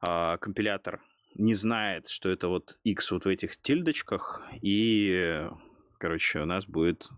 [0.07, 1.03] э, компилятор
[1.35, 5.49] не знает, что это вот x вот в этих тильдочках, и,
[5.99, 7.09] короче, у нас будет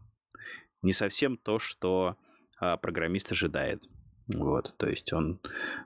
[0.82, 2.16] не совсем то, что
[2.60, 3.88] э, программист ожидает.
[4.26, 5.40] Вот, то есть он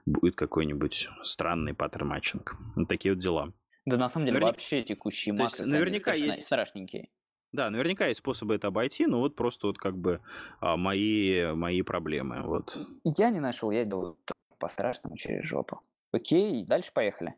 [0.07, 2.57] будет какой-нибудь странный паттерн матчинг.
[2.77, 3.53] Вот такие вот дела.
[3.89, 4.53] Да на самом деле Наверня...
[4.53, 7.09] вообще текущие То макросы наверняка есть страшненькие.
[7.53, 10.21] Да, наверняка есть способы это обойти, но вот просто вот как бы
[10.61, 12.43] а, мои, мои проблемы.
[12.43, 12.79] Вот.
[13.05, 14.19] Я не нашел, я иду
[14.59, 15.81] по-страшному через жопу.
[16.13, 17.35] Окей, дальше поехали.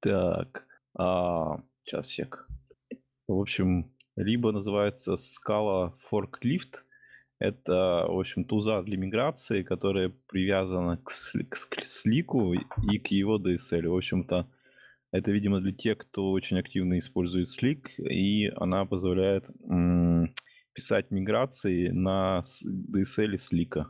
[0.00, 0.66] Так,
[0.96, 2.48] а, сейчас сек.
[3.28, 6.82] В общем, либо называется скала forklift,
[7.38, 13.38] Это, в общем, туза для миграции, которая привязана к, к сли- слику и к его
[13.38, 13.88] DSL.
[13.88, 14.48] В общем-то,
[15.12, 19.46] это, видимо, для тех, кто очень активно использует Slick, и она позволяет
[20.72, 23.84] писать миграции на DSL Slick.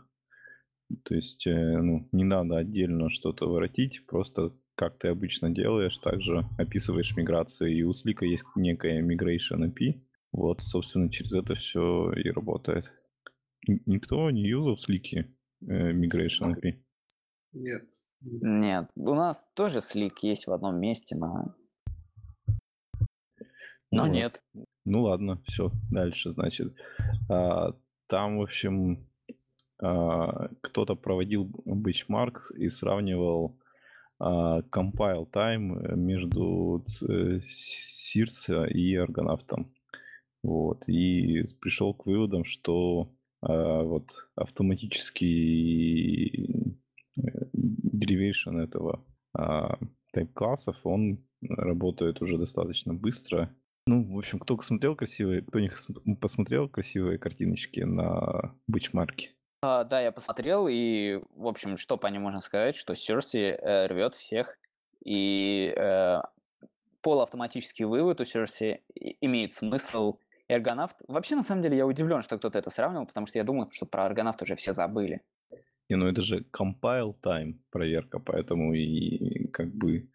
[1.04, 6.44] То есть, э, ну, не надо отдельно что-то воротить, просто как ты обычно делаешь, также
[6.58, 10.00] описываешь миграцию, и у Slick есть некая migration API.
[10.32, 12.90] Вот, собственно, через это все и работает.
[13.66, 15.24] Никто не юзал Slick э,
[15.92, 16.82] migration API?
[17.52, 17.84] Нет.
[18.22, 21.54] Нет, у нас тоже слик есть в одном месте, но...
[23.92, 24.10] Но Вот.
[24.12, 24.42] нет.
[24.84, 26.74] Ну ладно, все, дальше, значит.
[27.28, 27.74] А,
[28.06, 29.06] там, в общем,
[29.82, 33.58] а, кто-то проводил бенчмарк и сравнивал
[34.18, 39.74] а, compile time э, между ц- Сирса и Аргонавтом.
[40.42, 46.70] Вот, и пришел к выводам, что а, вот автоматический э,
[47.18, 49.04] derivation этого
[50.12, 53.54] тайп-классов, он работает уже достаточно быстро,
[53.86, 59.30] ну, в общем, кто смотрел красивые, кто см- посмотрел красивые картиночки на бычмарке?
[59.62, 63.86] А, да, я посмотрел, и, в общем, что по ним можно сказать, что Серси э,
[63.86, 64.58] рвет всех,
[65.04, 66.20] и э,
[67.02, 68.82] полуавтоматический вывод у Серси
[69.20, 70.18] имеет смысл.
[70.48, 70.96] Эргонавт...
[71.08, 73.86] Вообще, на самом деле, я удивлен, что кто-то это сравнивал, потому что я думаю, что
[73.86, 75.20] про Эргонавт уже все забыли.
[75.90, 80.08] Не, ну это же compile time проверка, поэтому и как бы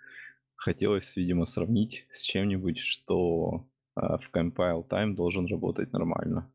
[0.55, 6.49] хотелось, видимо, сравнить с чем-нибудь, что а, в compile time должен работать нормально.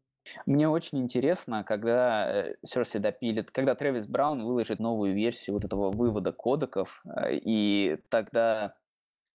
[0.46, 6.32] Мне очень интересно, когда Серси допилит, когда Трэвис Браун выложит новую версию вот этого вывода
[6.32, 8.74] кодеков, э, и тогда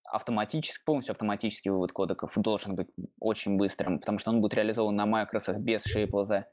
[0.08, 2.88] автоматически, полностью автоматический вывод кодеков должен быть
[3.20, 6.46] очень быстрым, потому что он будет реализован на Microsoft без Shapeloz,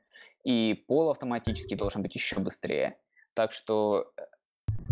[0.45, 2.99] и полуавтоматический должен быть еще быстрее.
[3.35, 4.23] Так что э,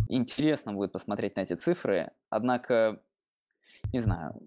[0.08, 3.02] интересно будет посмотреть на эти цифры, однако,
[3.92, 4.40] не знаю,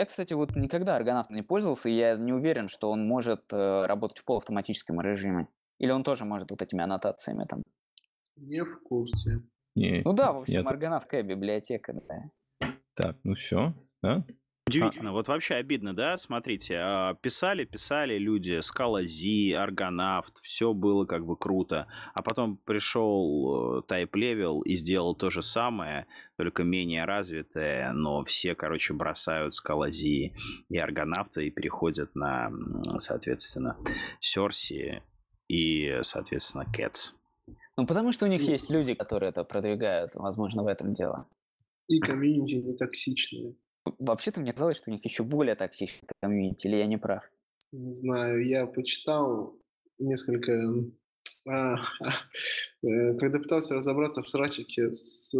[0.00, 3.84] я, кстати, вот никогда аргонавтом не пользовался, и я не уверен, что он может э,
[3.84, 5.48] работать в полуавтоматическом режиме.
[5.78, 7.62] Или он тоже может вот этими аннотациями там.
[8.36, 9.42] Не в курсе.
[9.74, 10.64] Не, Ну да, в общем, нет.
[11.22, 12.70] библиотека, да.
[12.94, 14.24] Так, ну все, да?
[14.70, 16.16] Удивительно, вот вообще обидно, да?
[16.16, 21.86] Смотрите, а, писали, писали люди, Скала Зи, Аргонавт, все было как бы круто.
[22.14, 26.06] А потом пришел Type Level и сделал то же самое,
[26.36, 30.34] только менее развитое, но все, короче, бросают Скала Зи
[30.68, 32.50] и Аргонавта и переходят на,
[32.98, 33.76] соответственно,
[34.20, 35.02] Серси
[35.48, 37.12] и, соответственно, Cats.
[37.76, 38.50] Ну потому что у них Ну.
[38.50, 41.26] есть люди, которые это продвигают, возможно, в этом дело.
[41.88, 43.56] И комьюнити не токсичные.
[43.84, 47.24] Вообще-то мне казалось, что у них еще более токсичный комьюнити, или я не прав?
[47.72, 49.58] Не знаю, я почитал
[49.98, 50.52] несколько...
[51.48, 51.76] а,
[52.82, 55.34] э, когда пытался разобраться в срачике с,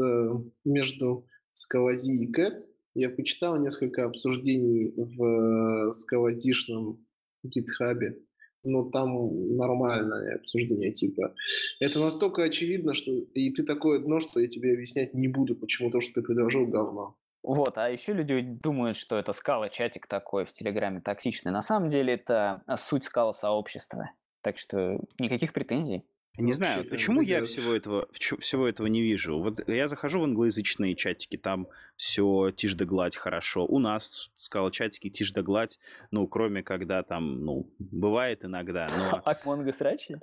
[0.65, 7.05] между Скавази и Кэтс, я почитал несколько обсуждений в э, скавазишном
[7.43, 8.19] гитхабе.
[8.62, 11.35] Но там нормальное обсуждение, типа.
[11.79, 15.91] Это настолько очевидно, что и ты такое дно, что я тебе объяснять не буду, почему
[15.91, 17.17] то, что ты предложил, говно.
[17.43, 21.53] Вот, а еще люди думают, что это скала чатик такой в Телеграме токсичный.
[21.53, 24.11] На самом деле это а, суть скала сообщества.
[24.43, 26.05] Так что никаких претензий.
[26.37, 29.41] Не Вообще, знаю, как почему я всего этого, всего этого не вижу.
[29.41, 33.67] Вот я захожу в англоязычные чатики, там все тишь да гладь хорошо.
[33.67, 35.79] У нас сказал чатики тишь да гладь,
[36.11, 39.21] ну, кроме когда там, ну, бывает иногда, но...
[39.25, 40.17] А Монго срачи?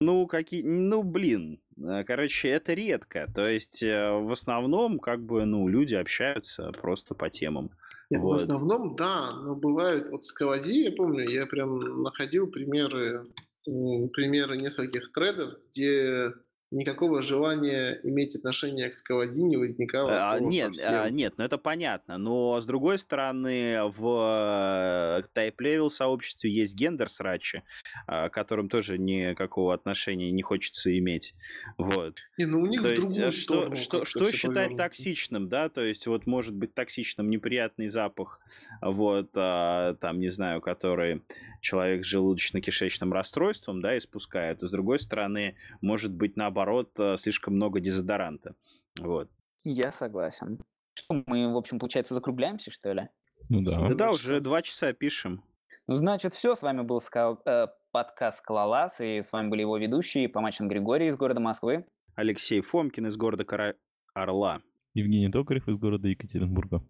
[0.00, 0.62] Ну, какие...
[0.62, 1.60] Ну, блин.
[1.82, 3.30] Э, Короче, это редко.
[3.34, 7.70] То есть, э, в основном, как бы, ну, люди общаются просто по темам.
[8.10, 8.40] Нет, Вот.
[8.40, 13.22] В основном, да, но бывают, вот в Скавази, я помню, я прям находил примеры,
[13.64, 16.32] примеры нескольких тредов, где
[16.70, 20.32] никакого желания иметь отношение к Скавази не возникало.
[20.32, 21.00] А, нет, совсем.
[21.00, 22.18] а, нет, ну это понятно.
[22.18, 27.62] Но с другой стороны, в э, Level сообществе есть гендер срачи,
[28.06, 31.34] а, к которым тоже никакого отношения не хочется иметь.
[31.78, 32.18] Вот.
[32.36, 35.68] Не, ну у них То есть, э, что, сторону что, что считать токсичным, да?
[35.68, 38.40] То есть, вот может быть токсичным неприятный запах,
[38.82, 41.22] вот, а, там, не знаю, который
[41.60, 46.57] человек с желудочно-кишечным расстройством, да, испускает, а с другой стороны, может быть, наоборот,
[46.98, 48.54] э, слишком много дезодоранта.
[49.00, 49.30] Вот.
[49.64, 50.60] Я согласен.
[50.94, 53.08] Что, мы, в общем, получается, закругляемся, что ли?
[53.48, 53.88] Ну да.
[53.88, 55.42] Да, да, уже два часа пишем.
[55.86, 56.54] Ну, значит, все.
[56.54, 61.08] С вами был ска- э, подкаст «Скалолаз», и с вами были его ведущие Помачин Григорий
[61.08, 61.86] из города Москвы.
[62.14, 63.74] Алексей Фомкин из города Кара...
[64.12, 64.60] Орла.
[64.94, 66.84] Евгений Токарев из города Екатеринбурга.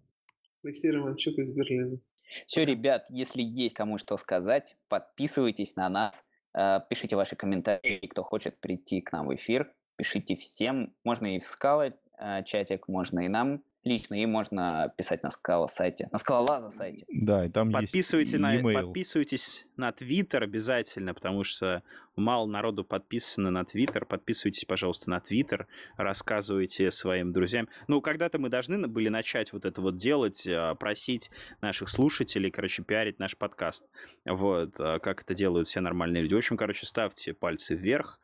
[0.65, 1.99] Алексей Романчук из Берлина.
[2.47, 8.61] Все, ребят, если есть кому что сказать, подписывайтесь на нас, Пишите ваши комментарии, кто хочет
[8.61, 9.73] прийти к нам в эфир.
[9.97, 10.95] Пишите всем.
[11.05, 15.69] Можно и в скалы э, чатик, можно и нам лично, и можно писать на скала
[15.69, 17.05] сайте, на скалолаза сайте.
[17.09, 18.75] Да, и там Подписывайте есть на, e-mail.
[18.85, 21.83] подписывайтесь на Твиттер обязательно, потому что
[22.17, 24.05] мало народу подписано на Твиттер.
[24.05, 27.69] Подписывайтесь, пожалуйста, на Твиттер, рассказывайте своим друзьям.
[27.87, 31.31] Ну, когда-то мы должны были начать вот это вот делать, а, просить
[31.61, 33.89] наших слушателей, короче, пиарить наш подкаст.
[34.27, 36.35] Вот, а, как это делают все нормальные люди.
[36.35, 38.21] В общем, короче, ставьте пальцы вверх,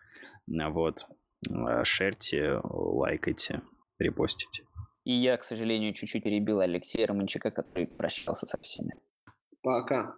[0.47, 1.07] вот,
[1.51, 3.63] а, шерьте, лайкайте,
[3.99, 4.65] репостите.
[5.05, 8.95] И я, к сожалению, чуть-чуть перебил Алексея Романчика, который прощался со всеми.
[9.63, 10.17] Пока.